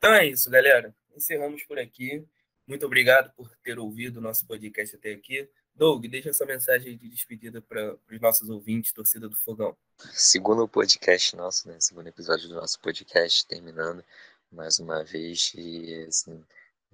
Então 0.00 0.14
é 0.14 0.26
isso, 0.26 0.48
galera. 0.48 0.94
Encerramos 1.14 1.62
por 1.64 1.78
aqui. 1.78 2.26
Muito 2.66 2.86
obrigado 2.86 3.30
por 3.34 3.54
ter 3.62 3.78
ouvido 3.78 4.16
o 4.16 4.20
nosso 4.22 4.46
podcast 4.46 4.96
até 4.96 5.12
aqui. 5.12 5.46
Doug, 5.74 6.06
deixa 6.06 6.30
essa 6.30 6.46
mensagem 6.46 6.96
de 6.96 7.06
despedida 7.06 7.60
para 7.60 7.98
os 8.10 8.18
nossos 8.18 8.48
ouvintes, 8.48 8.94
torcida 8.94 9.28
do 9.28 9.36
Fogão. 9.36 9.76
Segundo 10.14 10.66
podcast 10.66 11.36
nosso, 11.36 11.68
né? 11.68 11.76
Segundo 11.78 12.06
episódio 12.06 12.48
do 12.48 12.54
nosso 12.54 12.80
podcast, 12.80 13.46
terminando 13.46 14.02
mais 14.50 14.78
uma 14.78 15.04
vez. 15.04 15.52
E, 15.54 16.06
assim, 16.08 16.42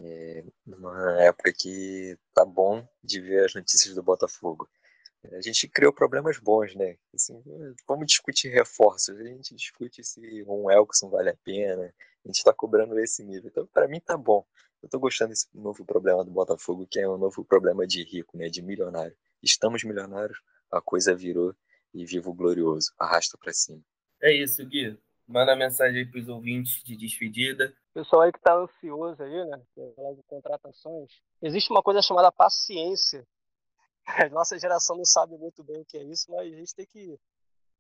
é 0.00 0.42
numa 0.66 1.22
época 1.22 1.52
que 1.52 2.18
tá 2.34 2.44
bom 2.44 2.84
de 3.04 3.20
ver 3.20 3.44
as 3.44 3.54
notícias 3.54 3.94
do 3.94 4.02
Botafogo. 4.02 4.68
A 5.30 5.40
gente 5.40 5.68
criou 5.68 5.92
problemas 5.92 6.38
bons, 6.38 6.74
né? 6.74 6.96
Assim, 7.14 7.40
vamos 7.86 8.08
discutir 8.08 8.48
reforços. 8.48 9.16
A 9.16 9.22
gente 9.22 9.54
discute 9.54 10.02
se 10.02 10.42
um 10.48 10.68
Elkson 10.68 11.08
vale 11.08 11.30
a 11.30 11.36
pena, 11.44 11.94
a 12.26 12.28
gente 12.28 12.38
está 12.38 12.52
cobrando 12.52 12.98
esse 12.98 13.24
nível. 13.24 13.48
Então, 13.48 13.66
para 13.66 13.86
mim, 13.86 14.00
tá 14.00 14.16
bom. 14.16 14.44
Eu 14.82 14.86
estou 14.86 14.98
gostando 14.98 15.30
desse 15.30 15.46
novo 15.54 15.84
problema 15.84 16.24
do 16.24 16.30
Botafogo, 16.30 16.84
que 16.84 16.98
é 16.98 17.08
um 17.08 17.16
novo 17.16 17.44
problema 17.44 17.86
de 17.86 18.02
rico, 18.02 18.36
né, 18.36 18.48
de 18.48 18.60
milionário. 18.62 19.16
Estamos 19.40 19.84
milionários, 19.84 20.38
a 20.70 20.80
coisa 20.80 21.14
virou 21.14 21.54
e 21.94 22.04
vivo 22.04 22.34
glorioso. 22.34 22.92
Arrasta 22.98 23.38
para 23.38 23.52
cima. 23.52 23.80
É 24.20 24.32
isso, 24.32 24.64
Gui. 24.66 24.98
Manda 25.26 25.54
mensagem 25.54 26.00
aí 26.00 26.06
para 26.06 26.20
os 26.20 26.28
ouvintes 26.28 26.82
de 26.82 26.96
despedida. 26.96 27.72
Pessoal 27.94 28.22
aí 28.22 28.32
que 28.32 28.38
está 28.38 28.54
ansioso 28.54 29.22
aí, 29.22 29.44
né? 29.44 29.62
Pelas 29.74 30.18
contratações. 30.26 31.10
Existe 31.40 31.70
uma 31.70 31.82
coisa 31.82 32.02
chamada 32.02 32.32
paciência. 32.32 33.24
A 34.06 34.28
nossa 34.30 34.58
geração 34.58 34.96
não 34.96 35.04
sabe 35.04 35.36
muito 35.36 35.62
bem 35.62 35.80
o 35.80 35.84
que 35.84 35.96
é 35.96 36.02
isso, 36.02 36.30
mas 36.30 36.52
a 36.52 36.56
gente 36.56 36.74
tem 36.74 36.86
que 36.86 37.18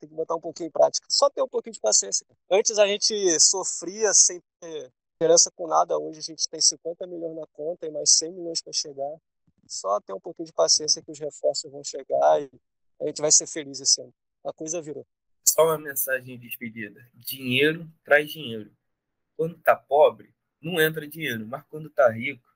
tem 0.00 0.08
que 0.08 0.14
botar 0.14 0.34
um 0.34 0.40
pouquinho 0.40 0.68
em 0.68 0.70
prática. 0.70 1.06
Só 1.10 1.28
ter 1.30 1.42
um 1.42 1.48
pouquinho 1.48 1.74
de 1.74 1.80
paciência. 1.80 2.26
Antes 2.50 2.78
a 2.78 2.86
gente 2.86 3.14
sofria 3.40 4.12
sem 4.12 4.42
ter 4.60 4.92
esperança 5.16 5.50
com 5.50 5.66
nada. 5.66 5.98
Hoje 5.98 6.18
a 6.18 6.22
gente 6.22 6.48
tem 6.48 6.60
50 6.60 7.06
milhões 7.06 7.34
na 7.34 7.46
conta 7.52 7.86
e 7.86 7.90
mais 7.90 8.10
100 8.10 8.32
milhões 8.32 8.62
para 8.62 8.72
chegar. 8.72 9.16
Só 9.66 10.00
ter 10.00 10.12
um 10.12 10.20
pouquinho 10.20 10.46
de 10.46 10.52
paciência 10.52 11.02
que 11.02 11.10
os 11.10 11.18
reforços 11.18 11.70
vão 11.70 11.82
chegar 11.82 12.42
e 12.42 12.50
a 13.00 13.06
gente 13.06 13.20
vai 13.20 13.32
ser 13.32 13.46
feliz 13.46 13.80
esse 13.80 14.00
ano. 14.00 14.14
A 14.44 14.52
coisa 14.52 14.80
virou. 14.80 15.06
Só 15.44 15.64
uma 15.64 15.78
mensagem 15.78 16.38
de 16.38 16.46
despedida. 16.46 17.08
Dinheiro 17.14 17.90
traz 18.04 18.30
dinheiro. 18.30 18.70
Quando 19.36 19.58
tá 19.58 19.74
pobre, 19.74 20.34
não 20.60 20.80
entra 20.80 21.06
dinheiro, 21.08 21.46
mas 21.46 21.64
quando 21.68 21.90
tá 21.90 22.08
rico, 22.10 22.46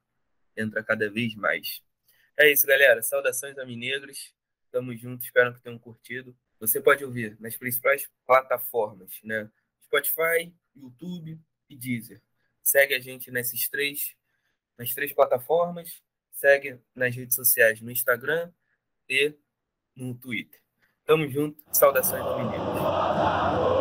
entra 0.57 0.84
cada 0.84 1.11
vez 1.11 1.34
mais. 1.34 1.82
É 2.36 2.51
isso, 2.51 2.66
galera. 2.66 3.03
Saudações 3.03 3.59
a 3.59 3.64
Minegros. 3.64 4.34
Tamo 4.70 4.97
junto, 4.97 5.24
espero 5.24 5.55
que 5.55 5.62
tenham 5.62 5.78
curtido. 5.78 6.36
Você 6.61 6.79
pode 6.79 7.03
ouvir 7.03 7.39
nas 7.41 7.57
principais 7.57 8.07
plataformas, 8.27 9.19
né? 9.25 9.51
Spotify, 9.83 10.55
YouTube 10.77 11.41
e 11.69 11.75
Deezer. 11.75 12.21
Segue 12.63 12.95
a 12.95 13.01
gente 13.01 13.31
nesses 13.31 13.67
três, 13.69 14.15
nas 14.77 14.95
três 14.95 15.13
plataformas. 15.13 16.03
Segue 16.33 16.79
nas 16.95 17.17
redes 17.17 17.35
sociais, 17.35 17.81
no 17.81 17.91
Instagram 17.91 18.53
e 19.09 19.35
no 19.97 20.15
Twitter. 20.15 20.61
Tamo 21.07 21.29
junto. 21.29 21.61
Saudações 21.73 22.23
Meninos. 22.37 23.80